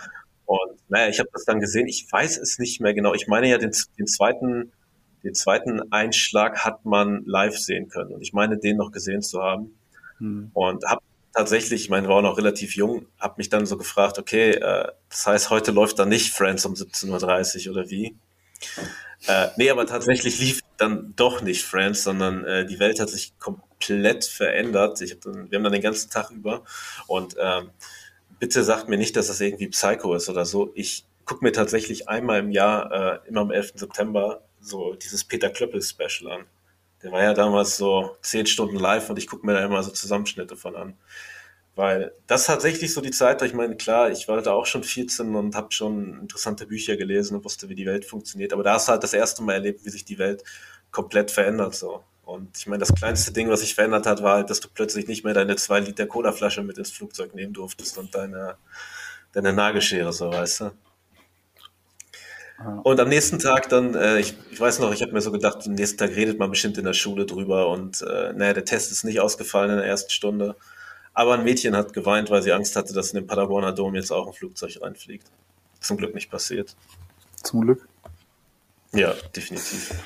[0.46, 1.86] Und naja, ich habe das dann gesehen.
[1.86, 3.14] Ich weiß es nicht mehr genau.
[3.14, 4.72] Ich meine ja, den, den zweiten,
[5.22, 8.12] den zweiten Einschlag hat man live sehen können.
[8.12, 9.78] Und ich meine, den noch gesehen zu haben.
[10.18, 10.50] Hm.
[10.52, 11.02] Und habe
[11.34, 14.92] tatsächlich, ich meine, war auch noch relativ jung, habe mich dann so gefragt, okay, äh,
[15.08, 18.14] das heißt, heute läuft da nicht Friends um 17.30 Uhr oder wie?
[19.26, 23.38] Äh, nee, aber tatsächlich lief dann doch nicht Friends, sondern äh, die Welt hat sich
[23.38, 25.00] komplett verändert.
[25.00, 26.64] Ich hab dann, wir haben dann den ganzen Tag über
[27.06, 27.70] und ähm,
[28.38, 30.72] bitte sagt mir nicht, dass das irgendwie Psycho ist oder so.
[30.74, 33.72] Ich gucke mir tatsächlich einmal im Jahr, äh, immer am 11.
[33.76, 36.46] September, so dieses Peter Klöppel Special an.
[37.02, 39.90] Der war ja damals so zehn Stunden live und ich gucke mir da immer so
[39.90, 40.94] Zusammenschnitte von an.
[41.76, 44.84] Weil das ist tatsächlich so die Zeit, ich meine, klar, ich war da auch schon
[44.84, 48.52] 14 und habe schon interessante Bücher gelesen und wusste, wie die Welt funktioniert.
[48.52, 50.44] Aber da hast du halt das erste Mal erlebt, wie sich die Welt
[50.92, 51.74] komplett verändert.
[51.74, 52.04] So.
[52.24, 55.08] Und ich meine, das kleinste Ding, was sich verändert hat, war halt, dass du plötzlich
[55.08, 58.56] nicht mehr deine zwei Liter Colaflasche mit ins Flugzeug nehmen durftest und deine,
[59.32, 60.70] deine Nagelschere, so weißt du.
[62.84, 65.66] Und am nächsten Tag dann, äh, ich, ich weiß noch, ich habe mir so gedacht,
[65.66, 68.92] am nächsten Tag redet man bestimmt in der Schule drüber und äh, naja, der Test
[68.92, 70.54] ist nicht ausgefallen in der ersten Stunde.
[71.14, 74.10] Aber ein Mädchen hat geweint, weil sie Angst hatte, dass in den Paderborner Dom jetzt
[74.10, 75.30] auch ein Flugzeug reinfliegt.
[75.80, 76.74] Zum Glück nicht passiert.
[77.42, 77.88] Zum Glück.
[78.92, 80.02] Ja, definitiv.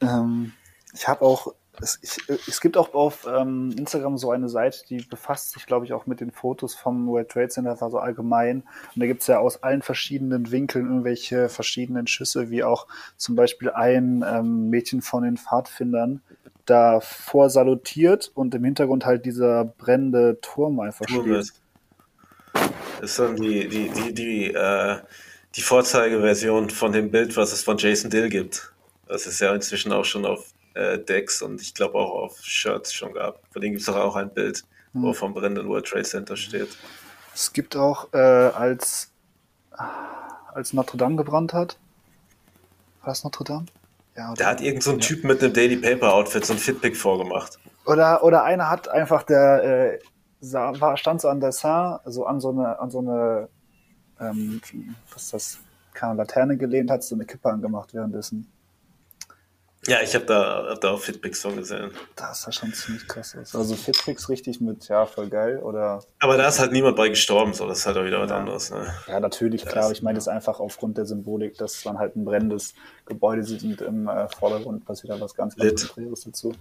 [0.00, 0.52] Ähm,
[0.92, 4.98] ich habe auch, es, ich, es gibt auch auf ähm, Instagram so eine Seite, die
[5.02, 8.64] befasst sich, glaube ich, auch mit den Fotos vom World Trade Center, also allgemein.
[8.94, 12.86] Und da gibt es ja aus allen verschiedenen Winkeln irgendwelche verschiedenen Schüsse, wie auch
[13.16, 16.22] zum Beispiel ein ähm, Mädchen von den Pfadfindern
[16.66, 21.52] davor salutiert und im Hintergrund halt dieser brennende Turm einfach steht.
[23.00, 24.98] Das ist dann die, die, die, die, äh,
[25.54, 28.72] die Vorzeigeversion von dem Bild, was es von Jason Dill gibt.
[29.08, 32.92] Das ist ja inzwischen auch schon auf äh, Decks und ich glaube auch auf Shirts
[32.92, 33.40] schon gab.
[33.52, 35.14] Von denen gibt es auch ein Bild, wo Hm.
[35.14, 36.76] vom brennenden World Trade Center steht.
[37.34, 39.10] Es gibt auch, äh, als,
[40.52, 41.78] als Notre Dame gebrannt hat,
[43.00, 43.66] war das Notre Dame?
[44.16, 44.34] Ja?
[44.34, 47.58] Da hat irgend so ein Typ mit einem Daily Paper Outfit so ein Fitpick vorgemacht.
[47.86, 49.98] Oder, oder einer hat einfach der, äh,
[50.40, 53.48] sah, war, stand so an der Saint, so an so eine, an so eine,
[54.20, 54.60] ähm,
[55.12, 55.58] was ist das,
[55.94, 58.51] keine Laterne gelehnt, hat so eine Kippe angemacht währenddessen.
[59.88, 61.90] Ja, ich habe da, hab da auch Fitpics von gesehen.
[62.14, 63.52] Das sah schon ziemlich krass aus.
[63.56, 67.52] Also Fitfix richtig mit, ja, voll geil, oder, Aber da ist halt niemand bei gestorben,
[67.52, 68.36] so das ist halt auch wieder was Ja.
[68.38, 68.70] anderes.
[68.70, 68.94] Ne?
[69.08, 72.24] ja, natürlich, klar, aber ich meine das einfach aufgrund der Symbolik, dass man halt ein
[72.24, 72.74] brennendes
[73.06, 75.56] Gebäude sieht und im äh, Vordergrund passiert da was ganz.
[75.56, 76.54] Konträres dazu.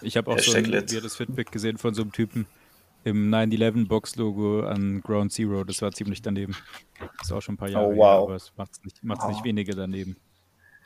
[0.00, 0.92] Ich habe auch so Hashtag ein lit.
[0.94, 2.46] weirdes Fitpick gesehen von so einem Typen
[3.04, 5.64] im 9-11-Box-Logo an Ground Zero.
[5.64, 6.56] Das war ziemlich daneben.
[7.18, 8.24] Das ist auch schon ein paar Jahre Oh, her, wow.
[8.28, 10.16] aber es macht es nicht, macht's nicht weniger daneben.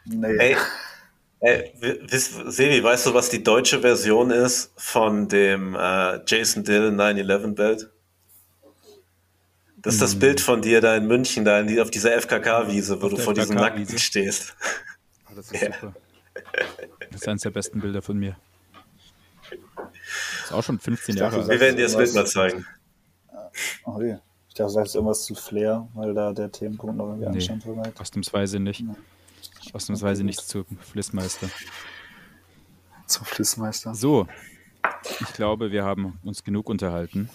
[0.04, 0.36] Nee.
[0.38, 0.56] Ey,
[1.40, 1.72] Ey,
[2.10, 7.90] Sevi, weißt du, was die deutsche Version ist von dem äh, Jason Dill 9-11-Bild?
[9.76, 10.20] Das ist das hm.
[10.20, 13.18] Bild von dir da in München, da in die, auf dieser FKK-Wiese, wo auf du
[13.18, 14.56] vor diesem Nackten stehst.
[15.30, 15.72] Oh, das ist ja.
[15.72, 15.94] super.
[17.10, 18.36] Das ist eines der besten Bilder von mir.
[19.48, 21.48] Das ist auch schon 15 Jahre alt.
[21.48, 22.66] Wir werden dir das Bild mal zeigen.
[23.84, 24.16] Oh, je.
[24.48, 27.98] Ich dachte, du sagst irgendwas zu Flair, weil da der Themenpunkt noch irgendwie nee, anstand.
[27.98, 28.80] Ausnahmsweise nicht.
[28.80, 28.96] Ja.
[29.74, 31.48] Ausnahmsweise nicht zu Flissmeister.
[33.06, 33.94] Zum Flissmeister.
[33.94, 34.26] So,
[35.20, 37.30] ich glaube, wir haben uns genug unterhalten.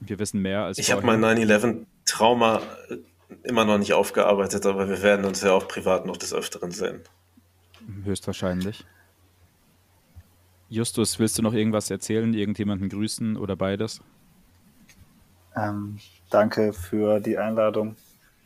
[0.00, 2.60] Wir wissen mehr als Ich habe mein 9-11-Trauma
[3.42, 7.00] immer noch nicht aufgearbeitet, aber wir werden uns ja auch privat noch des Öfteren sehen.
[8.04, 8.84] Höchstwahrscheinlich.
[10.68, 14.00] Justus, willst du noch irgendwas erzählen, irgendjemanden grüßen oder beides?
[15.54, 15.98] Ähm,
[16.28, 17.96] danke für die Einladung.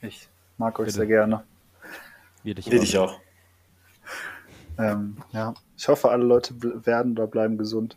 [0.03, 0.99] Ich mag euch Bitte.
[0.99, 1.45] sehr gerne.
[2.43, 3.21] Wir dich, Wir dich auch.
[4.79, 6.55] Ähm, ja, ich hoffe, alle Leute
[6.87, 7.97] werden oder bleiben gesund.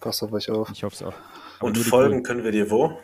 [0.00, 0.70] Passt auf euch auf.
[0.72, 1.14] Ich hoffe es auch.
[1.58, 2.98] Aber Und folgen können wir dir wo?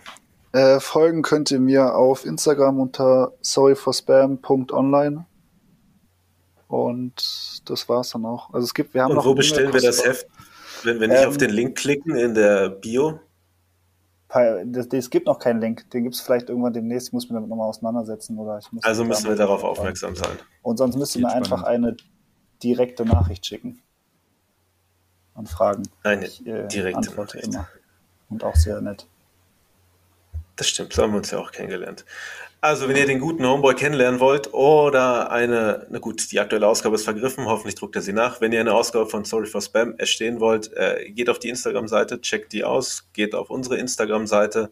[0.53, 5.27] Äh, folgen könnt ihr mir auf Instagram unter sorryforspam.online.
[6.69, 8.53] Und das war's dann auch.
[8.55, 10.29] Also es gibt, wir haben Und noch wo bestellen wir das Heft,
[10.85, 13.19] wenn wir nicht ähm, auf den Link klicken in der Bio?
[14.35, 15.89] Es gibt noch keinen Link.
[15.91, 17.09] Den gibt es vielleicht irgendwann demnächst.
[17.09, 18.37] Ich muss mich damit nochmal auseinandersetzen.
[18.39, 20.37] Oder ich muss also müssen wir darauf aufmerksam sein.
[20.63, 21.97] Und sonst müsst ihr mir einfach eine
[22.63, 23.81] direkte Nachricht schicken.
[25.35, 25.83] Und fragen.
[26.03, 27.55] Eine ich, äh, direkte antworte Nachricht.
[27.55, 27.69] immer.
[28.31, 29.07] Und auch sehr nett.
[30.57, 32.05] Das stimmt, so haben wir uns ja auch kennengelernt.
[32.65, 36.95] Also, wenn ihr den guten Homeboy kennenlernen wollt oder eine, na gut, die aktuelle Ausgabe
[36.95, 38.41] ist vergriffen, hoffentlich druckt er sie nach.
[38.41, 42.23] Wenn ihr eine Ausgabe von Sorry for Spam erstehen wollt, äh, geht auf die Instagram-Seite,
[42.23, 44.71] checkt die aus, geht auf unsere Instagram-Seite,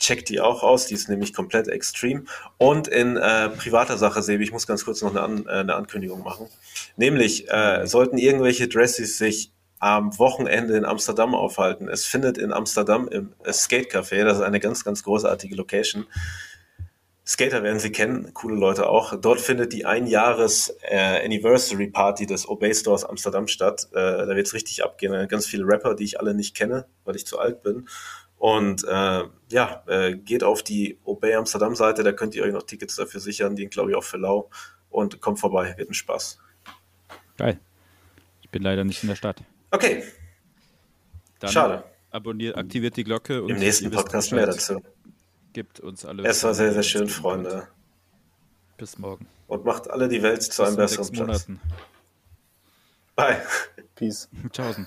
[0.00, 2.26] checkt die auch aus, die ist nämlich komplett extrem.
[2.58, 5.76] Und in äh, privater Sache, Sebi, ich muss ganz kurz noch eine, An äh, eine
[5.76, 6.48] Ankündigung machen.
[6.96, 11.88] Nämlich, äh, sollten irgendwelche Dresses sich am Wochenende in Amsterdam aufhalten.
[11.88, 16.06] Es findet in Amsterdam im Skate Café, das ist eine ganz, ganz großartige Location.
[17.30, 19.14] Skater werden Sie kennen, coole Leute auch.
[19.20, 23.86] Dort findet die Einjahres äh, Anniversary Party des Obey Stores Amsterdam statt.
[23.92, 25.28] Äh, da wird es richtig abgehen.
[25.28, 27.88] Ganz viele Rapper, die ich alle nicht kenne, weil ich zu alt bin.
[28.36, 32.64] Und äh, ja, äh, geht auf die Obey Amsterdam Seite, da könnt ihr euch noch
[32.64, 34.50] Tickets dafür sichern, die glaube ich auch für lau.
[34.88, 36.40] Und kommt vorbei, wird ein Spaß.
[37.36, 37.60] Geil.
[38.42, 39.40] Ich bin leider nicht in der Stadt.
[39.70, 40.02] Okay.
[41.38, 41.84] Dann Schade.
[42.10, 43.44] Abonniert, aktiviert die Glocke.
[43.46, 44.82] Im nächsten Podcast mehr dazu.
[45.52, 46.24] Gibt uns alle.
[46.24, 47.68] Es war sehr, sehr schön, Freunde.
[48.76, 49.26] Bis morgen.
[49.46, 51.48] Und macht alle die Welt zu einem besseren Platz.
[51.48, 51.60] Monaten.
[53.16, 53.42] Bye.
[53.94, 54.28] Peace.
[54.52, 54.86] Tschaußen.